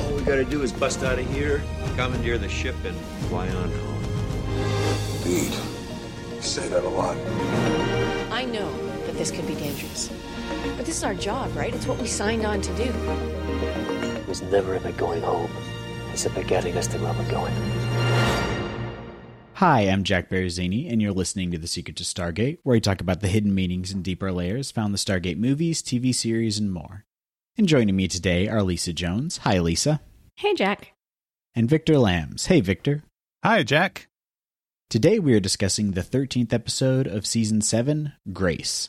All 0.00 0.14
we 0.14 0.22
gotta 0.22 0.44
do 0.44 0.62
is 0.62 0.72
bust 0.72 1.02
out 1.02 1.18
of 1.18 1.30
here, 1.30 1.62
commandeer 1.96 2.38
the 2.38 2.48
ship, 2.48 2.76
and 2.84 2.96
fly 3.28 3.48
on 3.48 3.70
home. 3.70 4.04
Indeed. 5.16 5.54
You 6.34 6.42
say 6.42 6.68
that 6.68 6.84
a 6.84 6.88
lot. 6.88 7.16
I 8.32 8.44
know 8.44 8.70
that 9.06 9.14
this 9.14 9.30
could 9.30 9.46
be 9.46 9.54
dangerous. 9.54 10.10
But 10.76 10.86
this 10.86 10.96
is 10.96 11.04
our 11.04 11.14
job, 11.14 11.54
right? 11.56 11.74
It's 11.74 11.86
what 11.86 11.98
we 11.98 12.06
signed 12.06 12.44
on 12.44 12.60
to 12.60 12.76
do. 12.76 12.92
It 14.16 14.28
was 14.28 14.42
never 14.42 14.74
about 14.74 14.96
going 14.96 15.22
home. 15.22 15.50
It's 16.12 16.26
about 16.26 16.46
getting 16.46 16.76
us 16.76 16.86
to 16.88 16.98
where 16.98 17.12
we're 17.14 17.30
going. 17.30 17.54
Hi, 19.54 19.82
I'm 19.82 20.02
Jack 20.02 20.28
Baruzzini, 20.28 20.90
and 20.90 21.00
you're 21.00 21.12
listening 21.12 21.52
to 21.52 21.58
The 21.58 21.68
Secret 21.68 21.96
to 21.96 22.04
Stargate, 22.04 22.58
where 22.64 22.74
we 22.74 22.80
talk 22.80 23.00
about 23.00 23.20
the 23.20 23.28
hidden 23.28 23.54
meanings 23.54 23.92
and 23.92 24.02
deeper 24.02 24.32
layers 24.32 24.70
found 24.70 24.86
in 24.86 24.92
the 24.92 24.98
Stargate 24.98 25.38
movies, 25.38 25.82
TV 25.82 26.12
series, 26.14 26.58
and 26.58 26.72
more. 26.72 27.04
And 27.58 27.68
joining 27.68 27.94
me 27.96 28.08
today 28.08 28.48
are 28.48 28.62
Lisa 28.62 28.94
Jones. 28.94 29.36
Hi, 29.38 29.58
Lisa. 29.58 30.00
Hey, 30.36 30.54
Jack. 30.54 30.94
And 31.54 31.68
Victor 31.68 31.98
Lams. 31.98 32.46
Hey, 32.46 32.62
Victor. 32.62 33.02
Hi, 33.44 33.62
Jack. 33.62 34.08
Today 34.88 35.18
we 35.18 35.34
are 35.34 35.40
discussing 35.40 35.90
the 35.90 36.00
13th 36.00 36.54
episode 36.54 37.06
of 37.06 37.26
Season 37.26 37.60
7, 37.60 38.14
Grace. 38.32 38.88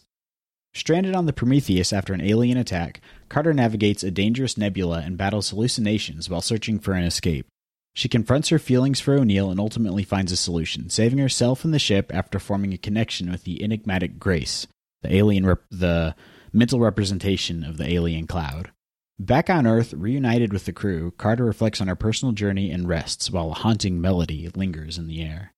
Stranded 0.73 1.13
on 1.13 1.25
the 1.25 1.33
Prometheus 1.33 1.91
after 1.91 2.13
an 2.13 2.21
alien 2.21 2.57
attack, 2.57 3.01
Carter 3.27 3.53
navigates 3.53 4.01
a 4.01 4.11
dangerous 4.11 4.57
nebula 4.57 5.01
and 5.01 5.17
battles 5.17 5.49
hallucinations 5.49 6.29
while 6.29 6.41
searching 6.41 6.79
for 6.79 6.93
an 6.93 7.03
escape. 7.03 7.45
She 7.93 8.07
confronts 8.07 8.47
her 8.47 8.59
feelings 8.59 9.01
for 9.01 9.15
O'Neill 9.15 9.51
and 9.51 9.59
ultimately 9.59 10.03
finds 10.05 10.31
a 10.31 10.37
solution, 10.37 10.89
saving 10.89 11.19
herself 11.19 11.65
and 11.65 11.73
the 11.73 11.79
ship 11.79 12.11
after 12.13 12.39
forming 12.39 12.73
a 12.73 12.77
connection 12.77 13.29
with 13.29 13.43
the 13.43 13.61
enigmatic 13.61 14.19
Grace, 14.19 14.67
the 15.01 15.13
alien 15.13 15.45
rep- 15.45 15.65
the 15.69 16.15
mental 16.53 16.79
representation 16.79 17.63
of 17.63 17.77
the 17.77 17.91
alien 17.91 18.27
cloud. 18.27 18.71
Back 19.19 19.49
on 19.49 19.67
Earth, 19.67 19.93
reunited 19.93 20.53
with 20.53 20.65
the 20.65 20.73
crew, 20.73 21.11
Carter 21.17 21.45
reflects 21.45 21.81
on 21.81 21.87
her 21.87 21.95
personal 21.95 22.33
journey 22.33 22.71
and 22.71 22.87
rests 22.87 23.29
while 23.29 23.51
a 23.51 23.55
haunting 23.55 24.01
melody 24.01 24.49
lingers 24.55 24.97
in 24.97 25.07
the 25.07 25.21
air. 25.21 25.53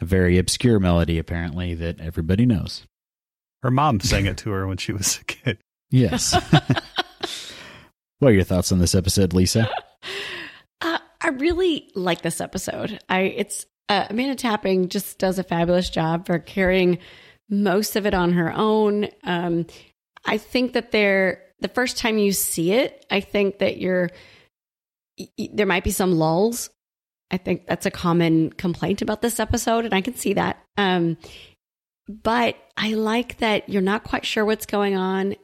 A 0.00 0.04
very 0.04 0.36
obscure 0.38 0.80
melody, 0.80 1.18
apparently, 1.18 1.74
that 1.74 2.00
everybody 2.00 2.44
knows. 2.44 2.84
Her 3.62 3.70
mom 3.70 4.00
sang 4.00 4.26
it 4.26 4.36
to 4.38 4.50
her 4.50 4.66
when 4.66 4.78
she 4.78 4.92
was 4.92 5.18
a 5.20 5.24
kid. 5.24 5.58
Yes. 5.90 6.34
what 8.18 8.32
are 8.32 8.34
your 8.34 8.44
thoughts 8.44 8.72
on 8.72 8.80
this 8.80 8.94
episode, 8.94 9.32
Lisa? 9.32 9.70
Uh, 10.80 10.98
I 11.20 11.28
really 11.28 11.90
like 11.94 12.22
this 12.22 12.40
episode. 12.40 12.98
I 13.08 13.20
it's 13.20 13.66
uh, 13.88 14.06
Amanda 14.10 14.34
Tapping 14.34 14.88
just 14.88 15.18
does 15.18 15.38
a 15.38 15.44
fabulous 15.44 15.90
job 15.90 16.26
for 16.26 16.40
carrying 16.40 16.98
most 17.48 17.94
of 17.94 18.06
it 18.06 18.14
on 18.14 18.32
her 18.32 18.52
own. 18.52 19.08
Um, 19.22 19.66
I 20.24 20.38
think 20.38 20.74
that 20.74 20.92
they're 20.92 21.42
the 21.60 21.68
first 21.68 21.96
time 21.96 22.18
you 22.18 22.32
see 22.32 22.72
it, 22.72 23.06
I 23.10 23.20
think 23.20 23.58
that 23.58 23.78
you're 23.78 24.10
there 25.52 25.66
might 25.66 25.84
be 25.84 25.90
some 25.90 26.12
lulls. 26.12 26.70
I 27.30 27.36
think 27.38 27.66
that's 27.66 27.86
a 27.86 27.90
common 27.90 28.50
complaint 28.50 29.00
about 29.00 29.22
this 29.22 29.40
episode, 29.40 29.84
and 29.84 29.94
I 29.94 30.00
can 30.00 30.14
see 30.14 30.34
that. 30.34 30.62
Um, 30.76 31.16
but 32.08 32.56
I 32.76 32.94
like 32.94 33.38
that 33.38 33.68
you're 33.68 33.80
not 33.82 34.04
quite 34.04 34.26
sure 34.26 34.44
what's 34.44 34.66
going 34.66 34.96
on. 34.96 35.36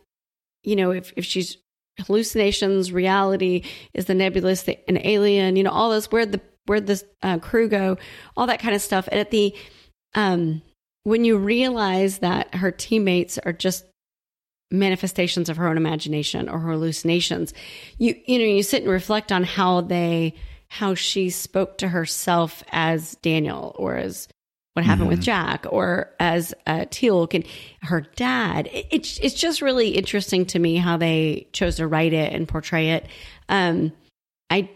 You 0.65 0.77
know, 0.77 0.91
if 0.91 1.13
if 1.17 1.25
she's 1.25 1.57
hallucinations, 2.01 2.93
reality, 2.93 3.63
is 3.95 4.07
the 4.07 4.15
nebulous 4.15 4.63
the, 4.63 4.79
an 4.89 4.99
alien? 5.05 5.57
You 5.57 5.63
know, 5.63 5.71
all 5.71 5.91
those 5.91 6.11
where 6.11 6.27
the 6.27 6.41
where 6.67 6.81
the 6.81 7.03
uh, 7.23 7.39
crew 7.39 7.69
go, 7.69 7.97
all 8.37 8.47
that 8.47 8.61
kind 8.61 8.75
of 8.75 8.83
stuff. 8.83 9.09
And 9.11 9.21
at 9.21 9.31
the 9.31 9.55
um, 10.15 10.63
when 11.05 11.25
you 11.25 11.39
realize 11.39 12.19
that 12.19 12.55
her 12.57 12.71
teammates 12.71 13.39
are 13.39 13.53
just 13.53 13.85
manifestations 14.71 15.49
of 15.49 15.57
her 15.57 15.69
own 15.69 15.77
imagination 15.77 16.49
or 16.49 16.59
her 16.59 16.73
hallucinations. 16.73 17.55
You 17.99 18.15
you 18.27 18.39
know 18.39 18.45
you 18.45 18.63
sit 18.63 18.83
and 18.83 18.91
reflect 18.91 19.33
on 19.33 19.45
how 19.45 19.81
they 19.81 20.35
how 20.69 20.95
she 20.95 21.31
spoke 21.31 21.79
to 21.79 21.89
herself 21.89 22.63
as 22.71 23.15
daniel 23.23 23.75
or 23.79 23.97
as 23.97 24.29
what 24.75 24.85
happened 24.85 25.09
mm-hmm. 25.09 25.17
with 25.17 25.23
jack 25.23 25.67
or 25.71 26.15
as 26.21 26.55
uh, 26.67 26.85
teal'c 26.91 27.35
and 27.35 27.45
her 27.83 28.03
dad. 28.15 28.69
It, 28.69 28.87
it's 28.91 29.19
it's 29.19 29.35
just 29.35 29.63
really 29.63 29.89
interesting 29.89 30.47
to 30.47 30.59
me 30.59 30.77
how 30.77 30.97
they 30.97 31.49
chose 31.53 31.77
to 31.77 31.87
write 31.89 32.13
it 32.13 32.33
and 32.33 32.47
portray 32.47 32.91
it. 32.91 33.07
Um 33.49 33.93
i 34.51 34.69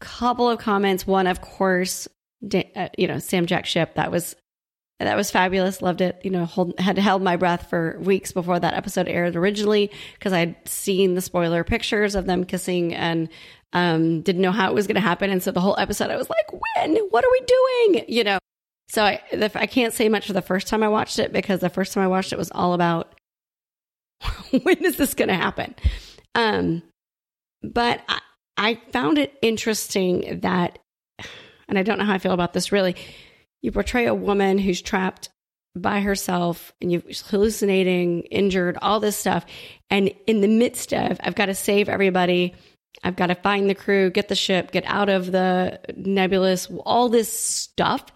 couple 0.00 0.50
of 0.50 0.58
comments. 0.58 1.06
One 1.06 1.26
of 1.26 1.40
course 1.40 2.06
uh, 2.54 2.88
you 2.98 3.08
know 3.08 3.18
sam 3.18 3.46
jack 3.46 3.64
ship 3.64 3.94
that 3.94 4.12
was 4.12 4.36
that 4.98 5.16
was 5.16 5.30
fabulous. 5.30 5.82
Loved 5.82 6.00
it. 6.00 6.20
You 6.24 6.30
know, 6.30 6.46
hold, 6.46 6.78
had 6.78 6.96
held 6.98 7.22
my 7.22 7.36
breath 7.36 7.68
for 7.68 7.98
weeks 8.00 8.32
before 8.32 8.58
that 8.58 8.74
episode 8.74 9.08
aired 9.08 9.36
originally 9.36 9.90
because 10.14 10.32
I'd 10.32 10.56
seen 10.66 11.14
the 11.14 11.20
spoiler 11.20 11.64
pictures 11.64 12.14
of 12.14 12.26
them 12.26 12.44
kissing 12.44 12.94
and 12.94 13.28
um, 13.72 14.22
didn't 14.22 14.40
know 14.40 14.52
how 14.52 14.70
it 14.70 14.74
was 14.74 14.86
going 14.86 14.94
to 14.94 15.00
happen. 15.00 15.30
And 15.30 15.42
so 15.42 15.50
the 15.50 15.60
whole 15.60 15.78
episode, 15.78 16.10
I 16.10 16.16
was 16.16 16.30
like, 16.30 16.50
when? 16.52 16.96
What 17.10 17.24
are 17.24 17.30
we 17.30 17.40
doing? 17.40 18.04
You 18.08 18.24
know, 18.24 18.38
so 18.88 19.04
I, 19.04 19.20
the, 19.30 19.50
I 19.54 19.66
can't 19.66 19.92
say 19.92 20.08
much 20.08 20.26
for 20.26 20.32
the 20.32 20.40
first 20.40 20.66
time 20.66 20.82
I 20.82 20.88
watched 20.88 21.18
it 21.18 21.32
because 21.32 21.60
the 21.60 21.68
first 21.68 21.92
time 21.92 22.02
I 22.02 22.08
watched 22.08 22.32
it 22.32 22.38
was 22.38 22.50
all 22.52 22.72
about 22.72 23.14
when 24.62 24.82
is 24.84 24.96
this 24.96 25.12
going 25.12 25.28
to 25.28 25.34
happen? 25.34 25.74
Um, 26.34 26.82
but 27.62 28.00
I, 28.08 28.20
I 28.56 28.80
found 28.92 29.18
it 29.18 29.34
interesting 29.42 30.40
that, 30.40 30.78
and 31.68 31.78
I 31.78 31.82
don't 31.82 31.98
know 31.98 32.04
how 32.04 32.14
I 32.14 32.18
feel 32.18 32.32
about 32.32 32.54
this 32.54 32.72
really 32.72 32.96
you 33.62 33.72
portray 33.72 34.06
a 34.06 34.14
woman 34.14 34.58
who's 34.58 34.82
trapped 34.82 35.28
by 35.76 36.00
herself 36.00 36.72
and 36.80 36.90
you're 36.90 37.02
hallucinating, 37.26 38.22
injured, 38.22 38.78
all 38.80 38.98
this 38.98 39.16
stuff. 39.16 39.44
And 39.90 40.12
in 40.26 40.40
the 40.40 40.48
midst 40.48 40.92
of, 40.92 41.18
I've 41.22 41.34
got 41.34 41.46
to 41.46 41.54
save 41.54 41.88
everybody. 41.88 42.54
I've 43.04 43.16
got 43.16 43.26
to 43.26 43.34
find 43.34 43.68
the 43.68 43.74
crew, 43.74 44.10
get 44.10 44.28
the 44.28 44.34
ship, 44.34 44.72
get 44.72 44.84
out 44.86 45.08
of 45.08 45.30
the 45.30 45.80
nebulous, 45.94 46.68
all 46.84 47.08
this 47.08 47.30
stuff. 47.30 48.06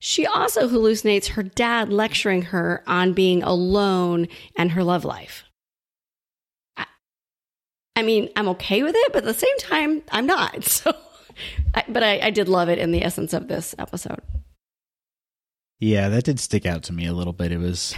She 0.00 0.26
also 0.26 0.68
hallucinates 0.68 1.28
her 1.28 1.42
dad 1.42 1.92
lecturing 1.92 2.42
her 2.42 2.82
on 2.86 3.12
being 3.12 3.42
alone 3.42 4.28
and 4.56 4.72
her 4.72 4.84
love 4.84 5.04
life. 5.04 5.44
I, 6.76 6.86
I 7.96 8.02
mean, 8.02 8.30
I'm 8.36 8.48
okay 8.50 8.82
with 8.82 8.94
it, 8.96 9.12
but 9.12 9.24
at 9.24 9.24
the 9.24 9.34
same 9.34 9.58
time, 9.58 10.02
I'm 10.10 10.26
not. 10.26 10.64
So, 10.68 10.92
I, 11.72 11.84
but 11.88 12.02
I, 12.02 12.18
I 12.18 12.30
did 12.30 12.48
love 12.48 12.68
it 12.68 12.80
in 12.80 12.90
the 12.90 13.04
essence 13.04 13.32
of 13.32 13.46
this 13.46 13.72
episode. 13.78 14.20
Yeah, 15.80 16.08
that 16.08 16.24
did 16.24 16.40
stick 16.40 16.66
out 16.66 16.82
to 16.84 16.92
me 16.92 17.06
a 17.06 17.12
little 17.12 17.32
bit. 17.32 17.52
It 17.52 17.58
was 17.58 17.94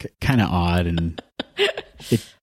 c- 0.00 0.08
kind 0.20 0.40
of 0.40 0.50
odd, 0.50 0.86
and 0.86 1.22
it. 2.10 2.34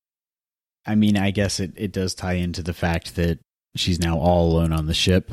I 0.86 0.96
mean, 0.96 1.18
I 1.18 1.32
guess 1.32 1.60
it 1.60 1.74
it 1.76 1.92
does 1.92 2.14
tie 2.14 2.34
into 2.34 2.62
the 2.62 2.74
fact 2.74 3.16
that 3.16 3.40
she's 3.76 4.00
now 4.00 4.18
all 4.18 4.52
alone 4.52 4.74
on 4.74 4.88
the 4.88 4.94
ship, 4.94 5.32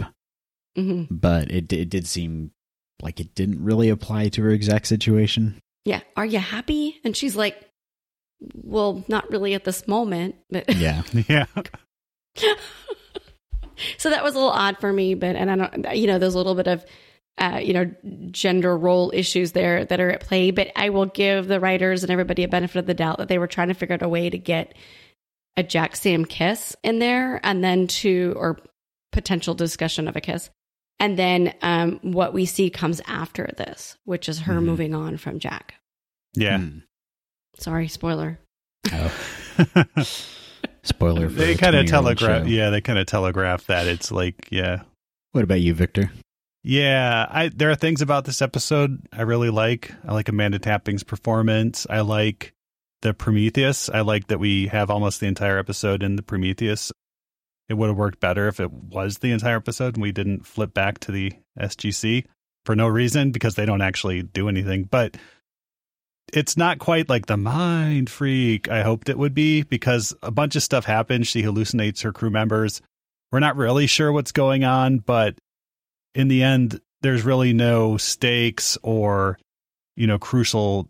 mm-hmm. 0.78 1.12
but 1.12 1.50
it 1.50 1.72
it 1.72 1.90
did 1.90 2.06
seem 2.06 2.52
like 3.02 3.18
it 3.18 3.34
didn't 3.34 3.64
really 3.64 3.88
apply 3.88 4.28
to 4.28 4.42
her 4.42 4.50
exact 4.50 4.86
situation. 4.86 5.58
Yeah, 5.84 6.00
are 6.16 6.26
you 6.26 6.38
happy? 6.38 7.00
And 7.04 7.16
she's 7.16 7.34
like, 7.34 7.56
"Well, 8.54 9.04
not 9.08 9.30
really 9.30 9.54
at 9.54 9.64
this 9.64 9.88
moment." 9.88 10.36
But 10.50 10.72
yeah, 10.76 11.02
yeah. 11.28 11.46
so 13.98 14.10
that 14.10 14.22
was 14.22 14.34
a 14.34 14.38
little 14.38 14.52
odd 14.52 14.78
for 14.78 14.92
me, 14.92 15.14
but 15.14 15.34
and 15.34 15.50
I 15.50 15.56
don't, 15.56 15.96
you 15.96 16.06
know, 16.06 16.18
there's 16.18 16.34
a 16.34 16.38
little 16.38 16.54
bit 16.54 16.68
of 16.68 16.84
uh, 17.40 17.58
you 17.62 17.72
know, 17.72 17.90
gender 18.30 18.76
role 18.76 19.10
issues 19.14 19.52
there 19.52 19.84
that 19.86 19.98
are 19.98 20.10
at 20.10 20.20
play. 20.20 20.50
But 20.50 20.70
I 20.76 20.90
will 20.90 21.06
give 21.06 21.48
the 21.48 21.58
writers 21.58 22.02
and 22.02 22.10
everybody 22.10 22.44
a 22.44 22.48
benefit 22.48 22.78
of 22.78 22.86
the 22.86 22.94
doubt 22.94 23.18
that 23.18 23.28
they 23.28 23.38
were 23.38 23.46
trying 23.46 23.68
to 23.68 23.74
figure 23.74 23.94
out 23.94 24.02
a 24.02 24.08
way 24.08 24.28
to 24.28 24.38
get 24.38 24.74
a 25.56 25.62
Jack 25.62 25.96
Sam 25.96 26.24
kiss 26.24 26.76
in 26.82 26.98
there 26.98 27.40
and 27.42 27.64
then 27.64 27.86
to, 27.86 28.34
or 28.36 28.58
potential 29.10 29.54
discussion 29.54 30.06
of 30.06 30.16
a 30.16 30.20
kiss. 30.20 30.50
And 30.98 31.18
then 31.18 31.54
um, 31.62 31.98
what 32.02 32.34
we 32.34 32.44
see 32.44 32.68
comes 32.68 33.00
after 33.06 33.50
this, 33.56 33.96
which 34.04 34.28
is 34.28 34.40
her 34.40 34.54
mm. 34.54 34.64
moving 34.64 34.94
on 34.94 35.16
from 35.16 35.38
Jack. 35.38 35.74
Yeah. 36.34 36.58
Mm. 36.58 36.82
Sorry, 37.56 37.88
spoiler. 37.88 38.38
Oh. 38.92 39.12
spoiler. 40.82 41.28
they 41.28 41.54
kind 41.54 41.74
of 41.74 41.86
telegraph. 41.86 42.46
Yeah, 42.46 42.68
they 42.68 42.82
kind 42.82 42.98
of 42.98 43.06
telegraph 43.06 43.66
that 43.66 43.86
it's 43.86 44.12
like, 44.12 44.48
yeah. 44.50 44.82
What 45.32 45.44
about 45.44 45.60
you, 45.60 45.72
Victor? 45.72 46.10
Yeah, 46.62 47.26
I 47.30 47.48
there 47.48 47.70
are 47.70 47.74
things 47.74 48.02
about 48.02 48.24
this 48.26 48.42
episode 48.42 49.06
I 49.12 49.22
really 49.22 49.50
like. 49.50 49.92
I 50.06 50.12
like 50.12 50.28
Amanda 50.28 50.58
Tapping's 50.58 51.02
performance. 51.02 51.86
I 51.88 52.00
like 52.00 52.52
the 53.02 53.14
Prometheus. 53.14 53.88
I 53.88 54.00
like 54.02 54.26
that 54.26 54.38
we 54.40 54.66
have 54.66 54.90
almost 54.90 55.20
the 55.20 55.26
entire 55.26 55.58
episode 55.58 56.02
in 56.02 56.16
the 56.16 56.22
Prometheus. 56.22 56.92
it 57.70 57.74
would 57.74 57.86
have 57.88 57.96
worked 57.96 58.20
better 58.20 58.48
if 58.48 58.58
it 58.60 58.70
was 58.72 59.18
the 59.18 59.30
entire 59.30 59.56
episode 59.56 59.94
and 59.94 60.02
we 60.02 60.12
didn't 60.12 60.44
flip 60.44 60.74
back 60.74 60.98
to 60.98 61.12
the 61.12 61.32
SGC 61.58 62.24
for 62.66 62.74
no 62.76 62.88
reason 62.88 63.30
because 63.30 63.54
they 63.54 63.64
don't 63.64 63.80
actually 63.80 64.22
do 64.22 64.48
anything. 64.48 64.84
But 64.84 65.16
it's 66.32 66.56
not 66.56 66.78
quite 66.78 67.08
like 67.08 67.26
the 67.26 67.36
mind 67.36 68.10
freak 68.10 68.68
I 68.68 68.82
hoped 68.82 69.08
it 69.08 69.18
would 69.18 69.34
be 69.34 69.62
because 69.62 70.14
a 70.22 70.30
bunch 70.30 70.56
of 70.56 70.62
stuff 70.62 70.84
happens. 70.84 71.28
She 71.28 71.42
hallucinates 71.42 72.02
her 72.02 72.12
crew 72.12 72.30
members. 72.30 72.82
We're 73.32 73.40
not 73.40 73.56
really 73.56 73.86
sure 73.86 74.12
what's 74.12 74.32
going 74.32 74.64
on, 74.64 74.98
but 74.98 75.38
in 76.14 76.28
the 76.28 76.42
end, 76.42 76.80
there's 77.02 77.24
really 77.24 77.52
no 77.52 77.96
stakes 77.96 78.76
or, 78.82 79.38
you 79.96 80.06
know, 80.06 80.18
crucial 80.18 80.88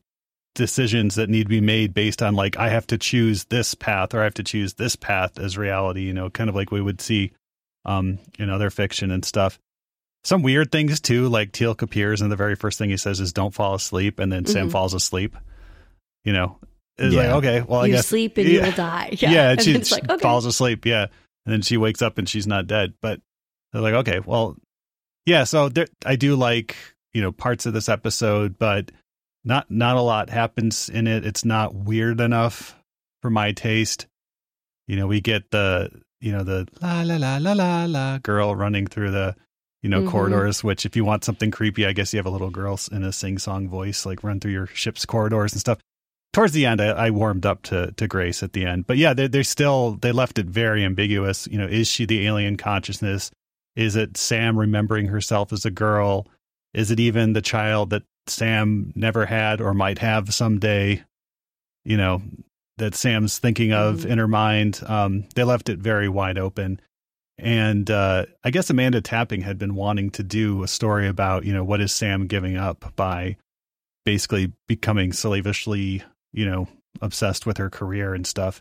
decisions 0.55 1.15
that 1.15 1.31
need 1.31 1.45
to 1.45 1.49
be 1.49 1.61
made 1.61 1.95
based 1.95 2.23
on 2.23 2.35
like, 2.35 2.57
I 2.57 2.71
have 2.71 2.87
to 2.89 2.99
choose 2.99 3.45
this 3.45 3.75
path 3.75 4.15
or 4.15 4.21
I 4.21 4.25
have 4.25 4.35
to 4.35 4.43
choose 4.43 4.75
this 4.75 4.97
path 4.97 5.39
as 5.39 5.57
reality, 5.57 6.03
you 6.03 6.13
know, 6.13 6.31
kind 6.31 6.51
of 6.51 6.57
like 6.57 6.71
we 6.71 6.81
would 6.81 7.01
see 7.01 7.33
um, 7.85 8.19
in 8.39 8.51
other 8.51 8.71
fiction 8.71 9.11
and 9.11 9.25
stuff 9.25 9.59
some 10.25 10.43
weird 10.43 10.71
things 10.71 11.01
too. 11.01 11.29
Like 11.29 11.53
Teal'c 11.53 11.83
appears, 11.83 12.21
and 12.21 12.31
the 12.31 12.37
very 12.37 12.55
first 12.55 12.79
thing 12.79 12.91
he 12.91 12.97
says 12.97 13.21
is 13.21 13.33
"Don't 13.33 13.55
fall 13.55 13.75
asleep," 13.75 14.19
and 14.19 14.31
then 14.31 14.45
mm-hmm. 14.45 14.53
Sam 14.53 14.71
falls 14.71 14.95
asleep. 14.95 15.37
You 16.25 16.33
know, 16.33 16.59
it's 16.99 17.15
yeah. 17.15 17.23
like 17.23 17.45
okay, 17.45 17.61
well, 17.63 17.81
I 17.81 17.87
you 17.87 17.93
guess 17.95 18.07
sleep 18.07 18.37
and 18.37 18.47
yeah. 18.47 18.53
you 18.53 18.63
will 18.63 18.73
die. 18.73 19.11
Yeah, 19.19 19.31
yeah 19.31 19.51
and 19.51 19.63
she, 19.63 19.79
like, 19.79 20.11
okay. 20.11 20.23
falls 20.23 20.47
asleep. 20.47 20.85
Yeah, 20.85 21.07
and 21.47 21.53
then 21.53 21.63
she 21.63 21.77
wakes 21.77 22.03
up 22.03 22.19
and 22.19 22.29
she's 22.29 22.47
not 22.47 22.67
dead. 22.67 22.95
But 23.01 23.21
they're 23.73 23.83
like, 23.83 23.95
okay, 23.95 24.21
well, 24.21 24.57
yeah. 25.31 25.45
So 25.45 25.69
there, 25.69 25.87
I 26.05 26.17
do 26.17 26.35
like 26.37 26.77
you 27.15 27.23
know 27.23 27.33
parts 27.33 27.67
of 27.67 27.73
this 27.73 27.89
episode, 27.89 28.59
but 28.59 28.91
not 29.45 29.71
not 29.71 29.97
a 29.97 30.03
lot 30.03 30.29
happens 30.29 30.89
in 30.89 31.07
it. 31.07 31.25
It's 31.25 31.45
not 31.45 31.75
weird 31.75 32.21
enough 32.21 32.77
for 33.23 33.31
my 33.31 33.53
taste. 33.53 34.07
You 34.89 34.97
know, 34.97 35.07
we 35.07 35.21
get 35.21 35.51
the 35.51 35.91
you 36.21 36.33
know 36.33 36.43
the 36.43 36.69
la 36.83 37.03
la 37.03 37.17
la 37.17 37.39
la 37.39 37.53
la 37.53 37.85
la 37.85 38.19
girl 38.19 38.55
running 38.55 38.87
through 38.87 39.13
the 39.13 39.37
you 39.83 39.89
know, 39.89 40.01
mm-hmm. 40.01 40.11
corridors, 40.11 40.63
which 40.63 40.85
if 40.85 40.95
you 40.95 41.05
want 41.05 41.25
something 41.25 41.51
creepy, 41.51 41.87
I 41.87 41.93
guess 41.93 42.13
you 42.13 42.19
have 42.19 42.27
a 42.27 42.31
little 42.31 42.51
girl 42.51 42.79
in 42.93 43.03
a 43.03 43.13
sing 43.13 43.39
song 43.39 43.69
voice, 43.69 44.05
like 44.05 44.23
run 44.23 44.39
through 44.39 44.53
your 44.53 44.67
ship's 44.67 45.07
corridors 45.07 45.53
and 45.53 45.61
stuff. 45.61 45.79
Towards 46.33 46.53
the 46.53 46.67
end, 46.67 46.81
I, 46.81 46.89
I 46.89 47.11
warmed 47.11 47.47
up 47.47 47.63
to, 47.63 47.93
to 47.93 48.07
Grace 48.07 48.43
at 48.43 48.53
the 48.53 48.67
end, 48.67 48.87
but 48.87 48.99
yeah, 48.99 49.15
they 49.15 49.27
they 49.27 49.43
still, 49.43 49.93
they 49.93 50.13
left 50.13 50.39
it 50.39 50.47
very 50.47 50.85
ambiguous. 50.85 51.49
You 51.51 51.59
know, 51.59 51.67
is 51.67 51.89
she 51.89 52.05
the 52.05 52.27
alien 52.27 52.57
consciousness? 52.57 53.31
Is 53.77 53.97
it 53.97 54.17
Sam 54.17 54.59
remembering 54.59 55.07
herself 55.07 55.53
as 55.53 55.65
a 55.65 55.71
girl? 55.71 56.27
Is 56.75 56.91
it 56.91 57.01
even 57.01 57.33
the 57.33 57.43
child 57.43 57.91
that 57.91 58.03
Sam 58.27 58.93
never 58.95 59.27
had 59.27 59.61
or 59.61 59.75
might 59.75 59.99
have 59.99 60.35
someday? 60.35 61.03
You 61.85 61.97
know, 61.97 62.23
that 62.79 62.95
Sam's 62.95 63.39
thinking 63.39 63.73
of 63.73 63.99
mm-hmm. 63.99 64.11
in 64.13 64.19
her 64.19 64.29
mind. 64.29 64.81
Um, 64.87 65.27
they 65.35 65.45
left 65.45 65.69
it 65.69 65.79
very 65.79 66.09
wide 66.09 66.39
open 66.39 66.81
and 67.43 67.91
uh, 67.91 68.27
I 68.45 68.51
guess 68.51 68.69
Amanda 68.69 69.01
Tapping 69.01 69.41
had 69.41 69.59
been 69.59 69.75
wanting 69.75 70.11
to 70.13 70.23
do 70.23 70.63
a 70.63 70.69
story 70.69 71.09
about, 71.09 71.45
you 71.45 71.55
know, 71.55 71.65
what 71.65 71.81
is 71.81 71.93
Sam 71.93 72.27
giving 72.27 72.57
up 72.57 72.93
by 72.97 73.37
basically 74.05 74.53
becoming 74.69 75.13
slavishly, 75.13 76.03
you 76.33 76.45
know, 76.45 76.69
obsessed 77.01 77.47
with 77.47 77.57
her 77.57 77.71
career 77.71 78.15
and 78.15 78.27
stuff. 78.27 78.61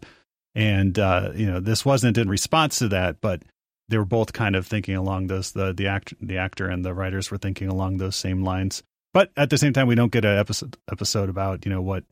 And 0.55 0.97
uh, 0.97 1.31
you 1.35 1.45
know, 1.45 1.59
this 1.59 1.85
wasn't 1.85 2.17
in 2.17 2.29
response 2.29 2.79
to 2.79 2.87
that, 2.89 3.19
but 3.21 3.43
they 3.89 3.97
were 3.97 4.05
both 4.05 4.33
kind 4.33 4.55
of 4.55 4.65
thinking 4.65 4.95
along 4.95 5.27
those 5.27 5.51
the 5.51 5.73
the 5.73 5.87
act 5.87 6.13
the 6.21 6.37
actor 6.37 6.69
and 6.69 6.85
the 6.85 6.93
writers 6.93 7.29
were 7.29 7.37
thinking 7.37 7.67
along 7.67 7.97
those 7.97 8.15
same 8.15 8.43
lines. 8.43 8.83
But 9.13 9.31
at 9.35 9.49
the 9.49 9.57
same 9.57 9.73
time, 9.73 9.87
we 9.87 9.95
don't 9.95 10.11
get 10.11 10.25
an 10.25 10.37
episode 10.37 10.77
episode 10.91 11.29
about 11.29 11.65
you 11.65 11.71
know 11.71 11.81
what 11.81 12.03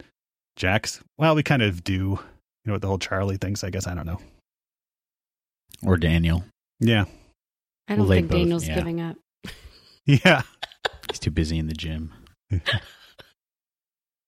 Jack's. 0.56 1.01
Well, 1.18 1.35
we 1.35 1.44
kind 1.44 1.62
of 1.62 1.83
do. 1.83 1.94
You 1.94 2.19
know 2.65 2.74
what 2.74 2.81
the 2.81 2.88
whole 2.88 3.00
Charlie 3.00 3.38
thinks. 3.38 3.63
I 3.63 3.69
guess 3.69 3.88
I 3.88 3.94
don't 3.94 4.06
know. 4.06 4.19
Or 5.83 5.95
Daniel. 5.97 6.44
Yeah. 6.79 7.06
I 7.88 7.95
don't 7.95 8.07
well, 8.07 8.09
think 8.09 8.30
both, 8.30 8.38
Daniel's 8.38 8.68
yeah. 8.68 8.75
giving 8.75 9.01
up. 9.01 9.18
Yeah. 10.06 10.44
He's 11.09 11.19
too 11.19 11.31
busy 11.31 11.59
in 11.59 11.68
the 11.68 11.73
gym. 11.73 12.13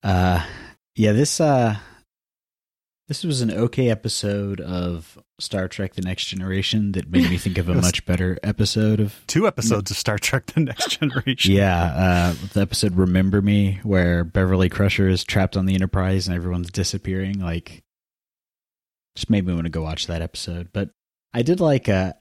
uh 0.04 0.46
yeah, 0.94 1.14
this 1.14 1.40
uh 1.40 1.78
this 3.10 3.24
was 3.24 3.42
an 3.42 3.52
okay 3.52 3.90
episode 3.90 4.62
of 4.62 5.18
Star 5.40 5.68
Trek 5.68 5.96
The 5.96 6.04
Next 6.04 6.26
Generation 6.26 6.92
that 6.92 7.10
made 7.10 7.28
me 7.28 7.38
think 7.38 7.58
of 7.58 7.68
a 7.68 7.74
much 7.82 8.06
better 8.06 8.38
episode 8.44 9.00
of 9.00 9.24
two 9.26 9.48
episodes 9.48 9.90
of 9.90 9.98
Star 9.98 10.20
Trek 10.20 10.46
The 10.46 10.60
Next 10.62 10.90
Generation. 11.00 11.54
yeah, 11.54 11.84
uh 11.84 12.48
the 12.54 12.62
episode 12.62 12.96
Remember 12.96 13.42
Me 13.42 13.80
where 13.82 14.24
Beverly 14.24 14.70
Crusher 14.70 15.10
is 15.10 15.24
trapped 15.24 15.58
on 15.58 15.66
the 15.66 15.74
Enterprise 15.74 16.28
and 16.28 16.38
everyone's 16.38 16.70
disappearing 16.70 17.40
like 17.40 17.84
just 19.16 19.32
made 19.32 19.46
me 19.46 19.54
want 19.56 19.66
to 19.66 19.72
go 19.72 19.82
watch 19.82 20.06
that 20.06 20.22
episode. 20.22 20.70
But 20.72 20.92
I 21.34 21.42
did 21.42 21.60
like 21.60 21.90
uh 21.90 22.14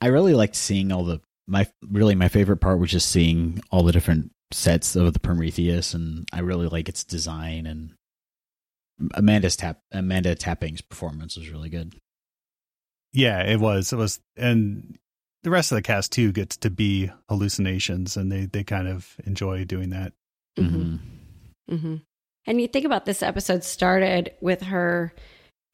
I 0.00 0.08
really 0.08 0.34
liked 0.34 0.56
seeing 0.56 0.90
all 0.90 1.04
the 1.04 1.20
my 1.46 1.68
really 1.88 2.16
my 2.16 2.26
favorite 2.26 2.56
part 2.56 2.80
was 2.80 2.90
just 2.90 3.08
seeing 3.08 3.62
all 3.70 3.84
the 3.84 3.92
different 3.92 4.32
sets 4.50 4.96
of 4.96 5.12
the 5.12 5.20
Prometheus, 5.20 5.94
and 5.94 6.26
I 6.32 6.40
really 6.40 6.66
like 6.66 6.88
its 6.88 7.04
design 7.04 7.66
and 7.66 7.94
Amanda's 9.14 9.56
tap 9.56 9.80
Amanda 9.92 10.34
Tapping's 10.34 10.80
performance 10.80 11.36
was 11.36 11.50
really 11.50 11.68
good. 11.68 11.94
Yeah, 13.12 13.42
it 13.42 13.60
was. 13.60 13.92
It 13.92 13.96
was, 13.96 14.20
and 14.36 14.98
the 15.42 15.50
rest 15.50 15.72
of 15.72 15.76
the 15.76 15.82
cast 15.82 16.12
too 16.12 16.32
gets 16.32 16.56
to 16.58 16.70
be 16.70 17.10
hallucinations, 17.28 18.16
and 18.16 18.30
they 18.30 18.46
they 18.46 18.64
kind 18.64 18.88
of 18.88 19.16
enjoy 19.24 19.64
doing 19.64 19.90
that. 19.90 20.12
Mm-hmm. 20.58 20.96
Mm-hmm. 21.70 21.96
And 22.46 22.60
you 22.60 22.68
think 22.68 22.84
about 22.84 23.04
this 23.04 23.22
episode 23.22 23.64
started 23.64 24.32
with 24.40 24.62
her 24.62 25.14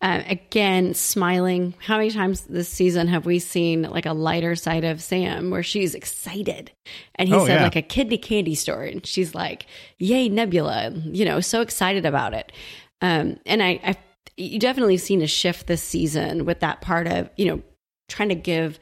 uh, 0.00 0.22
again, 0.28 0.94
smiling. 0.94 1.74
How 1.80 1.96
many 1.96 2.10
times 2.10 2.42
this 2.42 2.68
season 2.68 3.08
have 3.08 3.26
we 3.26 3.40
seen 3.40 3.82
like 3.82 4.06
a 4.06 4.12
lighter 4.12 4.54
side 4.54 4.84
of 4.84 5.02
Sam 5.02 5.50
where 5.50 5.64
she's 5.64 5.94
excited? 5.94 6.70
And 7.16 7.28
he 7.28 7.34
oh, 7.34 7.44
said 7.46 7.56
yeah. 7.56 7.64
like 7.64 7.76
a 7.76 7.82
kidney 7.82 8.18
candy 8.18 8.54
store, 8.54 8.84
and 8.84 9.04
she's 9.04 9.34
like, 9.34 9.66
"Yay, 9.98 10.28
Nebula!" 10.28 10.92
You 11.04 11.24
know, 11.24 11.40
so 11.40 11.62
excited 11.62 12.06
about 12.06 12.32
it. 12.32 12.52
Um, 13.00 13.38
and 13.46 13.62
I, 13.62 13.80
I, 13.84 13.96
you 14.36 14.58
definitely 14.58 14.98
seen 14.98 15.22
a 15.22 15.26
shift 15.26 15.66
this 15.66 15.82
season 15.82 16.44
with 16.44 16.60
that 16.60 16.80
part 16.80 17.06
of 17.06 17.30
you 17.36 17.46
know 17.46 17.62
trying 18.08 18.30
to 18.30 18.34
give 18.34 18.78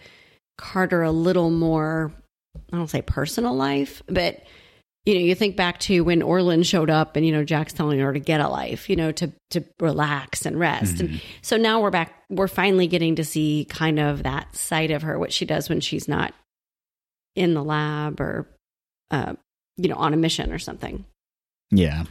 Carter 0.58 1.02
a 1.02 1.10
little 1.10 1.50
more. 1.50 2.12
I 2.72 2.76
don't 2.76 2.88
say 2.88 3.02
personal 3.02 3.54
life, 3.54 4.02
but 4.06 4.42
you 5.06 5.14
know, 5.14 5.20
you 5.20 5.36
think 5.36 5.54
back 5.54 5.78
to 5.78 6.02
when 6.02 6.20
Orlin 6.20 6.64
showed 6.64 6.90
up 6.90 7.14
and, 7.14 7.24
you 7.24 7.30
know, 7.30 7.44
Jack's 7.44 7.72
telling 7.72 8.00
her 8.00 8.12
to 8.12 8.18
get 8.18 8.40
a 8.40 8.48
life, 8.48 8.90
you 8.90 8.96
know, 8.96 9.12
to, 9.12 9.32
to 9.50 9.64
relax 9.78 10.44
and 10.44 10.58
rest. 10.58 10.96
Mm-hmm. 10.96 11.12
And 11.12 11.22
so 11.42 11.56
now 11.56 11.80
we're 11.80 11.92
back, 11.92 12.24
we're 12.28 12.48
finally 12.48 12.88
getting 12.88 13.14
to 13.14 13.24
see 13.24 13.66
kind 13.70 14.00
of 14.00 14.24
that 14.24 14.56
side 14.56 14.90
of 14.90 15.02
her, 15.02 15.16
what 15.16 15.32
she 15.32 15.44
does 15.44 15.68
when 15.68 15.80
she's 15.80 16.08
not 16.08 16.34
in 17.36 17.54
the 17.54 17.62
lab 17.62 18.20
or, 18.20 18.48
uh, 19.12 19.35
you 19.76 19.88
know, 19.88 19.94
on 19.94 20.12
a 20.12 20.16
mission 20.16 20.52
or 20.52 20.58
something. 20.58 21.04
Yeah. 21.70 22.04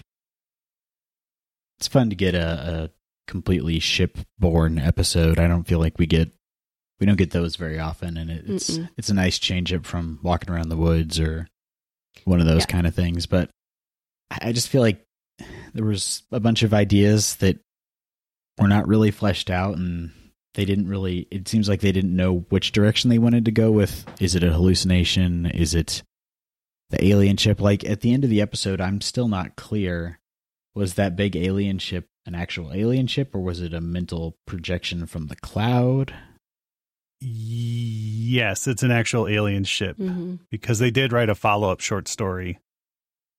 It's 1.79 1.87
fun 1.87 2.09
to 2.09 2.15
get 2.15 2.35
a, 2.35 2.83
a 2.83 2.89
completely 3.27 3.79
ship-borne 3.79 4.79
episode. 4.79 5.39
I 5.39 5.47
don't 5.47 5.67
feel 5.67 5.79
like 5.79 5.97
we 5.97 6.05
get 6.05 6.31
we 6.99 7.05
don't 7.05 7.17
get 7.17 7.31
those 7.31 7.57
very 7.57 7.79
often, 7.79 8.17
and 8.17 8.31
it, 8.31 8.45
it's 8.47 8.71
Mm-mm. 8.71 8.89
it's 8.97 9.09
a 9.09 9.13
nice 9.13 9.37
change 9.39 9.73
up 9.73 9.85
from 9.85 10.19
walking 10.23 10.49
around 10.49 10.69
the 10.69 10.77
woods 10.77 11.19
or 11.19 11.47
one 12.23 12.39
of 12.39 12.47
those 12.47 12.61
yeah. 12.61 12.67
kind 12.67 12.87
of 12.87 12.95
things. 12.95 13.25
But 13.25 13.49
I 14.41 14.51
just 14.53 14.69
feel 14.69 14.81
like 14.81 15.05
there 15.73 15.85
was 15.85 16.23
a 16.31 16.39
bunch 16.39 16.63
of 16.63 16.73
ideas 16.73 17.35
that 17.37 17.59
were 18.57 18.67
not 18.67 18.87
really 18.87 19.11
fleshed 19.11 19.49
out 19.49 19.77
and 19.77 20.11
they 20.53 20.65
didn't 20.65 20.87
really 20.87 21.27
it 21.29 21.47
seems 21.47 21.67
like 21.67 21.81
they 21.81 21.91
didn't 21.91 22.15
know 22.15 22.45
which 22.49 22.71
direction 22.71 23.09
they 23.09 23.19
wanted 23.19 23.45
to 23.45 23.51
go 23.51 23.71
with 23.71 24.05
is 24.21 24.35
it 24.35 24.43
a 24.43 24.53
hallucination 24.53 25.45
is 25.47 25.75
it 25.75 26.01
the 26.89 27.05
alien 27.05 27.35
ship 27.37 27.59
like 27.59 27.83
at 27.83 28.01
the 28.01 28.13
end 28.13 28.23
of 28.23 28.29
the 28.29 28.41
episode 28.41 28.79
i'm 28.79 29.01
still 29.01 29.27
not 29.27 29.55
clear 29.55 30.19
was 30.75 30.93
that 30.93 31.15
big 31.15 31.35
alien 31.35 31.79
ship 31.79 32.07
an 32.25 32.35
actual 32.35 32.73
alien 32.73 33.07
ship 33.07 33.33
or 33.33 33.39
was 33.39 33.61
it 33.61 33.73
a 33.73 33.81
mental 33.81 34.35
projection 34.45 35.05
from 35.05 35.27
the 35.27 35.35
cloud 35.35 36.13
Yes, 37.21 38.67
it's 38.67 38.83
an 38.83 38.91
actual 38.91 39.27
alien 39.27 39.63
ship 39.63 39.97
mm-hmm. 39.97 40.35
because 40.51 40.79
they 40.79 40.91
did 40.91 41.11
write 41.11 41.29
a 41.29 41.35
follow 41.35 41.71
up 41.71 41.79
short 41.79 42.07
story 42.07 42.59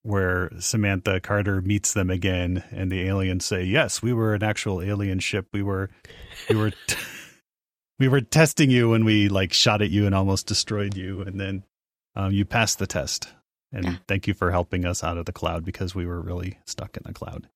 where 0.02 0.50
Samantha 0.61 1.21
Carter 1.21 1.61
meets 1.61 1.93
them 1.93 2.11
again, 2.11 2.62
and 2.71 2.90
the 2.90 3.02
aliens 3.02 3.45
say, 3.45 3.64
"Yes, 3.64 4.02
we 4.02 4.12
were 4.12 4.35
an 4.35 4.43
actual 4.43 4.81
alien 4.81 5.19
ship. 5.19 5.49
We 5.52 5.62
were, 5.62 5.90
we 6.49 6.57
were, 6.57 6.71
t- 6.71 6.97
we 7.99 8.09
were 8.09 8.21
testing 8.21 8.71
you, 8.71 8.95
and 8.95 9.05
we 9.05 9.28
like 9.28 9.52
shot 9.52 9.83
at 9.83 9.90
you 9.90 10.07
and 10.07 10.14
almost 10.14 10.47
destroyed 10.47 10.97
you, 10.97 11.21
and 11.23 11.40
then 11.40 11.64
um, 12.14 12.33
you 12.33 12.45
passed 12.45 12.78
the 12.78 12.87
test. 12.87 13.28
And 13.73 13.85
yeah. 13.85 13.96
thank 14.06 14.26
you 14.26 14.35
for 14.35 14.50
helping 14.50 14.85
us 14.85 15.02
out 15.02 15.18
of 15.18 15.26
the 15.26 15.32
cloud 15.32 15.64
because 15.64 15.94
we 15.94 16.06
were 16.06 16.20
really 16.20 16.58
stuck 16.66 16.96
in 16.96 17.02
the 17.04 17.12
cloud." 17.12 17.49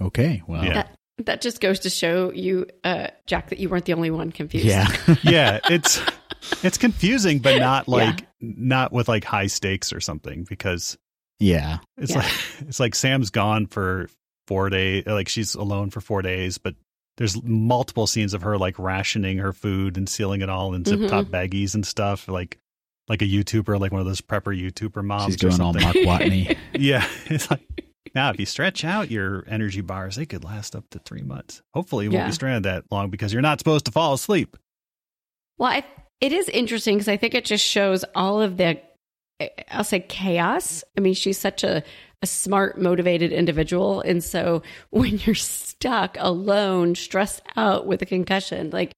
Okay, 0.00 0.42
well, 0.46 0.64
yeah. 0.64 0.74
That, 0.74 0.96
that 1.26 1.40
just 1.40 1.60
goes 1.60 1.80
to 1.80 1.90
show 1.90 2.32
you, 2.32 2.66
uh, 2.84 3.08
Jack, 3.26 3.50
that 3.50 3.58
you 3.58 3.68
weren't 3.68 3.84
the 3.84 3.94
only 3.94 4.10
one 4.10 4.32
confused. 4.32 4.66
Yeah, 4.66 4.88
yeah, 5.22 5.60
it's 5.68 6.00
it's 6.62 6.78
confusing, 6.78 7.40
but 7.40 7.58
not 7.58 7.88
like 7.88 8.20
yeah. 8.20 8.26
not 8.40 8.92
with 8.92 9.08
like 9.08 9.24
high 9.24 9.46
stakes 9.46 9.92
or 9.92 10.00
something 10.00 10.44
because 10.48 10.96
yeah, 11.38 11.78
it's 11.96 12.12
yeah. 12.12 12.18
like 12.18 12.32
it's 12.68 12.80
like 12.80 12.94
Sam's 12.94 13.30
gone 13.30 13.66
for 13.66 14.08
four 14.46 14.70
days, 14.70 15.04
like 15.06 15.28
she's 15.28 15.54
alone 15.54 15.90
for 15.90 16.00
four 16.00 16.22
days, 16.22 16.58
but 16.58 16.74
there's 17.18 17.42
multiple 17.42 18.06
scenes 18.06 18.32
of 18.32 18.42
her 18.42 18.56
like 18.56 18.78
rationing 18.78 19.38
her 19.38 19.52
food 19.52 19.96
and 19.96 20.08
sealing 20.08 20.40
it 20.40 20.48
all 20.48 20.74
in 20.74 20.84
zip 20.84 21.08
top 21.08 21.26
baggies 21.26 21.74
and 21.74 21.86
stuff, 21.86 22.26
like 22.26 22.58
like 23.08 23.22
a 23.22 23.26
YouTuber, 23.26 23.78
like 23.80 23.92
one 23.92 24.00
of 24.00 24.06
those 24.06 24.20
prepper 24.20 24.58
YouTuber 24.58 25.04
moms. 25.04 25.34
She's 25.34 25.44
or 25.44 25.48
going 25.48 25.60
all 25.60 25.72
something. 25.74 26.04
Mark 26.04 26.20
Watney. 26.22 26.56
Yeah, 26.74 27.06
it's 27.26 27.50
like 27.50 27.60
now 28.14 28.30
if 28.30 28.40
you 28.40 28.46
stretch 28.46 28.84
out 28.84 29.10
your 29.10 29.44
energy 29.48 29.80
bars, 29.82 30.16
they 30.16 30.26
could 30.26 30.42
last 30.44 30.74
up 30.74 30.88
to 30.90 30.98
three 31.00 31.22
months. 31.22 31.62
Hopefully, 31.74 32.06
you 32.06 32.10
won't 32.10 32.22
Yeah. 32.22 32.26
be 32.28 32.32
stranded 32.32 32.62
that 32.64 32.84
long 32.90 33.10
because 33.10 33.32
you're 33.32 33.42
not 33.42 33.58
supposed 33.58 33.84
to 33.86 33.92
fall 33.92 34.14
asleep. 34.14 34.56
Well, 35.58 35.70
I, 35.70 35.84
it 36.20 36.32
is 36.32 36.48
interesting 36.48 36.96
because 36.96 37.08
I 37.08 37.16
think 37.16 37.34
it 37.34 37.44
just 37.44 37.64
shows 37.64 38.04
all 38.14 38.40
of 38.40 38.56
the, 38.56 38.80
I'll 39.70 39.84
say 39.84 40.00
chaos. 40.00 40.82
I 40.96 41.00
mean, 41.00 41.14
she's 41.14 41.38
such 41.38 41.62
a, 41.62 41.82
a 42.22 42.26
smart, 42.26 42.80
motivated 42.80 43.32
individual. 43.32 44.00
And 44.00 44.22
so 44.24 44.62
when 44.90 45.18
you're 45.18 45.34
stuck 45.34 46.16
alone, 46.18 46.94
stressed 46.94 47.42
out 47.56 47.86
with 47.86 48.00
a 48.02 48.06
concussion, 48.06 48.70
like, 48.70 48.92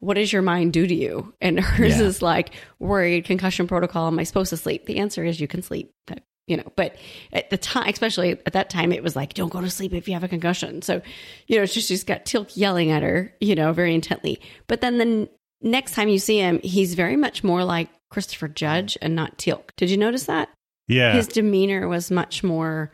what 0.00 0.14
does 0.14 0.32
your 0.32 0.42
mind 0.42 0.72
do 0.72 0.86
to 0.86 0.94
you? 0.94 1.34
And 1.40 1.58
hers 1.60 1.98
Yeah. 1.98 2.04
is 2.06 2.22
like 2.22 2.50
worried 2.78 3.24
concussion 3.24 3.66
protocol. 3.66 4.06
Am 4.06 4.18
I 4.18 4.24
supposed 4.24 4.50
to 4.50 4.56
sleep? 4.56 4.86
The 4.86 4.98
answer 4.98 5.24
is 5.24 5.40
you 5.40 5.48
can 5.48 5.62
sleep. 5.62 5.90
But, 6.06 6.22
you 6.46 6.56
know, 6.56 6.72
but 6.76 6.96
at 7.32 7.50
the 7.50 7.58
time, 7.58 7.88
especially 7.88 8.30
at 8.32 8.52
that 8.52 8.70
time, 8.70 8.92
it 8.92 9.02
was 9.02 9.14
like, 9.16 9.34
don't 9.34 9.52
go 9.52 9.60
to 9.60 9.68
sleep 9.70 9.92
if 9.92 10.06
you 10.08 10.14
have 10.14 10.24
a 10.24 10.28
concussion. 10.28 10.82
So, 10.82 11.02
you 11.46 11.58
know, 11.58 11.66
she, 11.66 11.80
she's 11.80 12.04
got 12.04 12.24
Teal'c 12.24 12.56
yelling 12.56 12.90
at 12.90 13.02
her, 13.02 13.34
you 13.40 13.54
know, 13.54 13.72
very 13.72 13.94
intently. 13.94 14.40
But 14.66 14.80
then 14.80 14.98
the 14.98 15.28
next 15.60 15.92
time 15.92 16.08
you 16.08 16.18
see 16.18 16.38
him, 16.38 16.60
he's 16.62 16.94
very 16.94 17.16
much 17.16 17.42
more 17.44 17.64
like 17.64 17.88
Christopher 18.10 18.48
Judge 18.48 18.96
and 19.02 19.14
not 19.14 19.36
Teal'c. 19.36 19.70
Did 19.76 19.90
you 19.90 19.96
notice 19.96 20.24
that? 20.24 20.48
Yeah, 20.86 21.12
His 21.12 21.26
demeanor 21.28 21.86
was 21.86 22.10
much 22.10 22.42
more, 22.42 22.92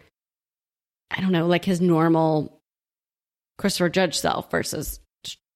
I 1.12 1.20
don't 1.20 1.30
know, 1.30 1.46
like 1.46 1.64
his 1.64 1.80
normal 1.80 2.60
Christopher 3.56 3.88
Judge 3.88 4.18
self 4.18 4.50
versus 4.50 4.98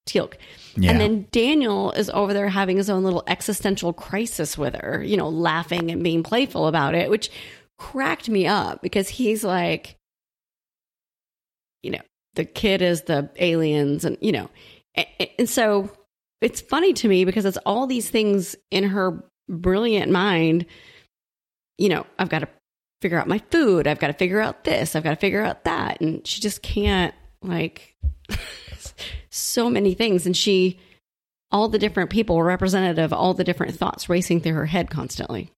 Teal'c. 0.09 0.35
Yeah. 0.77 0.91
And 0.91 1.01
then 1.01 1.27
Daniel 1.31 1.93
is 1.93 2.11
over 2.11 2.33
there 2.33 2.49
having 2.49 2.77
his 2.77 2.91
own 2.91 3.05
little 3.05 3.25
existential 3.27 3.93
crisis 3.93 4.57
with 4.57 4.75
her, 4.75 5.03
you 5.03 5.17
know, 5.17 5.29
laughing 5.29 5.91
and 5.91 6.03
being 6.03 6.23
playful 6.23 6.67
about 6.67 6.95
it, 6.95 7.11
which 7.11 7.31
cracked 7.79 8.29
me 8.29 8.47
up 8.47 8.83
because 8.83 9.09
he's 9.09 9.45
like, 9.45 9.97
you 11.83 11.91
know, 11.91 12.01
the 12.35 12.45
kid 12.45 12.83
is 12.83 13.03
the 13.03 13.31
aliens 13.37 14.05
and, 14.05 14.19
you 14.21 14.33
know, 14.33 14.51
and, 14.95 15.07
and 15.39 15.49
so 15.49 15.91
it's 16.41 16.61
funny 16.61 16.93
to 16.95 17.09
me 17.09 17.25
because 17.25 17.45
it's 17.45 17.59
all 17.59 17.87
these 17.87 18.11
things 18.11 18.57
in 18.71 18.85
her 18.85 19.23
brilliant 19.49 20.11
mind. 20.11 20.67
You 21.79 21.89
know, 21.89 22.07
I've 22.19 22.29
got 22.29 22.41
to 22.41 22.49
figure 23.01 23.19
out 23.19 23.29
my 23.29 23.39
food. 23.51 23.87
I've 23.87 23.99
got 23.99 24.09
to 24.09 24.13
figure 24.13 24.41
out 24.41 24.65
this. 24.65 24.95
I've 24.95 25.05
got 25.05 25.11
to 25.11 25.17
figure 25.17 25.43
out 25.43 25.65
that. 25.65 26.01
And 26.01 26.27
she 26.27 26.41
just 26.41 26.63
can't, 26.63 27.15
like, 27.43 27.97
so 29.31 29.71
many 29.71 29.95
things. 29.95 30.27
And 30.27 30.37
she, 30.37 30.79
all 31.51 31.69
the 31.69 31.79
different 31.79 32.11
people 32.11 32.37
were 32.37 32.45
representative 32.45 32.99
of 32.99 33.13
all 33.13 33.35
the 33.35 33.45
different 33.45 33.77
thoughts 33.77 34.09
racing 34.09 34.41
through 34.41 34.55
her 34.55 34.67
head 34.67 34.91
constantly. 34.91 35.51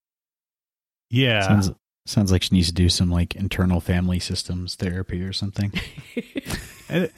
yeah. 1.10 1.42
Sounds 1.42 1.70
sounds 2.06 2.32
like 2.32 2.42
she 2.42 2.54
needs 2.54 2.68
to 2.68 2.74
do 2.74 2.88
some 2.88 3.10
like 3.10 3.36
internal 3.36 3.80
family 3.80 4.18
systems 4.18 4.74
therapy 4.74 5.22
or 5.22 5.32
something. 5.32 5.72
and 6.88 7.04
it, 7.04 7.12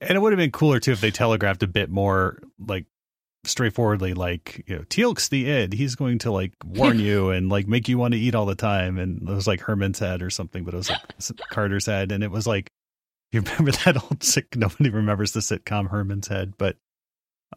and 0.00 0.16
it 0.16 0.20
would 0.20 0.32
have 0.32 0.38
been 0.38 0.50
cooler 0.50 0.80
too 0.80 0.92
if 0.92 1.00
they 1.00 1.10
telegraphed 1.10 1.62
a 1.62 1.66
bit 1.66 1.90
more 1.90 2.38
like 2.58 2.86
straightforwardly 3.44 4.14
like 4.14 4.62
you 4.68 4.76
know 4.76 4.82
teal'c's 4.84 5.28
the 5.28 5.50
id 5.50 5.74
he's 5.74 5.96
going 5.96 6.16
to 6.16 6.30
like 6.30 6.52
warn 6.64 7.00
you 7.00 7.30
and 7.30 7.48
like 7.48 7.66
make 7.66 7.88
you 7.88 7.98
want 7.98 8.14
to 8.14 8.20
eat 8.20 8.36
all 8.36 8.46
the 8.46 8.54
time 8.54 8.98
and 8.98 9.28
it 9.28 9.32
was 9.32 9.48
like 9.48 9.60
herman's 9.60 9.98
head 9.98 10.22
or 10.22 10.30
something 10.30 10.62
but 10.62 10.74
it 10.74 10.76
was 10.76 10.90
like 10.90 11.00
carter's 11.50 11.86
head 11.86 12.12
and 12.12 12.22
it 12.22 12.30
was 12.30 12.46
like 12.46 12.70
you 13.32 13.40
remember 13.40 13.72
that 13.84 14.02
old 14.02 14.22
sick 14.22 14.54
nobody 14.56 14.90
remembers 14.90 15.32
the 15.32 15.40
sitcom 15.40 15.88
herman's 15.90 16.28
head 16.28 16.54
but 16.58 16.76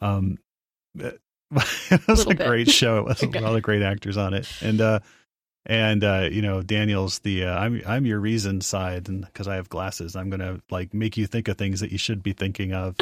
um 0.01 0.37
it 0.97 1.19
was 2.07 2.25
Little 2.25 2.31
a 2.31 2.35
great 2.35 2.69
show. 2.69 2.99
It 2.99 3.05
was 3.05 3.23
Okay. 3.23 3.39
a 3.39 3.41
lot 3.41 3.55
of 3.55 3.61
great 3.61 3.81
actors 3.81 4.17
on 4.17 4.33
it. 4.33 4.49
And 4.61 4.79
uh 4.81 4.99
and 5.65 6.03
uh 6.03 6.29
you 6.31 6.41
know 6.41 6.61
daniel's 6.61 7.19
the 7.19 7.43
uh, 7.45 7.57
i'm 7.57 7.81
i'm 7.87 8.05
your 8.05 8.19
reason 8.19 8.61
side 8.61 9.09
and 9.09 9.25
because 9.25 9.47
i 9.47 9.55
have 9.55 9.67
glasses 9.67 10.15
i'm 10.15 10.29
gonna 10.29 10.59
like 10.69 10.93
make 10.93 11.17
you 11.17 11.25
think 11.25 11.47
of 11.47 11.57
things 11.57 11.79
that 11.79 11.91
you 11.91 11.97
should 11.97 12.21
be 12.23 12.33
thinking 12.33 12.71
of. 12.73 12.95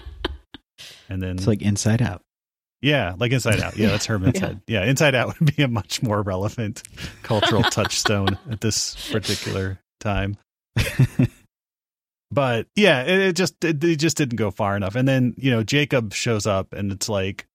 And 1.09 1.21
then 1.21 1.35
It's 1.37 1.45
like 1.47 1.61
Inside 1.61 2.01
Out. 2.01 2.21
yeah 2.81 3.15
like 3.17 3.31
inside 3.31 3.59
out. 3.61 3.75
Yeah 3.77 3.89
that's 3.89 4.05
herman's 4.05 4.39
Yeah. 4.39 4.47
head. 4.47 4.61
Yeah 4.67 4.85
inside 4.85 5.13
out 5.13 5.37
would 5.39 5.55
be 5.55 5.61
a 5.63 5.67
much 5.67 6.01
more 6.01 6.21
relevant 6.21 6.83
cultural 7.21 7.63
touchstone 7.63 8.37
at 8.49 8.61
this 8.61 8.95
particular 9.11 9.79
time 9.99 10.37
but 12.33 12.67
yeah 12.75 13.03
it, 13.03 13.19
it 13.19 13.35
just 13.35 13.63
it, 13.63 13.83
it 13.83 13.97
just 13.97 14.17
didn't 14.17 14.37
go 14.37 14.51
far 14.51 14.75
enough. 14.75 14.95
And 14.95 15.07
then 15.07 15.33
you 15.37 15.51
know 15.51 15.63
jacob 15.63 16.13
shows 16.13 16.45
up 16.45 16.73
and 16.73 16.91
it's 16.91 17.09
like 17.09 17.47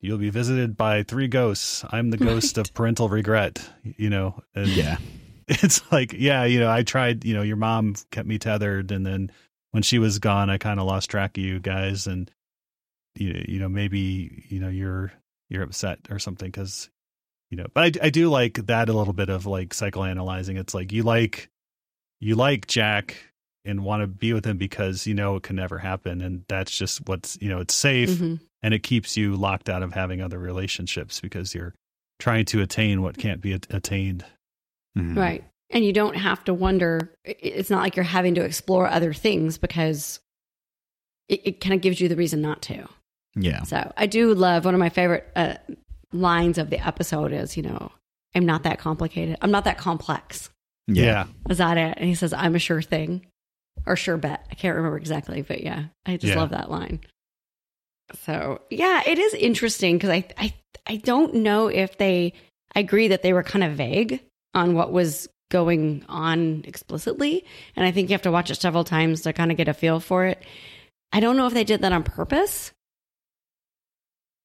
you'll 0.00 0.18
be 0.18 0.30
visited 0.30 0.76
by 0.76 1.02
three 1.02 1.28
ghosts. 1.28 1.84
I'm 1.90 2.10
the 2.10 2.18
ghost 2.18 2.58
of 2.58 2.72
parental 2.74 3.08
regret 3.08 3.68
you 3.82 4.10
know? 4.10 4.40
And 4.54 4.68
Yeah. 4.68 4.98
it's 5.48 5.80
like 5.92 6.14
yeah 6.16 6.44
you 6.44 6.58
know 6.58 6.70
i 6.70 6.82
tried 6.82 7.22
you 7.22 7.34
know 7.34 7.42
your 7.42 7.58
mom 7.58 7.94
kept 8.10 8.26
me 8.26 8.38
tethered 8.38 8.90
and 8.90 9.04
then 9.04 9.30
when 9.72 9.82
she 9.82 9.98
was 9.98 10.18
gone 10.18 10.48
i 10.48 10.56
kind 10.56 10.80
of 10.80 10.86
lost 10.86 11.10
track 11.10 11.36
of 11.36 11.44
you 11.44 11.60
guys 11.60 12.06
and 12.06 12.30
you, 13.14 13.44
you 13.46 13.58
know 13.60 13.68
maybe 13.68 14.44
you 14.48 14.58
know 14.58 14.70
you're 14.70 15.12
you're 15.50 15.62
upset 15.62 15.98
or 16.10 16.18
something 16.18 16.48
because 16.48 16.88
you 17.50 17.58
know 17.58 17.66
but 17.74 17.98
I, 18.02 18.06
I 18.06 18.10
do 18.10 18.30
like 18.30 18.54
that 18.66 18.88
a 18.88 18.94
little 18.94 19.12
bit 19.12 19.28
of 19.28 19.44
like 19.46 19.70
psychoanalyzing. 19.70 20.58
It's 20.58 20.74
like 20.74 20.92
you 20.92 21.02
like 21.02 21.50
you 22.20 22.34
like 22.34 22.66
jack 22.66 23.16
and 23.64 23.84
want 23.84 24.02
to 24.02 24.06
be 24.06 24.32
with 24.32 24.44
him 24.44 24.56
because 24.58 25.06
you 25.06 25.14
know 25.14 25.36
it 25.36 25.42
can 25.42 25.56
never 25.56 25.78
happen 25.78 26.20
and 26.20 26.44
that's 26.48 26.76
just 26.76 27.06
what's 27.08 27.38
you 27.40 27.48
know 27.48 27.60
it's 27.60 27.74
safe 27.74 28.10
Mhm. 28.10 28.40
and 28.62 28.74
it 28.74 28.82
keeps 28.82 29.16
you 29.16 29.36
locked 29.36 29.68
out 29.68 29.82
of 29.82 29.92
having 29.92 30.20
other 30.20 30.38
relationships 30.38 31.20
because 31.20 31.54
you're 31.54 31.74
trying 32.18 32.44
to 32.46 32.60
attain 32.60 33.02
what 33.02 33.16
can't 33.18 33.40
be 33.40 33.52
at- 33.54 33.66
attained 33.72 34.24
Mhm. 34.96 35.16
Right. 35.16 35.44
And 35.70 35.84
you 35.84 35.92
don't 35.92 36.14
have 36.14 36.44
to 36.44 36.54
wonder. 36.54 37.12
It's 37.24 37.68
not 37.70 37.82
like 37.82 37.96
you're 37.96 38.04
having 38.04 38.36
to 38.36 38.44
explore 38.44 38.86
other 38.86 39.12
things 39.12 39.58
because 39.58 40.20
it, 41.28 41.40
it 41.44 41.60
kind 41.60 41.74
of 41.74 41.80
gives 41.80 42.00
you 42.00 42.08
the 42.08 42.14
reason 42.16 42.40
not 42.40 42.62
to. 42.62 42.86
Yeah. 43.34 43.62
So 43.64 43.92
I 43.96 44.06
do 44.06 44.34
love 44.34 44.64
one 44.66 44.74
of 44.74 44.78
my 44.78 44.90
favorite 44.90 45.26
uh, 45.34 45.54
lines 46.12 46.58
of 46.58 46.70
the 46.70 46.78
episode 46.86 47.32
is, 47.32 47.56
you 47.56 47.64
know, 47.64 47.90
I'm 48.36 48.46
not 48.46 48.62
that 48.64 48.78
complicated. 48.78 49.36
I'm 49.42 49.50
not 49.50 49.64
that 49.64 49.78
complex. 49.78 50.50
Yeah. 50.86 51.26
Is 51.50 51.58
that 51.58 51.76
it? 51.76 51.94
And 51.96 52.06
he 52.08 52.14
says, 52.14 52.32
I'm 52.32 52.54
a 52.54 52.60
sure 52.60 52.82
thing 52.82 53.26
or 53.86 53.96
sure 53.96 54.16
bet. 54.16 54.46
I 54.50 54.54
can't 54.54 54.76
remember 54.76 54.96
exactly, 54.96 55.42
but 55.42 55.62
yeah, 55.62 55.84
I 56.06 56.16
just 56.16 56.34
Yeah. 56.34 56.40
love 56.40 56.50
that 56.50 56.70
line. 56.70 57.00
So 58.24 58.60
yeah, 58.70 59.02
it 59.06 59.18
is 59.18 59.34
interesting 59.34 59.96
because 59.96 60.10
I, 60.10 60.24
I, 60.38 60.54
I 60.86 60.96
don't 60.96 61.34
know 61.36 61.68
if 61.68 61.96
they, 61.98 62.34
I 62.74 62.80
agree 62.80 63.08
that 63.08 63.22
they 63.22 63.32
were 63.32 63.42
kind 63.42 63.64
of 63.64 63.72
vague 63.72 64.20
on 64.54 64.74
what 64.74 64.92
was 64.92 65.28
going 65.50 66.04
on 66.08 66.64
explicitly. 66.66 67.44
And 67.76 67.86
I 67.86 67.90
think 67.92 68.08
you 68.08 68.14
have 68.14 68.22
to 68.22 68.30
watch 68.32 68.50
it 68.50 68.60
several 68.60 68.84
times 68.84 69.22
to 69.22 69.32
kind 69.32 69.50
of 69.50 69.56
get 69.56 69.68
a 69.68 69.74
feel 69.74 70.00
for 70.00 70.26
it. 70.26 70.42
I 71.12 71.20
don't 71.20 71.36
know 71.36 71.46
if 71.46 71.54
they 71.54 71.64
did 71.64 71.82
that 71.82 71.92
on 71.92 72.02
purpose. 72.02 72.72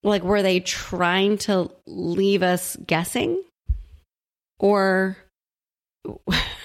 Like, 0.03 0.23
were 0.23 0.41
they 0.41 0.61
trying 0.61 1.37
to 1.39 1.71
leave 1.85 2.41
us 2.43 2.77
guessing? 2.85 3.43
Or, 4.59 5.17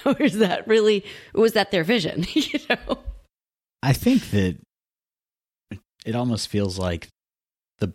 or 0.04 0.20
is 0.22 0.38
that 0.38 0.66
really, 0.68 1.04
was 1.34 1.52
that 1.52 1.70
their 1.70 1.84
vision? 1.84 2.24
you 2.34 2.58
know? 2.70 2.98
I 3.82 3.92
think 3.92 4.30
that 4.30 4.58
it 6.04 6.14
almost 6.14 6.48
feels 6.48 6.78
like 6.78 7.08
the 7.78 7.92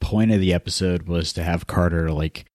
point 0.00 0.32
of 0.32 0.40
the 0.40 0.52
episode 0.54 1.08
was 1.08 1.32
to 1.34 1.42
have 1.42 1.66
Carter 1.66 2.10
like 2.10 2.46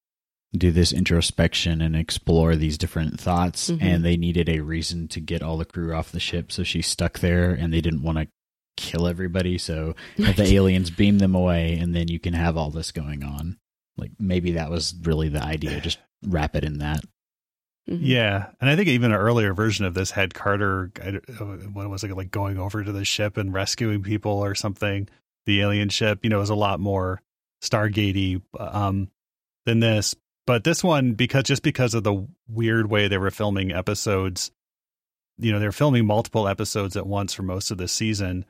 do 0.56 0.72
this 0.72 0.94
introspection 0.94 1.82
and 1.82 1.96
explore 1.96 2.56
these 2.56 2.78
different 2.78 3.20
thoughts 3.20 3.70
Mhm. 3.70 3.82
and 3.82 4.06
they 4.06 4.16
needed 4.18 4.48
a 4.50 4.62
reason 4.62 5.08
to 5.10 5.20
get 5.20 5.44
all 5.44 5.58
the 5.58 5.66
crew 5.66 5.94
off 5.94 6.12
the 6.12 6.20
ship 6.22 6.52
so 6.52 6.64
she's 6.64 6.88
stuck 6.88 7.20
there 7.20 7.52
and 7.52 7.74
they 7.74 7.82
didn't 7.82 8.02
want 8.02 8.18
to 8.18 8.28
kill 8.78 9.08
everybody 9.08 9.58
so 9.58 9.94
have 10.18 10.38
the 10.38 10.54
aliens 10.56 10.90
beam 10.90 11.18
them 11.18 11.36
away 11.36 11.78
and 11.78 11.94
then 11.96 12.08
you 12.08 12.18
can 12.20 12.34
have 12.34 12.56
all 12.56 12.70
this 12.72 12.92
going 12.92 13.24
on 13.24 13.58
like 13.98 14.12
maybe 14.20 14.52
that 14.54 14.70
was 14.72 14.96
really 15.04 15.28
the 15.30 15.44
idea 15.44 15.82
just 15.82 15.98
wrap 16.26 16.56
it 16.56 16.64
in 16.64 16.78
that 16.78 17.02
Mhm. 17.90 18.00
Yeah, 18.02 18.52
and 18.60 18.70
I 18.70 18.76
think 18.76 18.90
even 18.90 19.12
an 19.12 19.18
earlier 19.18 19.54
version 19.54 19.86
of 19.86 19.94
this 19.94 20.12
had 20.12 20.34
Carter. 20.34 20.92
Uh, 21.02 21.44
What 21.72 21.90
was 21.90 22.04
it 22.04 22.16
like 22.16 22.32
going 22.32 22.58
over 22.58 22.84
to 22.84 22.92
the 22.92 23.06
ship 23.06 23.38
and 23.38 23.54
rescuing 23.54 24.04
people 24.04 24.32
or 24.32 24.56
something? 24.56 25.08
The 25.46 25.62
alien 25.62 25.90
ship, 25.90 26.20
you 26.24 26.30
know, 26.30 26.40
was 26.40 26.50
a 26.50 26.56
lot 26.56 26.80
more 26.82 27.22
Stargatey 27.64 28.42
um, 28.60 29.10
than 29.66 29.80
this. 29.80 30.16
But 30.46 30.64
this 30.64 30.84
one, 30.84 31.14
because 31.14 31.44
just 31.44 31.64
because 31.64 31.94
of 31.94 32.04
the 32.04 32.28
weird 32.50 32.90
way 32.90 33.08
they 33.08 33.18
were 33.18 33.32
filming 33.32 33.72
episodes, 33.72 34.52
you 35.38 35.52
know, 35.52 35.60
they're 35.60 35.72
filming 35.72 36.06
multiple 36.06 36.48
episodes 36.48 36.98
at 36.98 37.08
once 37.08 37.34
for 37.34 37.44
most 37.44 37.72
of 37.72 37.78
the 37.78 37.88
season. 37.88 38.46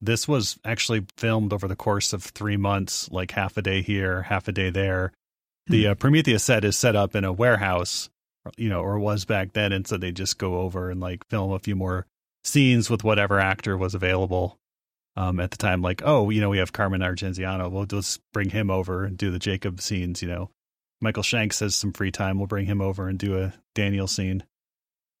This 0.00 0.28
was 0.28 0.58
actually 0.64 1.06
filmed 1.16 1.52
over 1.54 1.68
the 1.68 1.76
course 1.76 2.12
of 2.12 2.22
three 2.22 2.58
months, 2.58 3.10
like 3.10 3.30
half 3.30 3.56
a 3.56 3.62
day 3.62 3.80
here, 3.80 4.22
half 4.22 4.48
a 4.48 4.52
day 4.52 4.68
there. 4.68 5.12
The 5.68 5.88
uh, 5.88 5.94
Prometheus 5.94 6.44
set 6.44 6.64
is 6.64 6.76
set 6.76 6.94
up 6.96 7.14
in 7.14 7.24
a 7.24 7.32
warehouse 7.32 8.10
you 8.56 8.68
know, 8.68 8.80
or 8.80 8.98
was 8.98 9.24
back 9.24 9.52
then. 9.52 9.72
And 9.72 9.86
so 9.86 9.96
they 9.96 10.12
just 10.12 10.38
go 10.38 10.60
over 10.60 10.90
and 10.90 11.00
like 11.00 11.26
film 11.28 11.52
a 11.52 11.58
few 11.58 11.76
more 11.76 12.06
scenes 12.44 12.90
with 12.90 13.04
whatever 13.04 13.38
actor 13.40 13.76
was 13.76 13.94
available. 13.94 14.58
um, 15.16 15.38
at 15.38 15.50
the 15.52 15.56
time, 15.56 15.80
like, 15.80 16.02
oh, 16.04 16.28
you 16.30 16.40
know, 16.40 16.50
we 16.50 16.58
have 16.58 16.72
Carmen 16.72 17.00
Argenziano. 17.02 17.68
We'll 17.68 17.86
just 17.86 18.20
bring 18.32 18.50
him 18.50 18.68
over 18.70 19.04
and 19.04 19.16
do 19.16 19.30
the 19.30 19.38
Jacob 19.38 19.80
scenes. 19.80 20.20
You 20.22 20.28
know, 20.28 20.50
Michael 21.00 21.22
Shanks 21.22 21.60
has 21.60 21.74
some 21.76 21.92
free 21.92 22.10
time. 22.10 22.36
We'll 22.38 22.48
bring 22.48 22.66
him 22.66 22.80
over 22.80 23.08
and 23.08 23.16
do 23.18 23.38
a 23.40 23.54
Daniel 23.76 24.08
scene. 24.08 24.42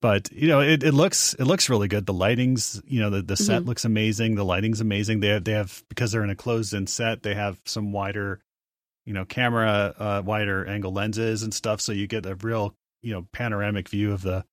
But 0.02 0.30
you 0.32 0.48
know, 0.48 0.60
it, 0.60 0.82
it 0.82 0.92
looks 0.92 1.32
it 1.34 1.44
looks 1.44 1.70
really 1.70 1.88
good. 1.88 2.04
The 2.06 2.12
lighting's 2.12 2.82
you 2.86 3.00
know 3.00 3.08
the, 3.08 3.22
the 3.22 3.36
set 3.36 3.62
Mhm. 3.62 3.66
looks 3.66 3.84
amazing. 3.86 4.34
The 4.34 4.44
lighting's 4.44 4.80
amazing. 4.80 5.20
They 5.20 5.28
have, 5.28 5.44
they 5.44 5.52
have 5.52 5.82
because 5.88 6.12
they're 6.12 6.24
in 6.24 6.30
a 6.30 6.34
closed 6.36 6.74
in 6.74 6.86
set. 6.86 7.22
They 7.22 7.34
have 7.34 7.58
some 7.64 7.92
wider, 7.92 8.40
you 9.06 9.14
know, 9.14 9.24
camera 9.24 9.94
uh, 9.96 10.22
wider 10.24 10.66
angle 10.66 10.92
lenses 10.92 11.42
and 11.42 11.54
stuff, 11.54 11.80
so 11.80 11.92
you 11.92 12.06
get 12.06 12.26
a 12.26 12.34
real 12.34 12.74
you 13.04 13.12
know 13.12 13.26
panoramic 13.32 13.88
view 13.88 14.12
of 14.12 14.22
the 14.22 14.44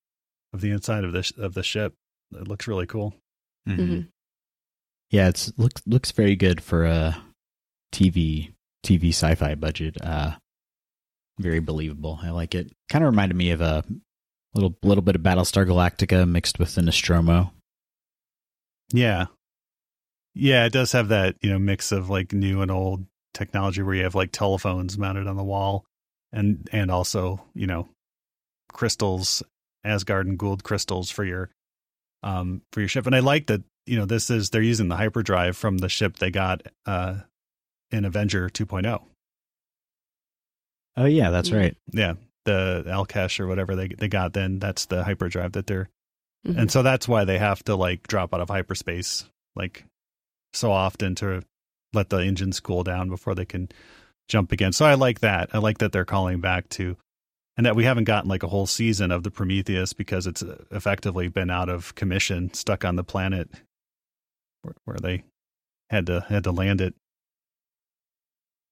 of 0.53 0.61
the 0.61 0.71
inside 0.71 1.03
of 1.03 1.13
the 1.13 1.23
sh- 1.23 1.33
of 1.37 1.53
the 1.53 1.63
ship. 1.63 1.95
It 2.33 2.47
looks 2.47 2.67
really 2.67 2.85
cool. 2.87 3.15
Mhm. 3.67 3.77
Mhm. 3.77 4.07
Yeah, 5.09 5.27
it's 5.29 5.51
looks 5.57 5.81
looks 5.85 6.11
very 6.11 6.35
good 6.35 6.61
for 6.61 6.85
a 6.85 7.21
TV 7.91 8.53
TV 8.83 9.09
sci-fi 9.09 9.55
budget. 9.55 9.97
Uh, 10.01 10.37
very 11.39 11.59
believable. 11.59 12.19
I 12.21 12.29
like 12.29 12.53
it. 12.55 12.71
Kind 12.89 13.03
of 13.03 13.11
reminded 13.11 13.35
me 13.35 13.51
of 13.51 13.61
a 13.61 13.83
little 14.53 14.77
little 14.83 15.01
bit 15.01 15.15
of 15.15 15.21
Battlestar 15.21 15.65
Galactica 15.65 16.27
mixed 16.27 16.59
with 16.59 16.75
the 16.75 16.81
Nostromo. 16.81 17.53
Yeah. 18.93 19.27
Yeah, 20.33 20.65
it 20.65 20.71
does 20.73 20.91
have 20.93 21.09
that, 21.09 21.35
you 21.41 21.49
know, 21.49 21.59
mix 21.59 21.91
of 21.91 22.09
like 22.09 22.31
new 22.33 22.61
and 22.61 22.71
old 22.71 23.05
technology 23.33 23.81
where 23.81 23.95
you 23.95 24.03
have 24.03 24.15
like 24.15 24.31
telephones 24.31 24.97
mounted 24.97 25.27
on 25.27 25.35
the 25.37 25.43
wall 25.43 25.85
and 26.31 26.67
and 26.71 26.89
also, 26.89 27.43
you 27.53 27.67
know, 27.67 27.89
crystals, 28.73 29.43
Asgard 29.83 30.27
and 30.27 30.37
Goa'uld 30.37 30.63
crystals 30.63 31.09
for 31.09 31.23
your 31.23 31.49
um 32.23 32.61
for 32.71 32.79
your 32.81 32.89
ship. 32.89 33.05
And 33.07 33.15
I 33.15 33.19
like 33.19 33.47
that, 33.47 33.61
you 33.85 33.97
know, 33.97 34.05
this 34.05 34.29
is 34.29 34.49
they're 34.49 34.61
using 34.61 34.87
the 34.89 34.95
hyperdrive 34.97 35.57
from 35.57 35.77
the 35.79 35.89
ship 35.89 36.17
they 36.17 36.31
got 36.31 36.61
uh 36.85 37.15
in 37.91 38.05
Avenger 38.05 38.49
2.0. 38.49 39.01
Oh 40.97 41.05
yeah, 41.05 41.29
that's 41.29 41.51
right. 41.51 41.75
Yeah, 41.91 42.13
the 42.45 42.83
Al'kesh 42.87 43.39
or 43.39 43.47
whatever 43.47 43.75
they 43.75 43.87
they 43.87 44.07
got 44.07 44.33
then 44.33 44.59
that's 44.59 44.85
the 44.85 45.03
hyperdrive 45.03 45.53
that 45.53 45.67
they're 45.67 45.89
Mhm. 46.47 46.57
and 46.57 46.71
so 46.71 46.81
that's 46.81 47.07
why 47.07 47.23
they 47.23 47.37
have 47.37 47.63
to 47.65 47.75
like 47.75 48.07
drop 48.07 48.33
out 48.33 48.41
of 48.41 48.49
hyperspace 48.49 49.25
like 49.55 49.85
so 50.53 50.71
often 50.71 51.13
to 51.15 51.43
let 51.93 52.09
the 52.09 52.17
engines 52.17 52.59
cool 52.59 52.81
down 52.83 53.09
before 53.09 53.35
they 53.35 53.45
can 53.45 53.69
jump 54.27 54.51
again. 54.51 54.73
So 54.73 54.85
I 54.85 54.95
like 54.95 55.19
that. 55.19 55.49
I 55.53 55.59
like 55.59 55.77
that 55.79 55.91
they're 55.91 56.03
calling 56.03 56.39
back 56.41 56.67
to 56.69 56.97
and 57.57 57.65
that 57.65 57.75
we 57.75 57.83
haven't 57.83 58.05
gotten 58.05 58.29
like 58.29 58.43
a 58.43 58.47
whole 58.47 58.65
season 58.67 59.11
of 59.11 59.23
the 59.23 59.31
Prometheus 59.31 59.93
because 59.93 60.25
it's 60.27 60.41
uh, 60.43 60.63
effectively 60.71 61.27
been 61.27 61.49
out 61.49 61.69
of 61.69 61.93
commission, 61.95 62.53
stuck 62.53 62.83
on 62.85 62.95
the 62.95 63.03
planet 63.03 63.49
where, 64.61 64.73
where 64.85 64.97
they 65.01 65.23
had 65.89 66.05
to 66.07 66.25
had 66.29 66.43
to 66.45 66.51
land 66.51 66.81
it. 66.81 66.93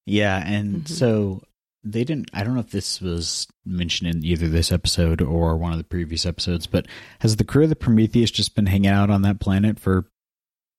Yeah, 0.05 0.41
and 0.45 0.83
Mhm. 0.83 0.87
so 0.87 1.43
they 1.83 2.03
didn't. 2.03 2.29
I 2.33 2.43
don't 2.43 2.55
know 2.55 2.59
if 2.61 2.71
this 2.71 2.99
was 2.99 3.47
mentioned 3.65 4.09
in 4.13 4.25
either 4.25 4.47
this 4.49 4.71
episode 4.71 5.21
or 5.21 5.55
one 5.57 5.71
of 5.71 5.77
the 5.77 5.83
previous 5.83 6.25
episodes, 6.25 6.67
but 6.67 6.87
has 7.19 7.35
the 7.35 7.43
crew 7.43 7.63
of 7.63 7.69
the 7.69 7.75
Prometheus 7.75 8.31
just 8.31 8.55
been 8.55 8.65
hanging 8.65 8.87
out 8.89 9.09
on 9.09 9.21
that 9.21 9.39
planet 9.39 9.79
for 9.79 10.05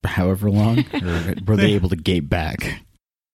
however 0.03 0.49
long, 0.51 0.79
or 1.01 1.35
were 1.45 1.57
they 1.57 1.73
able 1.73 1.89
to 1.89 1.95
gate 1.95 2.29
back? 2.29 2.81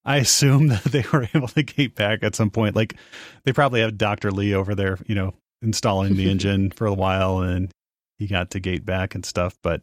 I 0.07 0.17
assume 0.17 0.67
that 0.69 0.85
they 0.85 1.03
were 1.11 1.27
able 1.35 1.49
to 1.49 1.61
get 1.61 1.93
back 1.93 2.23
at 2.23 2.33
some 2.33 2.49
point. 2.49 2.75
Like 2.75 2.95
they 3.43 3.53
probably 3.53 3.81
have 3.81 3.97
Dr. 3.97 4.31
Lee 4.31 4.55
over 4.55 4.73
there, 4.73 4.97
you 5.05 5.13
know, 5.13 5.33
installing 5.61 6.15
the 6.15 6.29
engine 6.31 6.71
for 6.71 6.87
a 6.87 6.93
while 6.93 7.39
and 7.39 7.69
he 8.17 8.25
got 8.25 8.51
to 8.51 8.59
gate 8.59 8.85
back 8.85 9.13
and 9.13 9.25
stuff. 9.25 9.55
But 9.61 9.81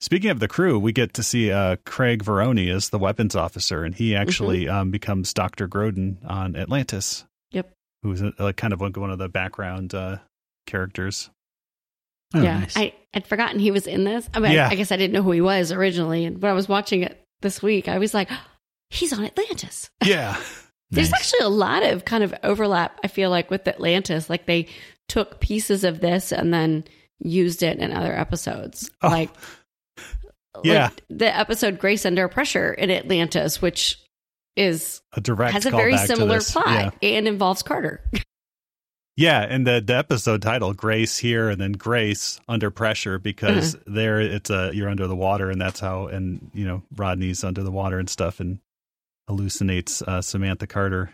speaking 0.00 0.30
of 0.30 0.38
the 0.38 0.48
crew, 0.48 0.78
we 0.78 0.92
get 0.92 1.14
to 1.14 1.22
see 1.22 1.50
uh, 1.50 1.76
Craig 1.84 2.22
Veroni 2.24 2.72
as 2.72 2.90
the 2.90 2.98
weapons 2.98 3.34
officer 3.34 3.84
and 3.84 3.94
he 3.94 4.14
actually 4.14 4.68
um, 4.68 4.90
becomes 4.90 5.34
Dr. 5.34 5.68
Grodin 5.68 6.18
on 6.24 6.54
Atlantis. 6.56 7.24
Yep. 7.50 7.72
Who's 8.02 8.22
a, 8.22 8.32
like 8.38 8.56
kind 8.56 8.72
of 8.72 8.80
like 8.80 8.96
one 8.96 9.10
of 9.10 9.18
the 9.18 9.28
background 9.28 9.94
uh, 9.94 10.18
characters. 10.66 11.28
Oh, 12.34 12.42
yeah, 12.42 12.60
nice. 12.60 12.76
I, 12.76 12.92
I'd 13.14 13.26
forgotten 13.26 13.58
he 13.58 13.70
was 13.70 13.86
in 13.86 14.04
this. 14.04 14.28
I 14.34 14.38
mean, 14.40 14.52
Yeah. 14.52 14.68
I, 14.68 14.72
I 14.72 14.74
guess 14.76 14.92
I 14.92 14.96
didn't 14.96 15.12
know 15.12 15.22
who 15.22 15.32
he 15.32 15.40
was 15.40 15.72
originally. 15.72 16.24
And 16.24 16.40
when 16.40 16.50
I 16.50 16.54
was 16.54 16.68
watching 16.68 17.02
it 17.02 17.20
this 17.40 17.62
week, 17.62 17.88
I 17.88 17.98
was 17.98 18.14
like, 18.14 18.28
he's 18.90 19.12
on 19.12 19.24
Atlantis. 19.24 19.90
Yeah. 20.04 20.36
There's 20.90 21.10
Nice. 21.10 21.20
actually 21.34 21.46
a 21.46 21.48
lot 21.48 21.82
of 21.82 22.04
kind 22.04 22.22
of 22.22 22.32
overlap, 22.44 23.00
I 23.02 23.08
feel 23.08 23.28
like, 23.28 23.50
with 23.50 23.66
Atlantis. 23.66 24.30
Like 24.30 24.46
they 24.46 24.68
took 25.08 25.40
pieces 25.40 25.82
of 25.82 26.00
this 26.00 26.30
and 26.32 26.54
then 26.54 26.84
used 27.18 27.62
it 27.64 27.78
in 27.78 27.92
other 27.92 28.12
episodes. 28.16 28.88
Oh, 29.02 29.08
Like, 29.08 29.30
yeah. 30.62 30.84
like 30.84 31.02
the 31.10 31.36
episode 31.36 31.78
Grace 31.80 32.06
Under 32.06 32.28
Pressure 32.28 32.72
in 32.72 32.90
Atlantis, 32.90 33.60
which 33.60 34.00
is 34.54 35.02
a 35.12 35.20
direct 35.20 35.52
has 35.54 35.66
a 35.66 35.70
very 35.70 35.96
similar 35.98 36.40
plot 36.40 36.94
Yeah. 37.02 37.08
and 37.10 37.28
involves 37.28 37.62
Carter. 37.62 38.00
Yeah, 39.18 39.40
and 39.40 39.66
the, 39.66 39.82
the 39.84 39.96
episode 39.96 40.42
title 40.42 40.74
Grace 40.74 41.16
here 41.16 41.48
and 41.48 41.58
then 41.58 41.72
Grace 41.72 42.38
under 42.48 42.70
pressure 42.70 43.18
because 43.18 43.74
Mm-hmm. 43.74 43.94
there 43.94 44.20
it's 44.20 44.50
a 44.50 44.70
you're 44.74 44.90
under 44.90 45.06
the 45.06 45.16
water 45.16 45.48
and 45.50 45.58
that's 45.58 45.80
how 45.80 46.08
and 46.08 46.50
you 46.52 46.66
know 46.66 46.82
Rodney's 46.94 47.42
under 47.42 47.62
the 47.62 47.70
water 47.70 47.98
and 47.98 48.10
stuff 48.10 48.40
and 48.40 48.58
hallucinates 49.28 50.02
uh, 50.02 50.20
Samantha 50.22 50.66
Carter 50.66 51.10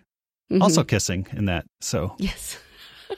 Mhm. 0.51 0.61
also 0.63 0.85
kissing 0.85 1.27
in 1.33 1.47
that. 1.47 1.65
So, 1.81 2.15
yes. 2.19 2.59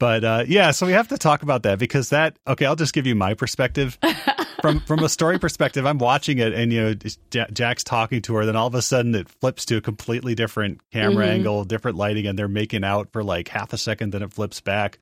but 0.00 0.24
uh, 0.24 0.44
yeah, 0.46 0.70
so 0.72 0.86
we 0.86 0.92
have 0.92 1.08
to 1.08 1.18
talk 1.18 1.42
about 1.42 1.62
that 1.62 1.78
because 1.78 2.10
that 2.10 2.36
okay, 2.46 2.66
I'll 2.66 2.76
just 2.76 2.92
give 2.92 3.06
you 3.06 3.14
my 3.14 3.34
perspective 3.34 3.96
from 4.60 4.80
from 4.80 5.00
a 5.04 5.08
story 5.08 5.38
perspective. 5.38 5.86
I'm 5.86 5.98
watching 5.98 6.38
it 6.38 6.52
and 6.52 6.72
you 6.72 6.82
know 6.82 6.94
Ja- 7.32 7.46
Jack's 7.52 7.84
talking 7.84 8.20
to 8.22 8.34
her, 8.34 8.44
then 8.46 8.56
all 8.56 8.66
of 8.66 8.74
a 8.74 8.82
sudden 8.82 9.14
it 9.14 9.28
flips 9.28 9.64
to 9.66 9.76
a 9.76 9.80
completely 9.80 10.34
different 10.34 10.80
camera 10.90 11.26
Mhm. 11.26 11.30
angle, 11.30 11.64
different 11.64 11.96
lighting, 11.96 12.26
and 12.26 12.38
they're 12.38 12.48
making 12.48 12.82
out 12.84 13.10
for 13.12 13.22
like 13.22 13.48
half 13.48 13.72
a 13.72 13.78
second, 13.78 14.12
then 14.12 14.22
it 14.22 14.32
flips 14.32 14.60
back. 14.60 14.98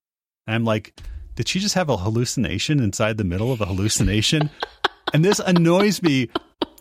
And 0.47 0.55
I'm 0.57 0.65
like, 0.65 0.93
did 1.37 1.49
she 1.49 1.59
just 1.59 1.75
have 1.75 1.89
a 1.89 1.97
hallucination 1.97 2.81
inside 2.81 3.17
the 3.17 3.25
middle 3.25 3.51
of 3.53 3.61
a 3.63 3.67
hallucination? 3.67 4.51
and 5.15 5.25
this 5.25 5.39
annoys 5.41 6.03
me. 6.03 6.29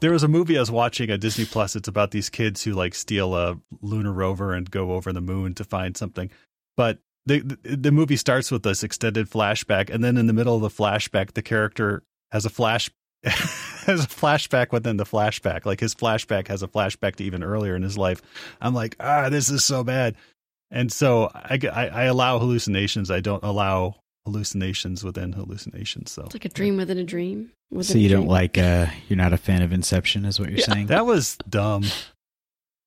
There 0.01 0.11
was 0.11 0.23
a 0.23 0.27
movie 0.27 0.57
I 0.57 0.59
was 0.59 0.71
watching 0.71 1.09
at 1.11 1.21
Disney 1.21 1.45
Plus. 1.45 1.75
It's 1.75 1.87
about 1.87 2.11
these 2.11 2.29
kids 2.29 2.63
who 2.63 2.73
like 2.73 2.95
steal 2.95 3.35
a 3.35 3.57
lunar 3.81 4.11
rover 4.11 4.53
and 4.53 4.69
go 4.69 4.93
over 4.93 5.13
the 5.13 5.21
moon 5.21 5.53
to 5.55 5.63
find 5.63 5.95
something. 5.95 6.31
But 6.75 6.99
the 7.25 7.39
the, 7.63 7.91
movie 7.91 8.17
starts 8.17 8.51
with 8.51 8.63
this 8.63 8.83
extended 8.83 9.29
flashback, 9.29 9.89
and 9.89 10.03
then 10.03 10.17
in 10.17 10.25
the 10.25 10.33
middle 10.33 10.55
of 10.55 10.61
the 10.61 10.69
flashback, 10.69 11.33
the 11.33 11.43
character 11.43 12.03
has 12.31 12.45
a 12.45 12.49
flash 12.49 12.89
has 13.23 14.03
a 14.03 14.07
flashback 14.07 14.71
within 14.71 14.97
the 14.97 15.05
flashback. 15.05 15.65
Like 15.65 15.79
his 15.79 15.93
flashback 15.93 16.47
has 16.47 16.63
a 16.63 16.67
flashback 16.67 17.17
to 17.17 17.23
even 17.23 17.43
earlier 17.43 17.75
in 17.75 17.83
his 17.83 17.97
life. 17.97 18.21
I'm 18.59 18.73
like, 18.73 18.95
ah, 18.99 19.29
this 19.29 19.49
is 19.51 19.63
so 19.63 19.83
bad. 19.83 20.15
And 20.71 20.91
so 20.91 21.29
I, 21.33 21.59
I, 21.71 21.87
I 21.87 22.03
allow 22.05 22.39
hallucinations. 22.39 23.11
I 23.11 23.19
don't 23.19 23.43
allow 23.43 24.00
hallucinations 24.25 25.03
within 25.03 25.33
hallucinations. 25.33 26.11
So 26.11 26.23
It's 26.23 26.35
like 26.35 26.45
a 26.45 26.49
dream 26.49 26.77
within 26.77 26.97
a 26.97 27.03
dream. 27.03 27.51
Within 27.71 27.93
So 27.93 27.97
you 27.99 28.07
a 28.07 28.11
don't 28.11 28.27
like 28.27 28.57
uh 28.57 28.87
you're 29.09 29.17
not 29.17 29.33
a 29.33 29.37
fan 29.37 29.61
of 29.61 29.71
Inception 29.73 30.25
is 30.25 30.39
what 30.39 30.49
you're 30.49 30.59
saying? 30.59 30.87
that 30.87 31.05
was 31.05 31.37
dumb. 31.49 31.83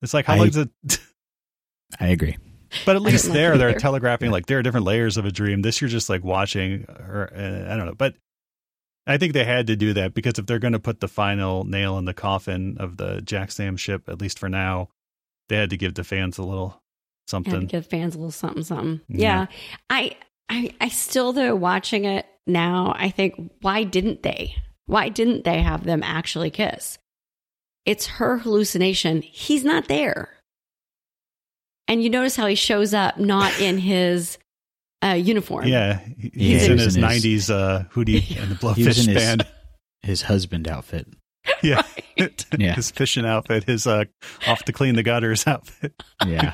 It's 0.01 0.13
like 0.13 0.25
how 0.25 0.33
I- 0.33 0.37
long 0.37 0.47
is 0.49 0.57
it? 0.57 0.69
I 1.99 2.07
agree. 2.07 2.37
But 2.85 2.95
at 2.97 3.01
least 3.01 3.23
didn't 3.25 3.29
like 3.31 3.37
there, 3.37 3.57
they're 3.57 3.69
either. 3.69 3.79
telegraphing 3.79 4.31
like 4.31 4.47
there 4.47 4.59
are 4.59 4.63
different 4.63 4.85
layers 4.85 5.17
of 5.17 5.25
a 5.25 5.31
dream. 5.31 5.61
This 5.61 5.79
you're 5.79 5.89
just 5.89 6.09
like 6.09 6.23
watching, 6.23 6.83
or 6.89 7.31
uh, 7.33 7.71
I 7.73 7.77
don't 7.77 7.85
know. 7.85 7.93
But 7.95 8.15
I 9.07 9.17
think 9.17 9.33
they 9.33 9.45
had 9.45 9.67
to 9.67 9.75
do 9.77 9.93
that 9.93 10.13
because 10.13 10.33
if 10.39 10.45
they're 10.45 10.59
going 10.59 10.73
to 10.73 10.79
put 10.79 10.99
the 10.99 11.07
final 11.07 11.63
nail 11.63 11.97
in 11.99 12.05
the 12.05 12.13
coffin 12.13 12.75
of 12.79 12.97
the 12.97 13.21
Jack 13.21 13.51
Sam 13.51 13.77
ship, 13.77 14.09
at 14.09 14.19
least 14.19 14.39
for 14.39 14.49
now, 14.49 14.89
they 15.47 15.55
had 15.55 15.69
to 15.69 15.77
give 15.77 15.93
the 15.93 16.03
fans 16.03 16.37
a 16.37 16.43
little 16.43 16.69
had 16.69 16.75
to 16.75 16.81
something. 17.51 17.67
give 17.67 17.85
fans 17.85 18.15
a 18.15 18.17
little 18.17 18.31
something, 18.31 18.63
something. 18.63 18.99
Yeah. 19.07 19.41
Yeah. 19.41 19.45
I, 19.89 20.15
I, 20.49 20.73
I 20.79 20.89
still 20.89 21.33
though 21.33 21.55
watching 21.55 22.05
it 22.05 22.25
now, 22.47 22.93
I 22.97 23.09
think 23.09 23.51
why 23.61 23.83
didn't 23.83 24.23
they? 24.23 24.55
Why 24.85 25.09
didn't 25.09 25.43
they 25.43 25.61
have 25.61 25.83
them 25.83 26.03
actually 26.03 26.51
kiss? 26.51 26.99
It's 27.85 28.05
her 28.07 28.37
hallucination. 28.37 29.21
He's 29.21 29.63
not 29.63 29.87
there. 29.87 30.29
And 31.87 32.03
you 32.03 32.09
notice 32.09 32.35
how 32.35 32.47
he 32.47 32.55
shows 32.55 32.93
up 32.93 33.19
not 33.19 33.59
in 33.59 33.77
his 33.77 34.37
uh, 35.03 35.09
uniform. 35.09 35.67
Yeah, 35.67 35.99
he- 36.17 36.31
Yeah, 36.33 36.57
he's 36.57 36.61
he 36.61 36.65
in 36.67 36.71
was 36.73 36.81
his 36.83 36.95
in 36.95 37.03
his- 37.03 37.23
'90s 37.25 37.49
uh, 37.53 37.83
Hootie 37.93 38.37
and 38.41 38.51
the 38.51 38.73
He 38.73 38.83
was 38.85 38.97
blowfish 38.97 39.07
in 39.07 39.13
his- 39.13 39.23
band. 39.23 39.47
His 40.01 40.21
husband 40.23 40.67
outfit. 40.67 41.07
Yeah, 41.63 41.81
Yeah. 42.57 42.73
his 42.75 42.91
fishing 42.91 43.25
outfit, 43.25 43.63
his 43.63 43.87
uh, 43.87 44.05
off 44.47 44.63
to 44.65 44.71
clean 44.73 44.95
the 44.95 45.03
gutters 45.03 45.45
outfit. 45.47 45.93
Yeah. 46.25 46.53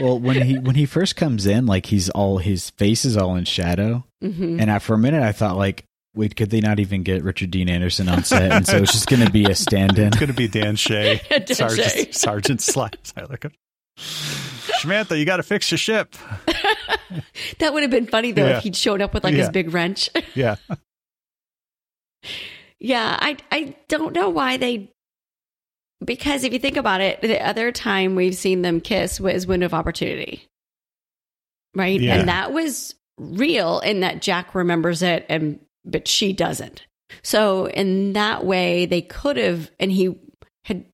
Well, 0.00 0.18
when 0.18 0.42
he 0.42 0.58
when 0.58 0.74
he 0.74 0.86
first 0.86 1.16
comes 1.16 1.46
in, 1.46 1.66
like 1.66 1.86
he's 1.86 2.08
all 2.10 2.38
his 2.38 2.70
face 2.70 3.04
is 3.04 3.16
all 3.16 3.36
in 3.36 3.44
shadow, 3.44 4.04
hmm 4.20 4.58
and 4.60 4.70
I, 4.70 4.78
for 4.78 4.94
a 4.94 4.98
minute 4.98 5.22
I 5.22 5.32
thought 5.32 5.56
like, 5.56 5.84
wait, 6.14 6.36
could 6.36 6.50
they 6.50 6.60
not 6.60 6.78
even 6.80 7.02
get 7.02 7.22
Richard 7.24 7.50
Dean 7.50 7.68
Anderson 7.68 8.08
on 8.08 8.24
set? 8.24 8.52
And 8.52 8.66
so 8.66 8.76
it's 8.78 8.92
just 8.92 9.08
going 9.08 9.24
to 9.24 9.30
be 9.32 9.44
a 9.46 9.54
stand-in. 9.54 10.08
It's 10.08 10.18
going 10.18 10.28
to 10.28 10.34
be 10.36 10.48
Dan 10.48 10.76
Shea, 10.76 11.20
Dan 11.30 11.46
Shea. 11.46 11.54
Sergeant, 11.54 12.14
Sergeant 12.14 12.60
Sly- 12.60 12.90
Siler. 13.04 13.50
Samantha, 13.96 15.18
you 15.18 15.24
got 15.24 15.36
to 15.38 15.42
fix 15.42 15.70
your 15.70 15.78
ship. 15.78 16.14
That 17.58 17.74
would 17.74 17.82
have 17.82 17.90
been 17.90 18.06
funny 18.06 18.32
though 18.32 18.46
Yeah. 18.46 18.56
if 18.56 18.62
he'd 18.62 18.74
showed 18.74 19.02
up 19.02 19.12
with 19.12 19.22
like 19.22 19.32
Yeah. 19.34 19.40
his 19.40 19.50
big 19.50 19.74
wrench. 19.74 20.08
Yeah. 20.34 20.56
Yeah, 22.78 23.16
I 23.20 23.36
I 23.50 23.76
don't 23.88 24.14
know 24.14 24.30
why 24.30 24.56
they 24.56 24.91
because 26.04 26.44
if 26.44 26.52
you 26.52 26.58
think 26.58 26.76
about 26.76 27.00
it, 27.00 27.20
the 27.20 27.40
other 27.40 27.72
time 27.72 28.14
we've 28.14 28.34
seen 28.34 28.62
them 28.62 28.80
kiss 28.80 29.20
was 29.20 29.46
window 29.46 29.66
of 29.66 29.74
opportunity. 29.74 30.46
Right? 31.74 32.00
Yeah. 32.00 32.16
And 32.16 32.28
that 32.28 32.52
was 32.52 32.94
real 33.18 33.80
in 33.80 34.00
that 34.00 34.22
Jack 34.22 34.54
remembers 34.54 35.02
it 35.02 35.26
and 35.28 35.60
but 35.84 36.06
she 36.06 36.32
doesn't. 36.32 36.84
So 37.22 37.66
in 37.66 38.14
that 38.14 38.44
way 38.44 38.86
they 38.86 39.02
could 39.02 39.36
have 39.36 39.70
and 39.78 39.90
he 39.90 40.18
had 40.64 40.84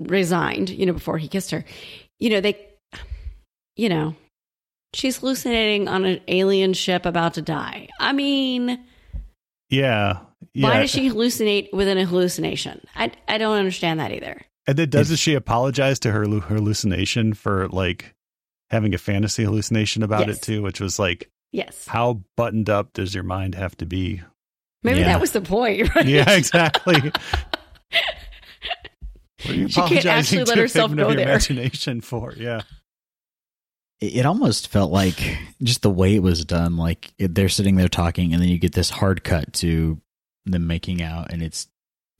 resigned, 0.00 0.70
you 0.70 0.86
know, 0.86 0.92
before 0.92 1.18
he 1.18 1.28
kissed 1.28 1.50
her. 1.50 1.64
You 2.18 2.30
know, 2.30 2.40
they 2.40 2.68
you 3.76 3.88
know, 3.88 4.14
she's 4.94 5.18
hallucinating 5.18 5.88
on 5.88 6.04
an 6.04 6.20
alien 6.28 6.74
ship 6.74 7.06
about 7.06 7.34
to 7.34 7.42
die. 7.42 7.88
I 7.98 8.12
mean, 8.12 8.84
Yeah. 9.70 10.20
Yeah. 10.54 10.68
why 10.68 10.80
does 10.80 10.90
she 10.90 11.08
hallucinate 11.10 11.72
within 11.72 11.98
a 11.98 12.04
hallucination? 12.04 12.80
I 12.94 13.12
I 13.28 13.38
don't 13.38 13.56
understand 13.58 14.00
that 14.00 14.12
either. 14.12 14.42
And 14.66 14.76
then 14.78 14.90
doesn't 14.90 15.16
she 15.16 15.34
apologize 15.34 15.98
to 16.00 16.12
her, 16.12 16.24
her 16.28 16.40
hallucination 16.40 17.34
for 17.34 17.68
like 17.68 18.14
having 18.70 18.94
a 18.94 18.98
fantasy 18.98 19.44
hallucination 19.44 20.02
about 20.02 20.26
Yes. 20.28 20.36
it 20.38 20.42
too, 20.42 20.62
which 20.62 20.80
was 20.80 20.98
like, 20.98 21.30
Yes. 21.50 21.86
how 21.86 22.22
buttoned 22.36 22.70
up 22.70 22.92
does 22.92 23.14
your 23.14 23.24
mind 23.24 23.54
have 23.56 23.76
to 23.78 23.86
be? 23.86 24.22
Maybe 24.84 25.00
Yeah. 25.00 25.06
that 25.06 25.20
was 25.20 25.32
the 25.32 25.40
point, 25.40 25.94
right? 25.96 26.06
Yeah, 26.06 26.30
exactly. 26.30 27.12
What 29.44 29.50
are 29.50 29.54
you 29.58 29.68
She 29.68 29.74
can't 29.74 29.86
apologizing 29.90 30.38
actually 30.38 30.44
let 30.44 30.54
to 30.54 30.60
a 30.60 30.62
herself 30.62 30.94
go 30.94 31.08
your 31.08 31.16
there. 31.16 31.28
Imagination 31.28 32.00
for 32.00 32.32
yeah, 32.36 32.60
it 34.00 34.18
it 34.18 34.26
almost 34.26 34.68
felt 34.68 34.92
like 34.92 35.36
just 35.62 35.82
the 35.82 35.90
way 35.90 36.14
it 36.14 36.22
was 36.22 36.44
done 36.44 36.76
like 36.76 37.12
it, 37.18 37.34
they're 37.34 37.48
sitting 37.48 37.74
there 37.74 37.88
talking 37.88 38.32
and 38.32 38.40
then 38.40 38.48
you 38.48 38.58
get 38.58 38.72
this 38.74 38.90
hard 38.90 39.24
cut 39.24 39.52
to 39.54 40.00
them 40.46 40.66
making 40.66 41.02
out 41.02 41.32
and 41.32 41.42
it's 41.42 41.68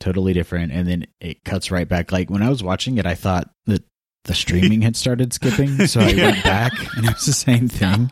totally 0.01 0.33
different. 0.33 0.73
And 0.73 0.87
then 0.89 1.07
it 1.21 1.45
cuts 1.45 1.71
right 1.71 1.89
back. 1.89 2.11
Like 2.13 2.31
when 2.31 2.43
i 2.43 2.49
was 2.49 2.63
watching 2.63 2.99
it 2.99 3.07
i 3.07 3.15
thought 3.15 3.51
that 3.67 3.83
the 4.25 4.35
streaming 4.35 4.83
had 4.83 4.95
started 4.97 5.33
skipping 5.33 5.87
so 5.89 6.01
i 6.01 6.15
went 6.15 6.45
back 6.45 6.73
and 6.97 7.07
it 7.07 7.15
was 7.15 7.27
the 7.27 7.33
same 7.33 7.69
thing. 7.69 8.11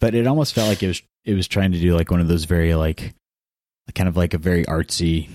But 0.00 0.14
it 0.14 0.26
almost 0.26 0.54
felt 0.54 0.68
like 0.68 0.82
it 0.82 0.88
was 0.88 1.02
it 1.24 1.34
was 1.34 1.46
trying 1.46 1.72
to 1.72 1.78
do 1.80 1.94
like 1.94 2.10
one 2.10 2.20
of 2.20 2.28
those 2.28 2.44
very 2.44 2.74
like 2.74 3.14
kind 3.94 4.08
of 4.08 4.16
like 4.16 4.34
a 4.34 4.38
very 4.38 4.64
artsy 4.64 5.28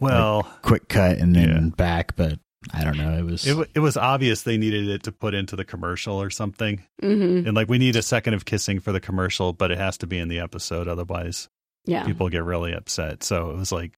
well, 0.00 0.42
quick 0.62 0.88
cut 0.88 1.18
and 1.18 1.34
then 1.34 1.48
Yeah. 1.48 1.74
back 1.76 2.16
but 2.16 2.38
i 2.72 2.82
don't 2.84 2.96
know. 2.98 3.16
It 3.16 3.22
was 3.24 3.46
it 3.46 3.70
it 3.74 3.80
was 3.80 3.96
obvious 3.96 4.42
they 4.42 4.56
needed 4.58 4.88
it 4.88 5.04
to 5.04 5.12
put 5.12 5.34
into 5.34 5.54
the 5.56 5.64
commercial 5.64 6.20
or 6.20 6.30
something, 6.30 6.82
hmm 7.00 7.42
and 7.46 7.54
like 7.54 7.68
we 7.68 7.78
need 7.78 7.94
a 7.96 8.02
second 8.02 8.34
of 8.34 8.44
kissing 8.44 8.80
for 8.80 8.92
the 8.92 9.00
commercial, 9.00 9.52
but 9.52 9.70
it 9.70 9.78
has 9.78 9.96
to 9.98 10.06
be 10.06 10.18
in 10.18 10.28
the 10.28 10.40
episode, 10.40 10.88
otherwise 10.88 11.48
Yeah. 11.86 12.04
people 12.04 12.28
get 12.28 12.44
really 12.44 12.72
upset. 12.72 13.22
So 13.22 13.50
it 13.50 13.56
was 13.56 13.72
like 13.72 13.92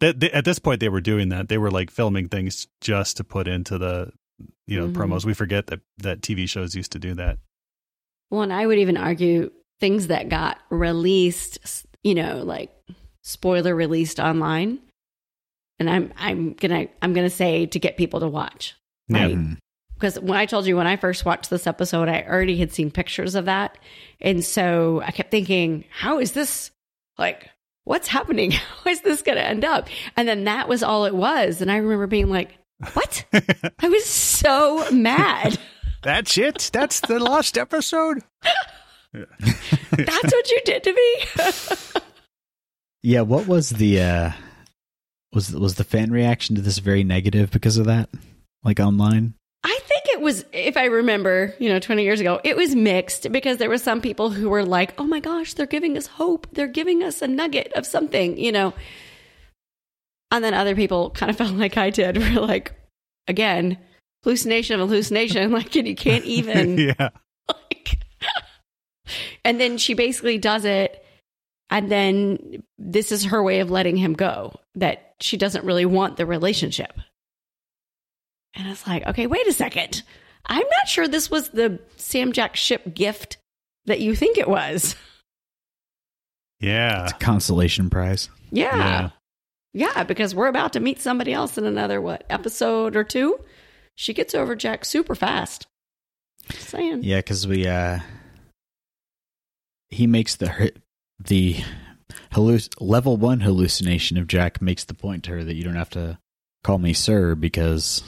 that 0.00 0.22
at 0.24 0.44
this 0.44 0.58
point 0.58 0.80
they 0.80 0.88
were 0.88 1.00
doing 1.00 1.28
that. 1.30 1.48
They 1.48 1.58
were 1.58 1.70
like 1.70 1.90
filming 1.90 2.28
things 2.28 2.66
just 2.80 3.16
to 3.18 3.24
put 3.24 3.46
into 3.48 3.76
the 3.78 4.12
you 4.66 4.78
know 4.80 4.88
Mhm. 4.88 4.92
promos. 4.94 5.24
We 5.24 5.34
forget 5.34 5.66
that 5.68 5.80
that 5.98 6.20
TV 6.22 6.48
shows 6.48 6.74
used 6.74 6.92
to 6.92 6.98
do 6.98 7.14
that. 7.14 7.38
Well, 8.30 8.42
and 8.42 8.52
I 8.52 8.66
would 8.66 8.78
even 8.78 8.96
argue 8.96 9.50
things 9.80 10.06
that 10.08 10.28
got 10.28 10.58
released, 10.70 11.86
you 12.02 12.14
know, 12.14 12.42
like 12.42 12.70
spoiler 13.22 13.74
released 13.74 14.18
online. 14.20 14.78
And 15.78 15.90
I'm 15.90 16.12
I'm 16.16 16.52
gonna 16.54 16.86
I'm 17.02 17.12
gonna 17.14 17.30
say 17.30 17.66
to 17.66 17.78
get 17.78 17.96
people 17.96 18.20
to 18.20 18.28
watch. 18.28 18.74
Right. 19.10 19.36
Mhm. 19.36 19.58
because 19.94 20.18
when 20.18 20.38
I 20.38 20.46
told 20.46 20.66
you 20.66 20.76
when 20.76 20.86
I 20.86 20.96
first 20.96 21.24
watched 21.24 21.50
this 21.50 21.66
episode, 21.66 22.08
I 22.08 22.22
already 22.22 22.56
had 22.56 22.72
seen 22.72 22.90
pictures 22.90 23.34
of 23.34 23.44
that. 23.46 23.78
And 24.20 24.44
so 24.44 25.02
I 25.04 25.10
kept 25.12 25.30
thinking, 25.30 25.84
how 25.90 26.18
is 26.18 26.32
this 26.32 26.70
like, 27.18 27.50
what's 27.84 28.08
happening? 28.08 28.50
How 28.84 28.90
is 28.90 29.00
this 29.02 29.22
going 29.22 29.36
to 29.36 29.44
end 29.44 29.64
up? 29.64 29.88
And 30.16 30.26
then 30.28 30.44
that 30.44 30.68
was 30.68 30.82
all 30.82 31.04
it 31.04 31.14
was. 31.14 31.60
And 31.60 31.70
I 31.70 31.76
remember 31.76 32.06
being 32.06 32.30
like, 32.30 32.58
what? 32.92 33.24
I 33.32 33.88
was 33.88 34.04
so 34.06 34.90
mad. 34.90 35.58
That's 36.02 36.36
it. 36.36 36.70
That's 36.72 37.00
the 37.00 37.18
last 37.18 37.56
episode. 37.56 38.22
That's 39.12 40.32
what 40.32 40.50
you 40.50 40.60
did 40.64 40.82
to 40.84 40.92
me. 40.92 42.00
yeah 43.02 43.20
what 43.20 43.46
was 43.46 43.70
the 43.70 44.00
uh 44.00 44.32
was 45.32 45.52
was 45.52 45.76
the 45.76 45.84
fan 45.84 46.10
reaction 46.10 46.56
to 46.56 46.62
this 46.62 46.78
very 46.78 47.04
negative 47.04 47.50
because 47.50 47.76
of 47.76 47.86
that 47.86 48.08
like 48.64 48.80
online 48.80 48.94
I 49.12 49.12
think 49.22 49.43
it 50.06 50.20
was, 50.20 50.44
if 50.52 50.76
I 50.76 50.84
remember, 50.84 51.54
you 51.58 51.68
know, 51.68 51.78
20 51.78 52.02
years 52.02 52.20
ago, 52.20 52.40
it 52.44 52.56
was 52.56 52.74
mixed 52.74 53.30
because 53.32 53.58
there 53.58 53.68
were 53.68 53.78
some 53.78 54.00
people 54.00 54.30
who 54.30 54.50
were 54.50 54.64
like, 54.64 54.94
oh 54.98 55.04
my 55.04 55.20
gosh, 55.20 55.54
they're 55.54 55.66
giving 55.66 55.96
us 55.96 56.06
hope. 56.06 56.46
They're 56.52 56.68
giving 56.68 57.02
us 57.02 57.22
a 57.22 57.28
nugget 57.28 57.72
of 57.74 57.86
something, 57.86 58.38
you 58.38 58.52
know. 58.52 58.74
And 60.30 60.44
then 60.44 60.52
other 60.54 60.74
people 60.74 61.10
kind 61.10 61.30
of 61.30 61.36
felt 61.38 61.52
like 61.52 61.76
I 61.76 61.90
did. 61.90 62.16
Were 62.34 62.40
like, 62.40 62.72
again, 63.28 63.78
hallucination 64.22 64.80
of 64.80 64.88
hallucination. 64.88 65.52
Like, 65.52 65.74
and 65.76 65.88
you 65.88 65.94
can't 65.94 66.24
even. 66.24 66.78
yeah. 66.78 67.10
like, 67.48 67.98
and 69.44 69.60
then 69.60 69.78
she 69.78 69.94
basically 69.94 70.38
does 70.38 70.64
it. 70.64 71.04
And 71.70 71.90
then 71.90 72.62
this 72.78 73.10
is 73.10 73.24
her 73.24 73.42
way 73.42 73.60
of 73.60 73.70
letting 73.70 73.96
him 73.96 74.12
go 74.12 74.54
that 74.74 75.14
she 75.20 75.36
doesn't 75.36 75.64
really 75.64 75.86
want 75.86 76.16
the 76.16 76.26
relationship. 76.26 76.92
And 78.54 78.68
it's 78.68 78.86
like, 78.86 79.06
okay, 79.06 79.26
wait 79.26 79.46
a 79.46 79.52
second. 79.52 80.02
I'm 80.46 80.58
not 80.58 80.88
sure 80.88 81.08
this 81.08 81.30
was 81.30 81.50
the 81.50 81.80
Sam 81.96 82.32
Jack 82.32 82.56
ship 82.56 82.94
gift 82.94 83.38
that 83.86 84.00
you 84.00 84.14
think 84.14 84.38
it 84.38 84.48
was. 84.48 84.94
Yeah. 86.60 87.04
it's 87.04 87.12
a 87.12 87.16
consolation 87.16 87.90
prize 87.90 88.28
Yeah. 88.50 89.10
Yeah, 89.72 90.04
because 90.04 90.34
we're 90.34 90.46
about 90.46 90.72
to 90.74 90.80
meet 90.80 91.00
somebody 91.00 91.32
else 91.32 91.58
in 91.58 91.64
another, 91.64 92.00
what, 92.00 92.24
episode 92.30 92.94
or 92.94 93.02
two? 93.02 93.40
She 93.96 94.14
gets 94.14 94.34
over 94.34 94.54
Jack 94.54 94.84
super 94.84 95.16
fast. 95.16 95.66
Just 96.48 96.68
saying. 96.68 97.02
Yeah, 97.02 97.18
because 97.18 97.46
we 97.46 97.66
uh, 97.66 97.98
he 99.88 100.06
makes 100.06 100.36
the 100.36 100.72
the 101.18 101.56
halluc- 102.32 102.74
level 102.80 103.16
one 103.16 103.40
hallucination 103.40 104.16
of 104.16 104.26
Jack 104.26 104.60
makes 104.62 104.84
the 104.84 104.94
point 104.94 105.24
to 105.24 105.32
her 105.32 105.44
that 105.44 105.54
you 105.54 105.64
don't 105.64 105.74
have 105.74 105.90
to 105.90 106.18
call 106.62 106.78
me 106.78 106.92
sir 106.92 107.34
because 107.34 108.02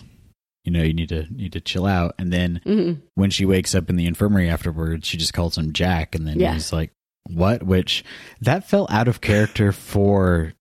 you 0.67 0.73
know 0.73 0.83
you 0.83 0.93
need 0.93 1.09
to 1.11 1.27
need 1.33 1.53
to 1.53 1.61
chill 1.61 1.87
out. 1.87 2.15
And 2.19 2.33
then 2.33 2.61
Mhm. 2.67 3.01
when 3.15 3.31
she 3.31 3.45
wakes 3.47 3.75
up 3.75 3.89
in 3.89 3.97
the 3.97 4.07
infirmary 4.07 4.49
afterwards, 4.51 5.07
she 5.07 5.17
just 5.17 5.33
calls 5.33 5.57
him 5.57 5.73
Jack, 5.73 6.15
and 6.15 6.27
then 6.27 6.39
Yeah. 6.41 6.53
he's 6.55 6.73
like, 6.73 6.91
"What?" 7.29 7.63
Which 7.63 8.05
that 8.41 8.69
felt 8.69 8.91
out 8.91 9.09
of 9.09 9.21
character 9.21 9.73
for 9.73 10.53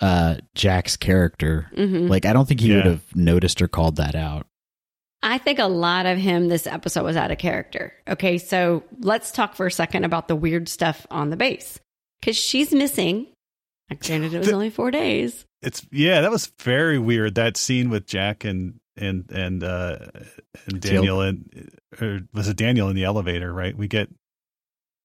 uh 0.00 0.36
Jack's 0.54 0.96
character. 0.96 1.70
Mhm. 1.74 2.08
Like 2.08 2.24
I 2.24 2.32
don't 2.32 2.46
think 2.46 2.60
he 2.60 2.68
Yeah. 2.68 2.76
would 2.76 2.86
have 2.86 3.16
noticed 3.16 3.60
or 3.60 3.68
called 3.68 3.96
that 3.96 4.14
out. 4.14 4.46
I 5.22 5.38
think 5.38 5.58
a 5.58 5.64
lot 5.66 6.06
of 6.06 6.16
him 6.18 6.46
this 6.48 6.66
episode 6.68 7.02
was 7.02 7.16
out 7.16 7.32
of 7.32 7.38
character. 7.38 7.92
Okay, 8.06 8.38
so 8.38 8.84
let's 9.00 9.32
talk 9.32 9.56
for 9.56 9.66
a 9.66 9.70
second 9.72 10.04
about 10.04 10.28
the 10.28 10.36
weird 10.36 10.68
stuff 10.68 11.06
on 11.10 11.30
the 11.30 11.36
base. 11.36 11.80
Because 12.20 12.36
she's 12.36 12.72
missing. 12.72 13.26
I 13.90 13.94
granted, 13.94 14.34
it 14.34 14.38
was 14.38 14.46
The- 14.48 14.52
only 14.52 14.70
four 14.70 14.90
days. 14.92 15.44
It's 15.62 15.84
yeah, 15.90 16.20
that 16.20 16.30
was 16.30 16.52
very 16.62 16.98
weird. 17.00 17.34
That 17.34 17.56
scene 17.56 17.90
with 17.90 18.06
Jack 18.06 18.44
and 18.44 18.74
and 18.98 19.30
and 19.30 19.62
uh 19.64 19.98
and 20.66 20.80
Daniel 20.80 21.20
and 21.20 21.70
or 22.00 22.20
was 22.34 22.48
it 22.48 22.56
Daniel 22.56 22.88
in 22.88 22.96
the 22.96 23.04
elevator, 23.04 23.52
right? 23.52 23.76
We 23.76 23.88
get 23.88 24.08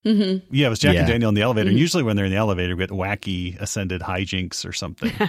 Mm-hmm. 0.05 0.53
yeah, 0.53 0.67
it 0.67 0.69
was 0.69 0.79
Jack 0.79 0.95
Yeah. 0.95 0.99
and 1.01 1.07
Daniel 1.07 1.29
in 1.29 1.35
the 1.35 1.43
elevator. 1.43 1.69
And 1.69 1.77
Mhm. 1.77 1.81
usually 1.81 2.03
when 2.03 2.17
they're 2.17 2.25
in 2.25 2.31
the 2.31 2.37
elevator, 2.37 2.75
we 2.75 2.83
get 2.83 2.89
wacky 2.89 3.57
ascended 3.61 4.01
hijinks 4.01 4.67
or 4.67 4.73
something. 4.73 5.13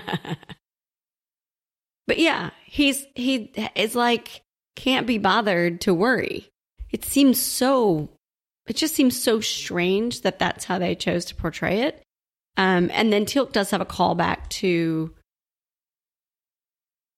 but 2.06 2.18
yeah, 2.18 2.50
he's 2.66 3.06
he 3.14 3.52
is 3.74 3.94
like 3.94 4.42
can't 4.76 5.06
be 5.06 5.18
bothered 5.18 5.80
to 5.82 5.94
worry. 5.94 6.48
It 6.90 7.04
seems 7.04 7.40
so. 7.40 8.10
It 8.66 8.76
just 8.76 8.94
seems 8.94 9.20
so 9.20 9.40
strange 9.40 10.22
that 10.22 10.38
that's 10.38 10.64
how 10.64 10.78
they 10.78 10.94
chose 10.94 11.26
to 11.26 11.34
portray 11.34 11.82
it. 11.82 12.02
Um, 12.56 12.90
and 12.94 13.12
then 13.12 13.26
Teal'c 13.26 13.52
does 13.52 13.70
have 13.70 13.82
a 13.82 13.86
callback 13.86 14.48
to 14.60 15.12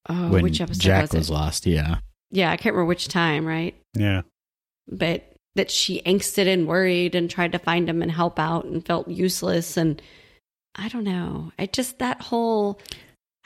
oh, 0.08 0.30
when 0.30 0.42
which 0.42 0.60
episode 0.60 0.80
Jack 0.82 1.02
was 1.02 1.14
it? 1.14 1.18
was 1.18 1.30
lost, 1.30 1.66
yeah. 1.66 1.98
Yeah, 2.30 2.50
I 2.50 2.56
can't 2.56 2.74
remember 2.74 2.88
which 2.88 3.08
time, 3.08 3.46
right? 3.46 3.74
yeah. 3.94 4.22
But 4.88 5.32
that 5.56 5.70
she 5.70 6.02
angsted 6.02 6.46
and 6.46 6.68
worried 6.68 7.14
and 7.14 7.30
tried 7.30 7.52
to 7.52 7.58
find 7.58 7.88
him 7.88 8.02
and 8.02 8.12
help 8.12 8.38
out 8.38 8.66
and 8.66 8.84
felt 8.84 9.08
useless. 9.08 9.76
And 9.76 10.00
I 10.74 10.88
don't 10.88 11.04
know. 11.04 11.50
I 11.58 11.66
just, 11.66 11.98
that 11.98 12.20
whole, 12.20 12.78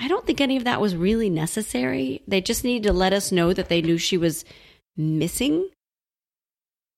I 0.01 0.09
don't 0.09 0.27
think 0.27 0.41
any 0.41 0.57
of 0.57 0.65
that 0.65 0.81
was 0.81 0.97
really 0.97 1.31
necessary. 1.31 2.23
They 2.27 2.41
just 2.41 2.65
needed 2.65 2.89
to 2.89 2.93
let 2.93 3.13
us 3.13 3.31
know 3.31 3.53
that 3.53 3.69
they 3.69 3.81
knew 3.81 3.97
she 3.97 4.19
was 4.19 4.45
missing. 4.97 5.69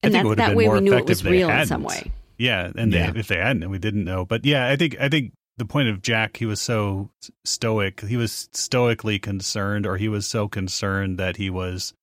And 0.03 0.14
that, 0.14 0.37
that 0.38 0.57
way 0.57 0.68
we 0.68 0.81
knew 0.81 0.94
it 0.94 1.07
was 1.07 1.20
if 1.20 1.25
they 1.25 1.31
real 1.31 1.51
in 1.51 1.66
some 1.66 1.85
way. 1.85 2.11
Yeah, 2.38 2.72
and 2.75 2.92
Yeah. 2.92 3.11
They, 3.11 3.20
if 3.20 3.29
they 3.29 3.37
hadn't, 3.37 3.70
we 3.70 3.79
didn't 3.79 4.05
know. 4.05 4.25
But 4.25 4.44
yeah, 4.44 4.66
I 4.66 4.77
think 4.77 4.96
I 4.98 5.09
think 5.09 5.33
the 5.62 5.72
point 5.72 5.88
of 5.88 6.03
Jack, 6.03 6.37
he 6.37 6.46
was 6.46 6.61
so 6.61 7.11
stoic. 7.44 8.01
He 8.01 8.16
was 8.16 8.48
stoically 8.53 9.18
concerned, 9.20 9.87
or 9.87 9.96
he 9.96 10.09
was 10.09 10.27
so 10.27 10.48
concerned 10.48 11.18
that 11.18 11.37
he 11.37 11.51
was, 11.51 11.94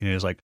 you 0.00 0.06
know, 0.06 0.10
he 0.12 0.14
was 0.14 0.22
like, 0.24 0.38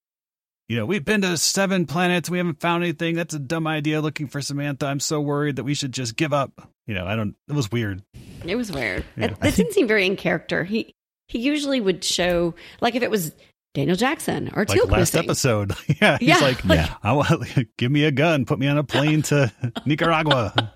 you 0.69 0.77
know, 0.77 0.85
we've 0.87 1.05
been 1.05 1.21
to 1.23 1.37
seven 1.37 1.87
planets. 1.87 2.29
We 2.29 2.39
haven't 2.39 2.61
found 2.61 2.83
anything. 2.83 3.15
That's 3.15 3.35
a 3.35 3.39
dumb 3.39 3.67
idea 3.67 4.01
looking 4.01 4.27
for 4.27 4.41
Samantha. 4.41 4.87
I'm 4.87 5.01
so 5.01 5.21
worried 5.21 5.57
that 5.57 5.65
we 5.65 5.75
should 5.75 5.93
just 5.93 6.17
give 6.17 6.33
up. 6.33 6.69
You 6.87 6.95
know, 6.95 7.07
I 7.07 7.15
don't, 7.17 7.35
it 7.49 7.55
was 7.55 7.71
weird. 7.71 8.03
It 8.45 8.57
was 8.57 8.73
weird. 8.73 9.05
Yeah. 9.17 9.27
It, 9.27 9.41
this 9.41 9.57
didn't 9.57 9.73
seem 9.73 9.87
very 9.87 10.07
in 10.07 10.17
character. 10.17 10.65
He 10.65 10.93
he 11.29 11.39
usually 11.39 11.81
would 11.81 12.03
show 12.03 12.55
like 12.81 12.97
if 12.97 13.03
it 13.05 13.11
was 13.11 13.33
Daniel 13.75 13.97
Jackson 13.97 14.51
or 14.55 14.65
Like 14.65 14.69
Teal 14.77 14.87
last 14.87 15.15
episode. 15.15 15.73
yeah. 16.01 16.19
He's 16.19 16.29
Yeah, 16.29 16.39
like, 16.39 16.65
like- 16.65 16.91
I 17.05 17.13
want, 17.13 17.49
give 17.79 17.93
me 17.93 18.05
a 18.05 18.11
gun, 18.11 18.45
put 18.45 18.59
me 18.59 18.67
on 18.67 18.77
a 18.79 18.83
plane 18.85 19.23
to 19.23 19.53
Nicaragua. 19.87 20.73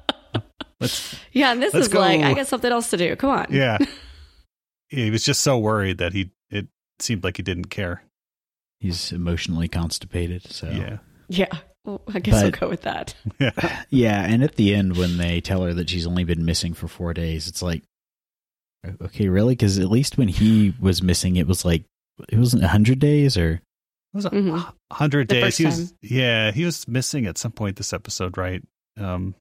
Let's, 0.81 1.15
Yeah, 1.33 1.53
and 1.53 1.63
this 1.63 1.73
Let's 1.75 1.87
is 1.89 1.95
like. 1.95 2.21
I 2.21 2.35
got 2.35 2.47
something 2.47 2.71
else 2.73 2.91
to 2.91 2.97
do. 2.97 3.15
Come 3.17 3.31
on. 3.31 3.47
yeah. 3.51 3.79
Yeah, 3.81 3.87
He 4.89 5.11
was 5.11 5.25
just 5.25 5.43
so 5.43 5.59
worried 5.59 5.99
that 5.99 6.13
he, 6.13 6.31
it 6.51 6.67
seemed 7.01 7.25
like 7.25 7.37
he 7.39 7.43
didn't 7.43 7.67
care. 7.71 8.03
He's 8.81 9.13
emotionally 9.13 9.69
constipated. 9.69 10.47
So 10.51 10.69
Yeah. 10.69 10.99
Yeah. 11.29 11.59
Well, 11.85 12.01
I 12.15 12.19
guess 12.19 12.43
we'll 12.43 12.51
go 12.51 12.69
with 12.69 12.83
that. 12.83 13.15
Yeah. 13.39 13.51
Yeah, 13.91 14.23
and 14.25 14.43
at 14.43 14.57
the 14.57 14.75
end 14.75 14.97
when 14.97 15.17
they 15.19 15.41
tell 15.41 15.63
her 15.63 15.75
that 15.75 15.91
she's 15.91 16.07
only 16.07 16.25
been 16.25 16.45
missing 16.45 16.75
for 16.75 16.89
four 16.89 17.13
days, 17.15 17.47
it's 17.49 17.63
like, 17.63 17.83
okay, 19.03 19.29
really? 19.29 19.53
Because 19.55 19.79
at 19.79 19.91
least 19.91 20.19
when 20.19 20.29
he 20.29 20.75
was 20.81 21.03
missing, 21.03 21.37
it 21.37 21.47
was 21.47 21.65
like 21.65 21.85
it 22.29 22.39
wasn't 22.39 22.65
a 22.65 22.69
hundred 22.69 22.99
days 22.99 23.37
or 23.37 23.55
It 23.55 23.61
was 24.17 24.25
a 24.27 24.31
Mhm. 24.31 24.73
hundred 24.93 25.29
days. 25.29 25.57
He 25.57 25.65
was, 25.67 25.95
yeah, 26.03 26.53
he 26.53 26.65
was 26.65 26.87
missing 26.87 27.27
at 27.27 27.39
some 27.39 27.53
point 27.53 27.77
this 27.77 27.93
episode, 27.93 28.37
right? 28.39 28.63
Um, 28.99 29.35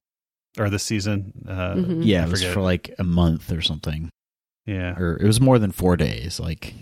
or 0.58 0.70
this 0.70 0.82
season. 0.84 1.32
Uh, 1.48 1.74
Mhm. 1.74 2.04
yeah, 2.04 2.22
I 2.22 2.24
it 2.26 2.30
was 2.30 2.44
for 2.44 2.60
like 2.60 2.94
a 2.98 3.04
month 3.04 3.50
or 3.52 3.60
something, 3.62 4.10
yeah. 4.66 4.96
or 4.98 5.16
it 5.16 5.26
was 5.26 5.40
more 5.40 5.58
than 5.58 5.72
four 5.72 5.96
days. 5.96 6.38
Like, 6.40 6.74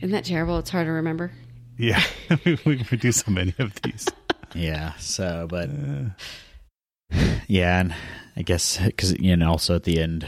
Isn't 0.00 0.12
that 0.12 0.24
terrible? 0.24 0.58
It's 0.58 0.70
hard 0.70 0.86
to 0.86 0.92
remember. 0.92 1.32
Yeah. 1.76 2.02
we, 2.44 2.58
we 2.64 2.96
do 2.96 3.12
so 3.12 3.30
many 3.30 3.54
of 3.58 3.74
these. 3.82 4.06
yeah. 4.54 4.94
So, 4.94 5.46
but 5.48 5.68
Uh, 5.68 6.10
yeah, 7.48 7.80
and 7.80 7.94
I 8.36 8.42
guess 8.42 8.78
because 8.78 9.18
you 9.18 9.36
know, 9.36 9.50
also 9.50 9.74
at 9.76 9.84
the 9.84 10.00
end, 10.00 10.26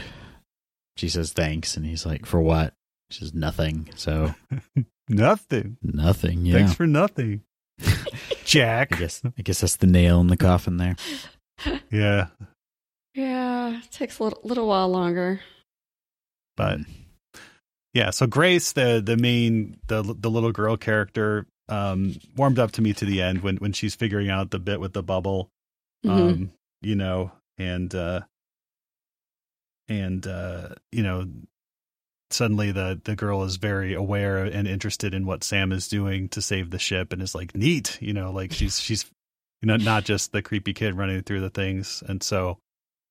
she 0.97 1.09
says 1.09 1.31
thanks, 1.33 1.75
and 1.77 1.85
he's 1.85 2.05
like, 2.05 2.25
for 2.25 2.39
what? 2.41 2.73
She 3.09 3.19
says 3.21 3.33
nothing. 3.33 3.89
So 3.95 4.33
nothing. 5.09 5.77
nothing. 5.81 6.45
Yeah. 6.45 6.53
Thanks 6.59 6.73
for 6.75 6.85
nothing. 6.87 7.41
Jack. 8.53 8.93
I 8.93 8.99
guess 8.99 9.21
I 9.37 9.41
guess 9.41 9.61
that's 9.61 9.77
the 9.77 9.87
nail 9.87 10.21
in 10.21 10.27
the 10.27 10.37
coffin 10.37 10.77
there. 10.77 10.95
Yeah. 11.91 12.27
Yeah, 13.13 13.77
it 13.77 13.91
takes 13.91 14.17
a 14.19 14.23
little, 14.23 14.41
little 14.43 14.67
while 14.67 14.89
longer. 14.89 15.39
But 16.57 16.79
yeah, 17.93 18.09
so 18.09 18.25
Grace, 18.27 18.71
the 18.73 19.01
the 19.05 19.15
main 19.15 19.77
the 19.87 20.01
the 20.01 20.29
little 20.29 20.51
girl 20.51 20.75
character, 20.77 21.45
um, 21.69 22.15
warmed 22.35 22.59
up 22.59 22.71
to 22.71 22.81
me 22.81 22.91
to 22.93 23.05
the 23.05 23.21
end 23.21 23.43
when 23.43 23.57
when 23.57 23.71
she's 23.71 23.95
figuring 23.95 24.29
out 24.29 24.49
the 24.51 24.59
bit 24.59 24.79
with 24.79 24.93
the 24.93 25.03
bubble. 25.03 25.49
Mhm. 26.05 26.11
Um, 26.11 26.51
you 26.81 26.95
know, 26.95 27.31
and 27.57 27.93
uh 27.93 28.21
and 29.87 30.25
uh, 30.25 30.69
you 30.91 31.03
know, 31.03 31.27
suddenly 32.33 32.71
the 32.71 32.99
the 33.03 33.15
girl 33.15 33.43
is 33.43 33.57
very 33.57 33.93
aware 33.93 34.43
and 34.43 34.67
interested 34.67 35.13
in 35.13 35.25
what 35.25 35.43
Sam 35.43 35.71
is 35.71 35.87
doing 35.87 36.29
to 36.29 36.41
save 36.41 36.69
the 36.71 36.79
ship 36.79 37.13
and 37.13 37.21
is 37.21 37.35
like 37.35 37.55
neat, 37.55 37.97
you 38.01 38.13
know, 38.13 38.31
like 38.31 38.51
she's 38.57 38.79
she's 38.79 39.05
you 39.61 39.67
know, 39.67 39.77
not 39.77 40.03
just 40.03 40.33
the 40.33 40.41
creepy 40.41 40.73
kid 40.73 40.95
running 40.95 41.21
through 41.23 41.39
the 41.39 41.49
things. 41.49 42.03
And 42.07 42.21
so 42.21 42.57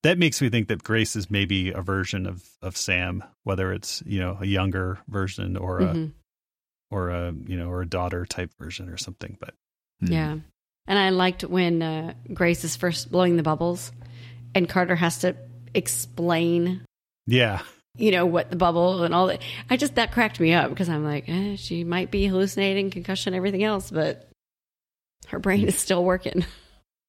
that 0.02 0.18
makes 0.18 0.42
me 0.42 0.50
think 0.50 0.68
that 0.68 0.82
Grace 0.84 1.16
is 1.16 1.30
maybe 1.30 1.70
a 1.70 1.80
version 1.80 2.26
of 2.26 2.44
of 2.60 2.76
Sam, 2.76 3.24
whether 3.44 3.72
it's, 3.72 4.02
you 4.04 4.20
know, 4.20 4.36
a 4.40 4.46
younger 4.46 4.98
version 5.08 5.56
or 5.56 5.80
a 5.80 5.94
Mhm. 5.94 6.12
or 6.90 7.08
a, 7.10 7.32
you 7.32 7.56
know, 7.56 7.68
or 7.70 7.80
a 7.80 7.86
daughter 7.88 8.26
type 8.26 8.50
version 8.58 8.88
or 8.90 8.96
something, 8.98 9.38
but 9.40 9.54
Hmm. 10.00 10.12
Yeah. 10.12 10.36
And 10.88 10.98
I 10.98 11.10
liked 11.10 11.44
when 11.44 11.80
uh, 11.80 12.14
Grace 12.34 12.64
is 12.64 12.74
first 12.76 13.10
blowing 13.12 13.36
the 13.36 13.42
bubbles 13.44 13.92
and 14.54 14.68
Carter 14.68 14.96
has 14.96 15.18
to 15.20 15.36
explain, 15.74 16.82
yeah. 17.26 17.62
You 17.96 18.10
know, 18.10 18.24
what 18.26 18.50
the 18.50 18.56
bubble 18.56 19.02
and 19.04 19.14
all 19.14 19.26
that. 19.28 19.42
I 19.68 19.76
just, 19.76 19.94
that 19.96 20.12
cracked 20.12 20.40
me 20.40 20.52
up 20.52 20.70
because 20.70 20.88
I'm 20.88 21.04
like, 21.04 21.28
eh, 21.28 21.56
she 21.56 21.84
might 21.84 22.10
be 22.10 22.26
hallucinating, 22.26 22.90
concussion, 22.90 23.34
everything 23.34 23.62
else, 23.64 23.90
but 23.90 24.28
her 25.28 25.38
brain 25.38 25.66
is 25.68 25.78
still 25.78 26.04
working. 26.04 26.44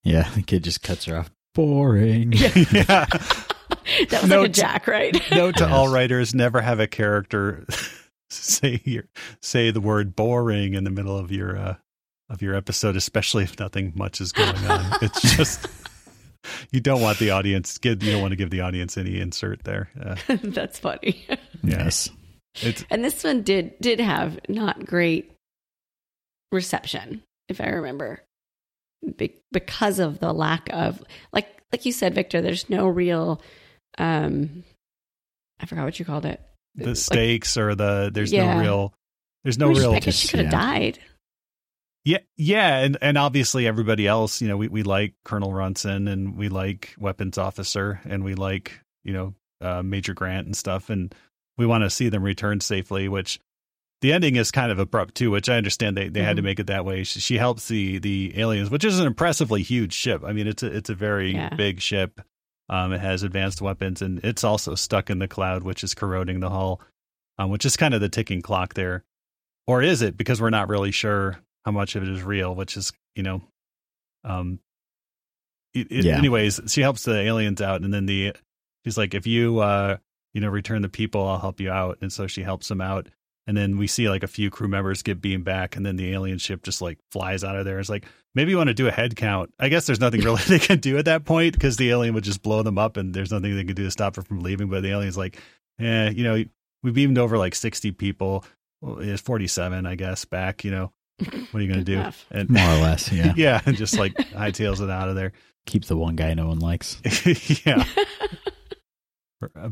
Yeah, 0.06 0.30
the 0.36 0.42
kid 0.42 0.66
just 0.66 0.82
cuts 0.82 1.06
her 1.06 1.16
off. 1.16 1.32
Boring. 1.56 2.34
yeah. 2.34 2.44
that 3.06 3.48
was 4.12 4.28
Note- 4.28 4.42
like 4.42 4.50
a 4.50 4.52
jack, 4.52 4.86
right? 4.86 5.14
Note 5.32 5.56
to 5.56 5.64
Yes. 5.64 5.72
all 5.72 5.88
writers: 5.88 6.36
never 6.36 6.60
have 6.60 6.82
a 6.82 6.88
character 6.88 7.66
say 8.30 8.82
your, 8.84 9.06
say 9.42 9.72
the 9.72 9.80
word 9.80 10.14
"boring" 10.14 10.74
in 10.74 10.84
the 10.84 10.90
middle 10.90 11.18
of 11.18 11.32
your 11.32 11.56
uh, 11.58 11.76
of 12.30 12.42
your 12.42 12.54
episode, 12.54 12.98
especially 12.98 13.44
if 13.46 13.58
nothing 13.60 13.94
much 13.96 14.20
is 14.20 14.34
going 14.34 14.58
on. 14.66 14.98
it's 15.02 15.22
just 15.38 15.66
you 16.72 16.80
don't 16.80 17.02
want 17.02 17.20
the 17.20 17.32
audience 17.32 17.78
give 17.78 18.02
you 18.04 18.12
don't 18.12 18.22
want 18.22 18.32
to 18.32 18.36
give 18.38 18.50
the 18.50 18.62
audience 18.62 18.98
any 18.98 19.20
insert 19.20 19.64
there. 19.64 19.90
Uh, 20.02 20.16
That's 20.44 20.80
funny. 20.80 21.26
yes. 21.64 22.10
it's 22.62 22.86
And 22.90 23.04
this 23.04 23.24
one 23.24 23.42
did 23.44 23.74
did 23.82 24.00
have 24.00 24.40
not 24.50 24.86
great 24.86 25.32
reception, 26.52 27.24
if 27.50 27.60
I 27.62 27.68
remember, 27.70 28.22
Be- 29.18 29.40
because 29.52 30.00
of 30.00 30.20
the 30.20 30.34
lack 30.34 30.70
of 30.72 31.04
like 31.32 31.48
like 31.72 31.86
you 31.86 31.92
said, 31.92 32.14
Victor. 32.14 32.42
There's 32.42 32.70
no 32.70 32.88
real, 32.88 33.42
um, 33.98 34.64
I 35.60 35.66
forgot 35.66 35.86
what 35.86 35.98
you 36.00 36.06
called 36.06 36.26
it. 36.26 36.40
the 36.76 36.96
stakes 36.96 37.58
or 37.58 37.76
the 37.76 38.12
there's 38.14 38.32
Yeah. 38.32 38.54
no 38.56 38.60
real 38.62 38.94
there's 39.44 39.58
no 39.58 39.68
I, 39.68 39.70
mean, 39.74 39.78
real 39.80 39.94
I 39.94 40.00
guess 40.00 40.16
she 40.16 40.28
could 40.28 40.40
have 40.42 40.52
yeah. 40.54 40.60
died. 40.60 41.00
Yeah, 42.06 42.18
yeah, 42.36 42.80
and 42.80 42.98
and 43.02 43.18
obviously 43.18 43.66
everybody 43.66 44.08
else, 44.08 44.42
you 44.42 44.48
know, 44.48 44.58
we 44.58 44.68
we 44.68 44.84
like 44.84 45.14
Colonel 45.24 45.54
Runson 45.54 46.08
and 46.08 46.36
we 46.38 46.50
like 46.50 46.94
Weapons 47.00 47.38
Officer 47.38 48.02
and 48.06 48.24
we 48.26 48.36
like 48.36 48.82
you 49.06 49.14
know 49.14 49.34
uh, 49.62 49.82
Major 49.84 50.14
Grant 50.14 50.46
and 50.46 50.56
stuff, 50.56 50.90
and 50.90 51.16
we 51.58 51.66
want 51.66 51.84
to 51.86 51.90
see 51.90 52.10
them 52.10 52.24
return 52.24 52.60
safely. 52.60 53.08
Which 53.08 53.40
the 54.02 54.12
ending 54.12 54.36
is 54.36 54.52
kind 54.52 54.70
of 54.70 54.80
abrupt 54.80 55.16
too, 55.16 55.32
which 55.32 55.48
I 55.48 55.56
understand 55.56 55.96
they, 55.96 56.10
they 56.10 56.24
had 56.24 56.36
to 56.36 56.42
Mhm. 56.42 56.46
make 56.46 56.60
it 56.60 56.68
that 56.68 56.84
way. 56.84 57.06
She, 57.06 57.22
she 57.22 57.38
helps 57.38 57.70
the 57.70 58.00
the 58.00 58.38
aliens, 58.38 58.70
which 58.70 58.84
is 58.84 59.00
an 59.00 59.08
impressively 59.08 59.62
huge 59.64 59.94
ship. 59.94 60.24
I 60.26 60.34
mean, 60.34 60.46
it's 60.48 60.62
a 60.62 60.68
it's 60.76 60.90
a 60.90 60.96
very 60.96 61.32
Yeah. 61.34 61.56
big 61.56 61.80
ship. 61.80 62.20
Um, 62.68 62.92
it 62.92 63.00
has 63.00 63.24
advanced 63.24 63.62
weapons, 63.62 64.02
and 64.02 64.20
it's 64.26 64.44
also 64.44 64.76
stuck 64.76 65.10
in 65.10 65.20
the 65.20 65.28
cloud, 65.30 65.64
which 65.64 65.86
is 65.86 65.94
corroding 65.94 66.42
the 66.42 66.50
hull, 66.50 66.82
um, 67.38 67.50
which 67.50 67.66
is 67.66 67.78
kind 67.78 67.94
of 67.94 68.02
the 68.02 68.10
ticking 68.10 68.42
clock 68.42 68.74
there. 68.74 69.04
Or 69.68 69.82
is 69.82 70.02
it? 70.02 70.18
Because 70.18 70.42
we're 70.42 70.50
not 70.50 70.68
really 70.68 70.92
sure 70.92 71.40
how 71.66 71.72
much 71.72 71.96
of 71.96 72.04
it 72.04 72.10
is 72.10 72.24
real, 72.24 72.54
which 72.56 72.78
is 72.78 72.92
you 73.16 73.24
know, 73.24 73.42
um, 74.24 74.60
it, 75.74 75.88
it- 75.92 76.06
Yeah. 76.06 76.18
anyways, 76.18 76.60
she 76.68 76.82
helps 76.82 77.04
the 77.04 77.18
aliens 77.20 77.62
out, 77.62 77.82
and 77.82 77.94
then 77.94 78.06
the 78.06 78.34
she's 78.86 78.98
like, 78.98 79.14
if 79.14 79.26
you 79.28 79.60
uh, 79.60 79.98
you 80.34 80.42
know, 80.42 80.50
return 80.50 80.82
the 80.82 80.90
people, 80.90 81.28
I'll 81.28 81.40
help 81.40 81.60
you 81.60 81.72
out, 81.72 82.00
and 82.02 82.12
so 82.12 82.28
she 82.28 82.44
helps 82.44 82.68
them 82.68 82.82
out. 82.82 83.08
And 83.46 83.58
then 83.58 83.78
we 83.78 83.88
see 83.88 84.08
like 84.08 84.24
a 84.24 84.28
few 84.28 84.50
crew 84.50 84.70
members 84.70 85.04
get 85.04 85.20
beamed 85.22 85.44
back, 85.44 85.76
and 85.76 85.86
then 85.86 85.96
the 85.98 86.12
alien 86.14 86.38
ship 86.38 86.64
just 86.64 86.82
like 86.82 86.98
flies 87.12 87.44
out 87.44 87.58
of 87.58 87.66
there. 87.66 87.80
It's 87.80 87.90
like 87.90 88.06
maybe 88.34 88.52
you 88.52 88.58
want 88.58 88.70
to 88.70 88.74
do 88.74 88.88
a 88.88 88.92
head 88.92 89.16
count. 89.18 89.54
I 89.60 89.68
guess 89.68 89.86
there's 89.86 90.00
nothing 90.00 90.22
really 90.22 90.42
they 90.48 90.60
can 90.60 90.80
do 90.80 90.98
at 90.98 91.06
that 91.06 91.26
point 91.26 91.54
because 91.54 91.76
the 91.76 91.90
alien 91.90 92.14
would 92.16 92.24
just 92.24 92.42
blow 92.42 92.64
them 92.64 92.78
up, 92.78 92.96
and 92.98 93.14
there's 93.14 93.32
nothing 93.32 93.54
they 93.56 93.66
can 93.66 93.76
do 93.76 93.84
to 93.84 93.92
stop 93.92 94.16
her 94.16 94.22
from 94.22 94.40
leaving. 94.42 94.70
But 94.70 94.82
the 94.82 94.92
alien's 94.92 95.18
like, 95.18 95.38
eh, 95.80 96.12
you 96.12 96.24
know, 96.24 96.42
we 96.84 96.92
beamed 96.92 97.18
over 97.18 97.38
like 97.38 97.54
60 97.56 97.92
people. 97.92 98.46
Well, 98.82 99.00
it's 99.00 99.22
47, 99.22 99.86
I 99.86 99.96
guess, 99.96 100.24
back. 100.26 100.64
You 100.64 100.72
know, 100.72 100.92
what 101.20 101.56
are 101.56 101.62
you 101.62 101.68
going 101.68 101.80
to 101.80 101.84
do? 101.84 101.94
enough. 101.94 102.26
And 102.32 102.50
More 102.50 102.64
or 102.64 102.78
less, 102.82 103.12
yeah. 103.12 103.34
yeah, 103.38 103.62
and 103.66 103.76
just 103.78 103.98
like 103.98 104.14
hightails 104.16 104.82
it 104.82 104.90
out 104.90 105.10
of 105.10 105.16
there. 105.16 105.32
Keep 105.66 105.86
the 105.86 105.96
one 105.98 106.16
guy 106.16 106.34
no 106.34 106.48
one 106.48 106.60
likes. 106.60 107.02
yeah, 107.66 107.86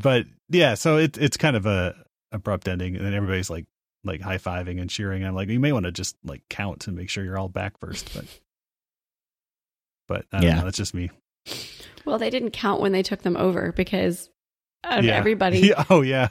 but 0.03 0.25
yeah, 0.49 0.73
so 0.75 0.97
it, 0.97 1.17
it's 1.17 1.37
kind 1.37 1.55
of 1.55 1.65
a 1.65 1.95
abrupt 2.31 2.67
ending, 2.67 2.95
and 2.95 3.13
everybody's 3.13 3.49
like 3.49 3.65
like 4.03 4.21
high 4.21 4.37
fiving 4.37 4.79
and 4.79 4.89
cheering. 4.89 5.23
I'm 5.23 5.35
like, 5.35 5.49
you 5.49 5.59
may 5.59 5.71
want 5.71 5.85
to 5.85 5.91
just 5.91 6.15
like 6.23 6.41
count 6.49 6.87
and 6.87 6.95
make 6.95 7.09
sure 7.09 7.23
you're 7.23 7.37
all 7.37 7.49
back 7.49 7.77
first, 7.79 8.13
but 8.13 8.25
but 10.07 10.25
I 10.31 10.37
don't 10.39 10.43
Yeah. 10.49 10.55
know, 10.59 10.65
that's 10.65 10.77
just 10.77 10.93
me. 10.93 11.09
well, 12.05 12.17
they 12.17 12.29
didn't 12.29 12.51
count 12.51 12.81
when 12.81 12.91
they 12.93 13.03
took 13.03 13.21
them 13.23 13.35
over 13.37 13.71
because 13.73 14.29
out 14.83 14.99
of 14.99 15.05
yeah. 15.05 15.15
everybody, 15.15 15.59
Yeah, 15.59 15.83
oh 15.89 16.01
yeah, 16.01 16.29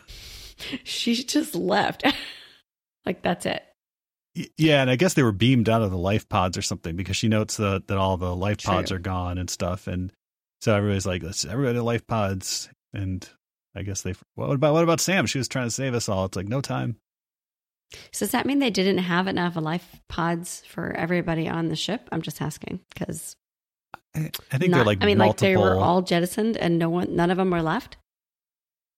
she 0.85 1.23
just 1.23 1.55
left. 1.55 2.05
like 3.07 3.23
that's 3.23 3.47
it. 3.47 3.63
Y- 4.41 4.49
yeah, 4.57 4.81
and 4.81 4.91
I 4.91 4.97
guess 4.97 5.15
they 5.15 5.23
were 5.23 5.33
beamed 5.33 5.69
out 5.69 5.83
of 5.83 5.91
the 5.91 5.99
life 5.99 6.29
pods 6.29 6.57
or 6.57 6.63
something 6.63 6.97
because 6.97 7.17
she 7.17 7.29
notes 7.29 7.57
that 7.59 7.89
that 7.89 7.99
all 7.99 8.17
the 8.17 8.35
life 8.35 8.63
pods 8.63 8.91
are 8.91 8.99
gone 8.99 9.39
and 9.39 9.51
stuff, 9.51 9.87
and 9.87 10.13
so 10.61 10.75
everybody's 10.75 11.07
like, 11.07 11.23
let's 11.23 11.45
everybody 11.45 11.77
to 11.79 11.83
life 11.83 12.07
pods, 12.07 12.69
and 12.95 13.29
I 13.75 13.83
guess 13.83 14.03
they. 14.03 14.15
What 14.35 14.51
about 14.51 14.73
what 14.73 14.85
about 14.85 15.01
Sam? 15.01 15.27
She 15.27 15.39
was 15.39 15.49
trying 15.49 15.67
to 15.67 15.71
save 15.71 15.95
us 15.95 16.09
all. 16.09 16.25
It's 16.25 16.37
like 16.37 16.49
no 16.49 16.61
time. 16.61 16.97
So 18.13 18.25
does 18.25 18.33
that 18.33 18.47
mean 18.47 18.61
they 18.61 18.71
didn't 18.71 18.99
have 18.99 19.27
enough 19.27 19.57
life 19.57 20.01
pods 20.09 20.63
for 20.69 20.93
everybody 20.93 21.49
on 21.49 21.69
the 21.69 21.77
ship? 21.77 22.09
I'm 22.13 22.23
just 22.23 22.41
asking 22.41 22.81
because 22.95 23.37
I 24.15 24.31
I 24.53 24.59
think 24.59 24.73
they're 24.73 24.85
like 24.85 25.03
I 25.03 25.07
mean, 25.07 25.19
like 25.19 25.37
they 25.39 25.57
were 25.57 25.77
all 25.77 26.03
jettisoned 26.03 26.57
and 26.57 26.79
no 26.79 26.89
one, 26.89 27.15
none 27.15 27.31
of 27.31 27.37
them 27.37 27.51
were 27.51 27.63
left. 27.63 27.97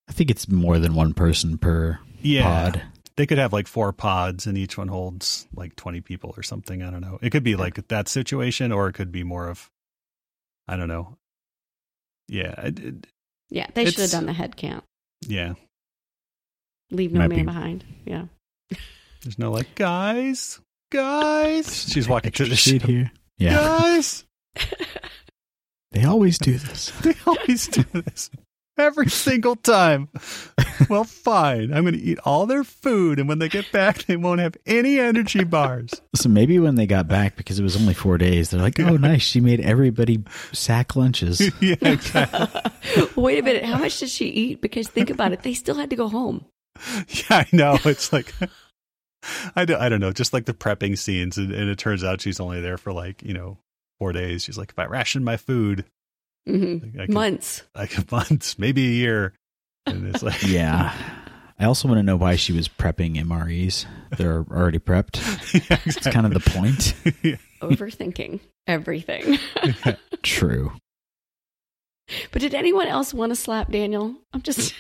I 0.09 0.13
think 0.13 0.31
it's 0.31 0.49
more 0.49 0.79
than 0.79 0.95
one 0.95 1.15
person 1.15 1.59
per 1.59 1.99
yeah. 2.21 2.43
pod. 2.43 2.83
They 3.17 3.27
could 3.27 3.39
have 3.39 3.53
like 3.53 3.67
four 3.67 3.93
pods 3.93 4.47
and 4.47 4.57
each 4.57 4.77
one 4.79 4.89
holds 4.89 5.47
like 5.55 5.77
20 5.77 6.01
people 6.01 6.33
or 6.37 6.43
something. 6.43 6.83
I 6.83 6.91
don't 6.91 7.01
know. 7.03 7.19
It 7.23 7.31
could 7.31 7.43
be 7.45 7.57
like 7.57 7.89
that 7.89 8.09
situation 8.09 8.73
or 8.73 8.89
it 8.89 8.95
could 8.95 9.13
be 9.13 9.23
more 9.25 9.49
of, 9.49 9.71
I 10.69 10.77
don't 10.77 10.89
know. 10.89 11.17
Yeah. 12.29 12.59
It, 12.63 12.79
it, 12.79 13.07
Yeah, 13.51 13.67
they 13.75 13.85
should 13.87 14.01
have 14.01 14.11
done 14.11 14.27
the 14.27 14.33
head 14.33 14.57
count. 14.57 14.85
yeah. 15.27 15.55
Leave 16.91 17.13
no 17.13 17.21
Might 17.21 17.29
man 17.31 17.39
be- 17.39 17.45
behind. 17.45 17.85
Yeah. 18.05 18.25
There's 19.23 19.39
no 19.39 19.51
like, 19.51 19.75
guys, 19.75 20.61
guys. 20.91 21.89
She's 21.91 22.07
walking 22.09 22.33
to 22.33 22.45
the 22.45 22.57
seat 22.57 22.83
ship. 22.83 22.91
here. 22.91 23.13
Yeah, 23.39 23.55
Guys, 23.57 24.25
they 25.93 26.05
always 26.05 26.39
do 26.39 26.59
this. 26.59 26.91
they 27.03 27.15
always 27.27 27.67
do 27.69 27.83
this 27.95 28.31
every 28.79 29.09
single 29.09 29.57
time. 29.57 30.09
Well, 30.89 31.05
fine. 31.05 31.73
I'm 31.73 31.85
going 31.85 31.95
to 31.95 32.01
eat 32.01 32.19
all 32.25 32.47
their 32.47 32.65
food. 32.65 33.19
And 33.19 33.29
when 33.29 33.39
they 33.39 33.49
get 33.49 33.71
back, 33.73 34.05
they 34.05 34.17
won't 34.17 34.41
have 34.41 34.57
any 34.67 34.99
energy 34.99 35.45
bars. 35.45 35.91
So 36.15 36.29
maybe 36.29 36.59
when 36.59 36.75
they 36.75 36.87
got 36.87 37.09
back, 37.09 37.37
because 37.37 37.59
it 37.59 37.63
was 37.63 37.77
only 37.77 37.95
four 37.95 38.19
days, 38.19 38.51
they're 38.51 38.61
like, 38.61 38.81
"Oh, 38.81 38.97
nice! 38.97 39.23
She 39.23 39.41
made 39.41 39.61
everybody 39.61 40.23
sack 40.53 40.97
lunches." 40.97 41.41
yeah, 41.61 41.77
exactly. 41.81 43.05
Wait 43.17 43.39
a 43.39 43.43
minute. 43.43 43.65
How 43.65 43.79
much 43.79 43.99
did 44.01 44.11
she 44.11 44.27
eat? 44.27 44.61
Because 44.61 44.89
think 44.89 45.11
about 45.11 45.33
it. 45.33 45.43
They 45.43 45.55
still 45.55 45.77
had 45.77 45.91
to 45.91 45.97
go 45.97 46.09
home. 46.09 46.45
Yeah, 47.09 47.39
I 47.39 47.47
know. 47.53 47.79
It's 47.85 48.13
like 48.13 48.35
I 49.57 49.65
don't, 49.65 49.81
I 49.81 49.89
don't 49.89 50.01
know, 50.01 50.13
just 50.13 50.33
like 50.33 50.47
the 50.47 50.55
prepping 50.55 50.99
scenes, 50.99 51.39
and, 51.39 51.53
and 51.53 51.69
it 51.69 51.79
turns 51.79 52.03
out 52.03 52.21
she's 52.21 52.41
only 52.41 52.61
there 52.61 52.79
for 52.79 52.93
like 52.93 53.23
you 53.23 53.35
know 53.35 53.59
four 53.99 54.13
days. 54.13 54.43
She's 54.45 54.59
like, 54.59 54.71
if 54.71 54.79
I 54.79 54.87
ration 54.87 55.25
my 55.25 55.37
food, 55.37 55.85
hmm 56.47 56.79
I 56.99 57.07
can, 57.07 57.15
Months. 57.15 57.63
like 57.75 57.97
a 57.99 58.05
month, 58.11 58.59
maybe 58.59 58.87
a 58.87 58.91
year, 58.91 59.35
and 59.87 60.07
it's 60.15 60.23
like, 60.23 60.43
yeah. 60.43 60.95
I 61.59 61.67
also 61.67 61.87
want 61.87 61.99
to 61.99 62.03
know 62.03 62.17
why 62.17 62.35
she 62.37 62.53
was 62.53 62.67
prepping 62.69 63.17
MREs. 63.23 63.87
They're 64.19 64.45
already 64.51 64.81
prepped. 64.81 65.21
yeah, 65.71 65.79
It's 65.85 66.09
kind 66.09 66.27
of 66.27 66.35
the 66.35 66.41
point. 66.51 66.95
Yeah. 67.23 67.37
Overthinking 67.61 68.41
everything. 68.67 69.39
True. 70.23 70.73
but 72.33 72.43
did 72.43 72.55
anyone 72.55 72.89
else 72.89 73.15
want 73.15 73.31
to 73.31 73.37
slap 73.37 73.71
Daniel? 73.71 74.17
I'm 74.33 74.43
just. 74.43 74.75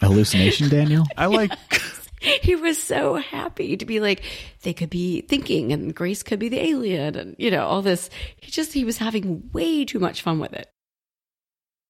Hallucination, 0.00 0.68
Daniel. 0.68 1.04
I 1.16 1.26
like, 1.26 1.50
he 2.20 2.54
was 2.54 2.80
so 2.80 3.16
happy 3.16 3.76
to 3.76 3.84
be 3.84 3.98
like 3.98 4.22
they 4.62 4.72
could 4.72 4.90
be 4.90 5.22
thinking 5.22 5.72
and 5.72 5.92
grace 5.94 6.22
could 6.22 6.38
be 6.38 6.48
the 6.48 6.60
alien 6.64 7.16
and 7.16 7.34
you 7.38 7.50
know 7.50 7.66
all 7.66 7.82
this 7.82 8.10
he 8.40 8.50
just 8.50 8.72
he 8.72 8.84
was 8.84 8.98
having 8.98 9.50
way 9.52 9.84
too 9.84 9.98
much 9.98 10.22
fun 10.22 10.38
with 10.38 10.52
it 10.52 10.68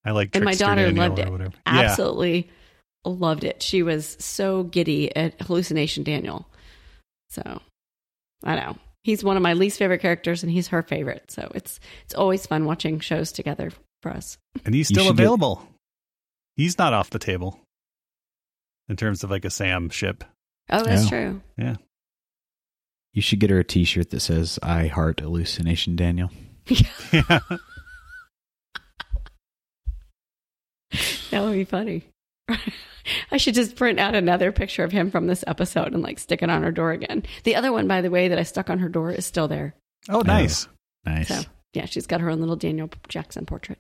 I 0.07 0.13
like, 0.13 0.35
and 0.35 0.45
my 0.45 0.55
daughter 0.55 0.85
Daniel 0.87 1.09
loved 1.09 1.19
it 1.19 1.31
whatever. 1.31 1.53
absolutely 1.67 2.49
loved 3.05 3.45
it 3.45 3.63
she 3.63 3.83
was 3.83 4.17
so 4.19 4.63
giddy 4.65 5.15
at 5.15 5.41
hallucination 5.43 6.03
daniel 6.05 6.49
so 7.31 7.61
i 8.45 8.55
know 8.57 8.77
he's 9.05 9.23
one 9.23 9.37
of 9.37 9.43
my 9.43 9.53
least 9.53 9.79
favorite 9.79 10.01
characters 10.01 10.43
and 10.43 10.51
he's 10.51 10.69
her 10.69 10.83
favorite 10.83 11.31
so 11.31 11.51
it's 11.55 11.79
it's 12.05 12.15
always 12.15 12.47
fun 12.47 12.65
watching 12.65 12.99
shows 13.01 13.31
together 13.33 13.71
for 14.03 14.11
us 14.11 14.39
and 14.65 14.75
he's 14.75 14.89
still 14.89 15.05
should 15.05 15.17
get- 15.17 15.23
available. 15.23 15.63
He's 16.57 16.79
not 16.79 16.93
off 16.95 17.11
the 17.11 17.19
table 17.19 17.61
in 18.89 18.97
terms 18.97 19.23
of 19.23 19.31
like 19.31 19.45
a 19.45 19.51
Sam 19.51 19.91
ship. 19.91 20.25
oh 20.71 20.83
that's 20.83 21.05
Yeah. 21.05 21.09
true 21.09 21.43
Yeah. 21.59 21.77
You 23.13 23.23
should 23.23 23.41
get 23.41 23.51
her 23.51 23.59
a 23.59 23.65
T-shirt 23.65 24.11
that 24.11 24.21
says 24.21 24.59
"I 24.63 24.87
heart 24.89 25.21
hallucination, 25.21 25.97
Daniel." 25.97 26.31
Yeah, 27.13 27.41
that 31.31 31.43
would 31.43 31.53
be 31.55 31.65
funny 31.65 32.05
I 33.31 33.37
should 33.37 33.55
just 33.55 33.77
print 33.77 33.99
out 34.01 34.15
another 34.15 34.51
picture 34.53 34.83
of 34.85 34.93
him 34.93 35.11
from 35.11 35.27
this 35.27 35.45
episode 35.47 35.93
and 35.95 36.03
like 36.03 36.19
stick 36.19 36.43
it 36.43 36.51
on 36.51 36.63
her 36.65 36.73
door 36.73 36.91
again. 36.93 37.23
The 37.45 37.55
other 37.57 37.73
one, 37.73 37.87
by 37.87 38.01
the 38.01 38.11
way, 38.11 38.29
that 38.29 38.39
I 38.39 38.43
stuck 38.43 38.69
on 38.71 38.79
her 38.81 38.89
door 38.89 39.11
is 39.13 39.25
still 39.27 39.47
there. 39.49 39.75
Oh, 40.09 40.21
nice. 40.23 40.67
Nice. 41.05 41.29
So 41.29 41.43
yeah, 41.73 41.85
she's 41.87 42.07
got 42.07 42.21
her 42.21 42.31
own 42.31 42.41
little 42.41 42.57
Daniel 42.57 42.91
Jackson 43.09 43.47
portrait. 43.47 43.79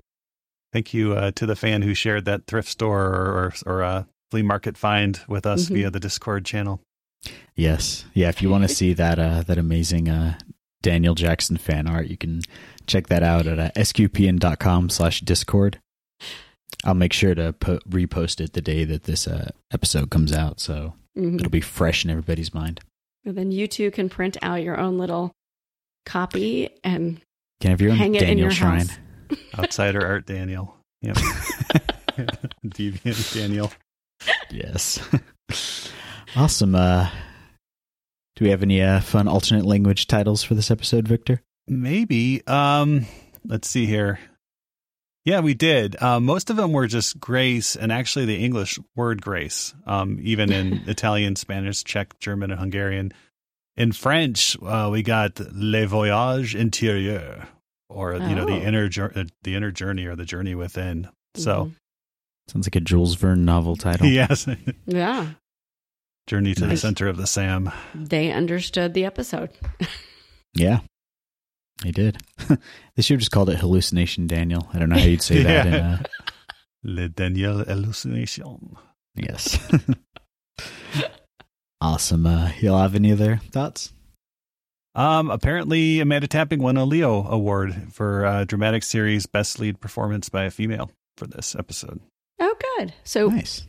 Thank 0.73 0.95
you 0.95 1.12
uh, 1.14 1.31
to 1.33 1.47
the 1.47 1.57
fan 1.57 1.83
who 1.83 1.95
shared 1.95 2.25
that 2.27 2.47
thrift 2.47 2.69
store 2.69 3.05
or 3.05 3.53
or, 3.66 3.75
or 3.79 3.83
uh, 3.83 4.05
flea 4.31 4.42
market 4.42 4.77
find 4.77 5.21
with 5.29 5.47
us 5.47 5.66
Mhm. 5.66 5.75
via 5.75 5.90
the 5.90 6.01
Discord 6.01 6.45
channel. 6.45 6.81
Yes. 7.57 8.05
Yeah. 8.14 8.29
If 8.29 8.42
you 8.42 8.51
want 8.51 8.62
to 8.69 8.75
see 8.75 8.92
that 8.95 9.19
uh, 9.19 9.42
that 9.42 9.59
amazing 9.59 10.09
uh, 10.09 10.38
Daniel 10.83 11.14
Jackson 11.16 11.57
fan 11.57 11.88
art, 11.88 12.07
you 12.09 12.16
can 12.16 12.42
check 12.87 13.09
that 13.09 13.23
out 13.25 13.47
at 13.47 13.59
uh, 13.59 13.71
sqpn.com 13.77 14.88
slash 14.88 15.21
discord. 15.21 15.79
I'll 16.87 16.94
make 16.94 17.12
sure 17.12 17.35
to 17.35 17.53
po- 17.53 17.81
repost 17.88 18.40
it 18.40 18.53
the 18.55 18.61
day 18.62 18.85
that 18.85 19.03
this 19.05 19.27
uh, 19.27 19.51
episode 19.72 20.11
comes 20.11 20.33
out, 20.33 20.61
so 20.61 20.94
Mhm. 21.18 21.37
it'll 21.40 21.51
be 21.51 21.61
fresh 21.61 22.05
in 22.05 22.11
everybody's 22.11 22.55
mind. 22.55 22.81
And 23.25 23.37
then 23.37 23.51
you 23.53 23.66
two 23.66 23.90
can 23.90 24.09
print 24.09 24.37
out 24.42 24.62
your 24.62 24.79
own 24.79 24.99
little 24.99 25.33
copy 26.05 26.68
and 26.85 27.20
Can 27.61 27.70
have 27.72 27.81
your 27.81 27.90
own 27.92 27.96
hang 27.96 28.14
it 28.14 28.22
in 28.22 28.29
Daniel 28.29 28.44
your 28.44 28.51
shrine. 28.53 28.87
house. 28.87 28.99
Outsider 29.59 30.07
Art 30.07 30.27
Daniel. 30.27 30.77
Yep. 31.03 31.16
Deviant 32.66 33.35
Daniel. 33.35 33.72
Yes. 34.51 35.01
awesome. 36.37 36.75
Uh, 36.75 37.11
do 38.37 38.44
we 38.44 38.51
have 38.51 38.62
any 38.62 38.83
uh, 38.83 39.01
fun 39.01 39.29
alternate 39.29 39.64
language 39.64 40.07
titles 40.07 40.42
for 40.42 40.55
this 40.55 40.70
episode, 40.70 41.09
Victor? 41.09 41.42
Maybe. 41.66 42.46
Um, 42.46 43.07
let's 43.44 43.68
see 43.68 43.87
here. 43.87 44.18
Yeah, 45.26 45.40
we 45.40 45.52
did. 45.54 46.00
Uh, 46.00 46.20
most 46.20 46.48
of 46.50 46.56
them 46.56 46.72
were 46.72 46.86
just 46.86 47.18
grace, 47.20 47.74
and 47.76 47.90
actually 47.92 48.24
the 48.26 48.42
English 48.42 48.78
word 48.94 49.20
grace, 49.20 49.74
um, 49.84 50.18
even 50.22 50.50
in 50.52 50.84
Italian, 50.86 51.34
Spanish, 51.36 51.82
Czech, 51.84 52.18
German, 52.20 52.50
and 52.52 52.60
Hungarian. 52.60 53.12
In 53.76 53.90
French, 53.92 54.56
uh, 54.62 54.88
we 54.90 55.02
got 55.02 55.38
le 55.52 55.84
voyage 55.86 56.54
intérieur, 56.54 57.44
or 57.90 58.14
you 58.14 58.34
know 58.34 58.46
the 58.46 58.52
Oh. 58.52 58.62
inner 58.68 58.88
jour- 58.88 59.12
uh, 59.14 59.24
the 59.42 59.54
inner 59.56 59.70
journey 59.72 60.06
or 60.06 60.14
the 60.16 60.24
journey 60.24 60.54
within. 60.54 61.08
So 61.34 61.72
Sounds 62.48 62.66
like 62.68 62.76
a 62.76 62.80
Jules 62.80 63.16
Verne 63.16 63.44
novel 63.44 63.74
title. 63.76 64.06
yes, 64.20 64.46
Yeah, 64.86 65.30
journey 66.28 66.54
to 66.54 66.66
the 66.66 66.76
center 66.76 67.08
of 67.08 67.16
the 67.16 67.26
Sam. 67.26 67.70
they 67.94 68.30
understood 68.30 68.94
the 68.94 69.04
episode. 69.04 69.50
Yeah, 70.54 70.78
they 71.82 71.90
did. 71.90 72.18
they 72.48 73.02
should 73.02 73.14
have 73.14 73.20
just 73.20 73.30
called 73.30 73.50
it 73.50 73.58
Hallucination 73.58 74.26
Daniel. 74.26 74.68
I 74.72 74.78
don't 74.78 74.88
know 74.88 74.98
how 74.98 75.04
you'd 75.04 75.22
say 75.22 75.42
that. 75.42 75.66
In, 75.66 75.72
Yeah. 75.72 75.98
uh, 76.00 76.22
Le 76.84 77.08
Daniel 77.08 77.64
hallucination. 77.64 78.76
yes. 79.16 79.58
awesome. 81.80 82.26
Uh, 82.26 82.50
y'all 82.60 82.80
have 82.80 82.94
any 82.94 83.12
other 83.12 83.40
thoughts? 83.50 83.92
Um, 84.94 85.30
apparently, 85.30 86.00
Amanda 86.00 86.26
Tapping 86.26 86.62
won 86.62 86.76
a 86.76 86.84
Leo 86.84 87.26
Award 87.26 87.92
for 87.92 88.24
uh, 88.24 88.44
dramatic 88.44 88.82
series 88.82 89.26
best 89.26 89.60
lead 89.60 89.80
performance 89.80 90.28
by 90.28 90.44
a 90.44 90.50
female 90.50 90.90
for 91.18 91.26
this 91.26 91.54
episode. 91.54 92.00
Oh, 92.40 92.54
good. 92.78 92.94
So 93.04 93.28
Nice. 93.28 93.66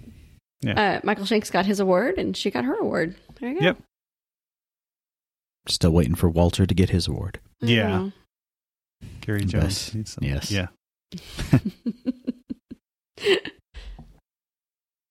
uh, 0.66 1.00
Michael 1.04 1.26
Shanks 1.26 1.50
got 1.50 1.66
his 1.66 1.80
award, 1.82 2.18
and 2.18 2.36
she 2.38 2.50
got 2.52 2.64
her 2.66 2.76
award. 2.80 3.16
There 3.40 3.50
you 3.50 3.60
go. 3.60 3.66
Yep. 3.66 3.78
Still 5.70 5.92
waiting 5.92 6.16
for 6.16 6.30
Walter 6.30 6.66
to 6.66 6.74
get 6.74 6.90
his 6.90 7.08
award. 7.08 7.40
I 7.62 7.66
Yeah. 7.66 7.88
know. 7.88 8.12
Gary 9.22 9.46
Jones. 9.46 9.94
needs 9.94 10.12
some- 10.14 10.24
yes. 10.24 10.52
Yeah. 10.52 10.68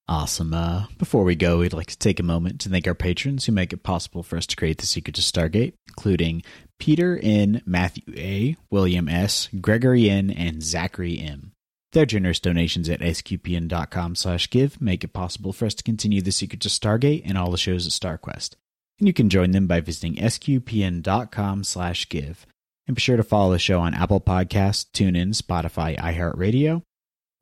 Awesome. 0.08 0.54
Uh, 0.54 0.86
before 0.98 1.24
we 1.24 1.34
go, 1.34 1.58
we'd 1.58 1.72
like 1.72 1.88
to 1.88 1.98
take 1.98 2.20
a 2.20 2.24
moment 2.24 2.60
to 2.60 2.68
thank 2.68 2.86
our 2.86 2.94
patrons 2.94 3.44
who 3.44 3.50
make 3.52 3.72
it 3.72 3.82
possible 3.82 4.22
for 4.22 4.36
us 4.36 4.46
to 4.46 4.54
create 4.54 4.78
The 4.78 4.86
Secret 4.86 5.16
to 5.16 5.20
Stargate, 5.20 5.72
including 5.88 6.44
Peter 6.78 7.18
N., 7.20 7.60
Matthew 7.66 8.14
A., 8.16 8.56
William 8.70 9.08
S., 9.08 9.48
Gregory 9.60 10.08
N., 10.08 10.30
and 10.30 10.62
Zachary 10.62 11.18
M. 11.18 11.50
Their 11.92 12.06
generous 12.06 12.38
donations 12.38 12.88
at 12.88 13.00
sqpn.com 13.00 14.14
slash 14.14 14.48
give 14.48 14.80
make 14.80 15.02
it 15.02 15.12
possible 15.12 15.52
for 15.52 15.66
us 15.66 15.74
to 15.74 15.82
continue 15.82 16.22
The 16.22 16.30
Secret 16.30 16.60
to 16.60 16.68
Stargate 16.68 17.22
and 17.24 17.36
all 17.36 17.50
the 17.50 17.58
shows 17.58 17.84
at 17.84 17.92
StarQuest. 17.92 18.54
And 18.98 19.06
you 19.06 19.12
can 19.12 19.28
join 19.28 19.50
them 19.50 19.66
by 19.66 19.80
visiting 19.80 20.16
sqpn.com 20.16 21.64
slash 21.64 22.08
give. 22.08 22.46
And 22.86 22.94
be 22.96 23.00
sure 23.00 23.16
to 23.16 23.22
follow 23.22 23.52
the 23.52 23.58
show 23.58 23.80
on 23.80 23.94
Apple 23.94 24.20
Podcasts, 24.20 24.86
TuneIn, 24.92 25.34
Spotify, 25.34 25.98
iHeartRadio, 25.98 26.82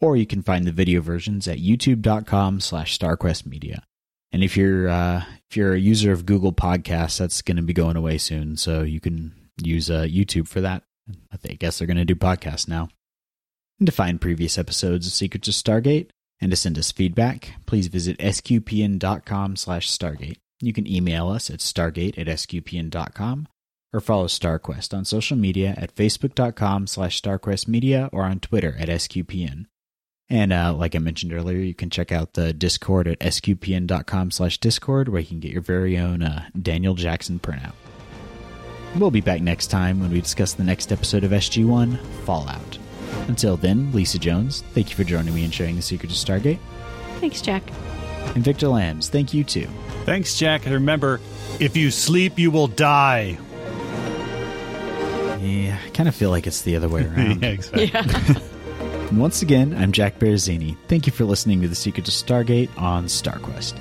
or 0.01 0.17
you 0.17 0.27
can 0.27 0.43
find 0.43 0.67
the 0.67 0.73
video 0.73 1.01
versions 1.01 1.49
at 1.49 1.59
youtube.com 1.59 2.61
slash 2.61 2.99
starquestmedia 2.99 3.79
and 4.33 4.43
if 4.43 4.57
you're 4.57 4.89
uh, 4.89 5.25
if 5.49 5.57
you're 5.57 5.75
a 5.75 5.79
user 5.79 6.13
of 6.13 6.27
google 6.27 6.53
podcasts 6.53 7.19
that's 7.19 7.41
going 7.43 7.57
to 7.57 7.63
be 7.63 7.73
going 7.73 7.97
away 7.97 8.19
soon 8.19 8.57
so 8.57 8.83
you 8.83 9.01
can 9.01 9.33
use 9.63 9.91
uh, 9.91 10.03
youtube 10.03 10.49
for 10.49 10.61
that. 10.61 10.83
I 11.33 11.37
think- 11.37 11.53
I 11.53 11.57
guess 11.57 11.79
they're 11.79 11.87
going 11.87 11.97
to 11.99 12.05
do 12.05 12.15
podcasts 12.17 12.67
now. 12.67 12.89
And 13.79 13.87
to 13.87 13.93
find 13.93 14.21
previous 14.21 14.59
episodes 14.59 15.07
of 15.07 15.13
secrets 15.13 15.49
of 15.49 15.55
stargate 15.55 16.09
and 16.41 16.51
to 16.51 16.57
send 16.57 16.79
us 16.79 16.91
feedback 16.93 17.53
please 17.67 17.87
visit 17.87 18.19
sqpn.com 18.19 19.57
slash 19.57 19.91
stargate 19.91 20.39
you 20.67 20.73
can 20.73 20.91
email 20.91 21.29
us 21.29 21.51
at 21.51 21.61
stargate 21.61 22.19
at 22.19 22.27
sqpn.com 22.27 23.49
or 23.93 24.01
follow 24.01 24.27
starquest 24.27 24.93
on 24.97 25.05
social 25.05 25.37
media 25.37 25.75
at 25.77 25.95
facebook.com 25.95 26.87
slash 26.87 27.21
starquestmedia 27.21 28.09
or 28.13 28.23
on 28.25 28.41
twitter 28.41 28.75
at 28.79 28.89
sqpn 28.89 29.67
And 30.29 30.53
uh, 30.53 30.73
like 30.75 30.95
I 30.97 30.99
mentioned 30.99 31.33
earlier, 31.33 31.59
you 31.59 31.75
can 31.75 31.91
check 31.91 32.11
out 32.11 32.33
the 32.33 32.53
Discord 32.53 33.07
at 33.07 33.19
sqpn.com 33.21 34.31
slash 34.31 34.59
Discord, 34.59 35.09
where 35.09 35.21
you 35.21 35.27
can 35.27 35.41
get 35.41 35.53
your 35.53 35.61
very 35.63 35.99
own 35.99 36.23
uh, 36.23 36.49
Daniel 36.61 36.95
Jackson 36.95 37.39
printout. 37.39 37.75
We'll 38.97 39.11
be 39.11 39.21
back 39.21 39.43
next 39.43 39.67
time 39.69 40.01
when 40.01 40.11
we 40.11 40.21
discuss 40.21 40.55
the 40.55 40.65
next 40.65 40.93
episode 40.93 41.25
of 41.25 41.33
SG1, 41.33 41.99
Fallout. 42.25 42.79
Until 43.29 43.57
then, 43.57 43.93
Lisa 43.93 44.19
Jones, 44.19 44.63
thank 44.73 44.89
you 44.89 44.97
for 44.97 45.05
joining 45.05 45.35
me 45.35 45.45
and 45.45 45.53
sharing 45.53 45.77
the 45.77 45.83
secret 45.83 46.11
to 46.11 46.17
Stargate. 46.17 46.59
Thanks, 47.21 47.43
Jack. 47.43 47.63
And 48.35 48.43
Victor 48.45 48.69
Lams, 48.69 49.09
thank 49.11 49.35
you 49.35 49.45
too. 49.45 49.69
Thanks, 50.05 50.35
Jack. 50.39 50.65
And 50.67 50.75
remember, 50.75 51.21
if 51.61 51.77
you 51.77 51.91
sleep, 51.91 52.39
you 52.39 52.51
will 52.51 52.67
die. 52.67 53.39
Yeah, 55.41 55.79
I 55.85 55.91
kind 55.91 56.09
of 56.09 56.15
feel 56.15 56.31
like 56.31 56.47
it's 56.47 56.63
the 56.63 56.77
other 56.77 56.89
way 56.89 57.05
around. 57.07 57.43
yeah, 57.43 57.49
exactly. 57.51 57.87
Yeah. 57.87 59.09
And 59.09 59.19
once 59.19 59.43
again, 59.43 59.75
I'm 59.75 59.93
Jack 59.93 60.19
Baruzzini. 60.19 60.77
Thank 60.89 61.07
you 61.07 61.13
for 61.13 61.25
listening 61.25 61.61
to 61.63 61.69
The 61.69 61.75
Secret 61.75 62.05
to 62.07 62.11
Stargate 62.11 62.71
on 62.79 63.07
StarQuest. 63.07 63.75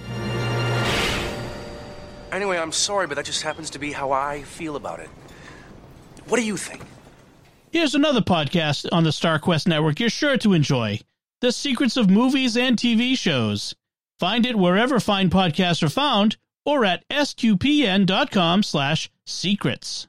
Anyway, 2.32 2.58
I'm 2.58 2.72
sorry, 2.72 3.08
but 3.08 3.16
that 3.16 3.26
just 3.26 3.44
happens 3.44 3.70
to 3.72 3.80
be 3.80 3.92
how 3.92 4.12
I 4.12 4.42
feel 4.44 4.76
about 4.76 5.00
it. 5.00 5.10
What 6.28 6.38
do 6.38 6.44
you 6.46 6.58
think? 6.58 6.82
Here's 7.72 7.96
another 7.96 8.22
podcast 8.22 8.88
on 8.92 9.04
the 9.04 9.10
StarQuest 9.12 9.68
network 9.68 10.00
you're 10.00 10.10
sure 10.10 10.38
to 10.38 10.54
enjoy 10.54 11.00
The 11.42 11.52
Secrets 11.52 11.98
of 11.98 12.10
Movies 12.10 12.56
and 12.58 12.78
TV 12.78 13.18
Shows. 13.18 13.76
Find 14.24 14.46
it 14.46 14.56
wherever 14.56 15.02
fine 15.02 15.30
podcasts 15.30 15.84
are 15.84 15.90
found 15.90 16.38
or 16.66 16.86
at 16.86 17.06
sqpn.com 17.10 18.64
slash 18.64 19.12
secrets. 19.26 20.02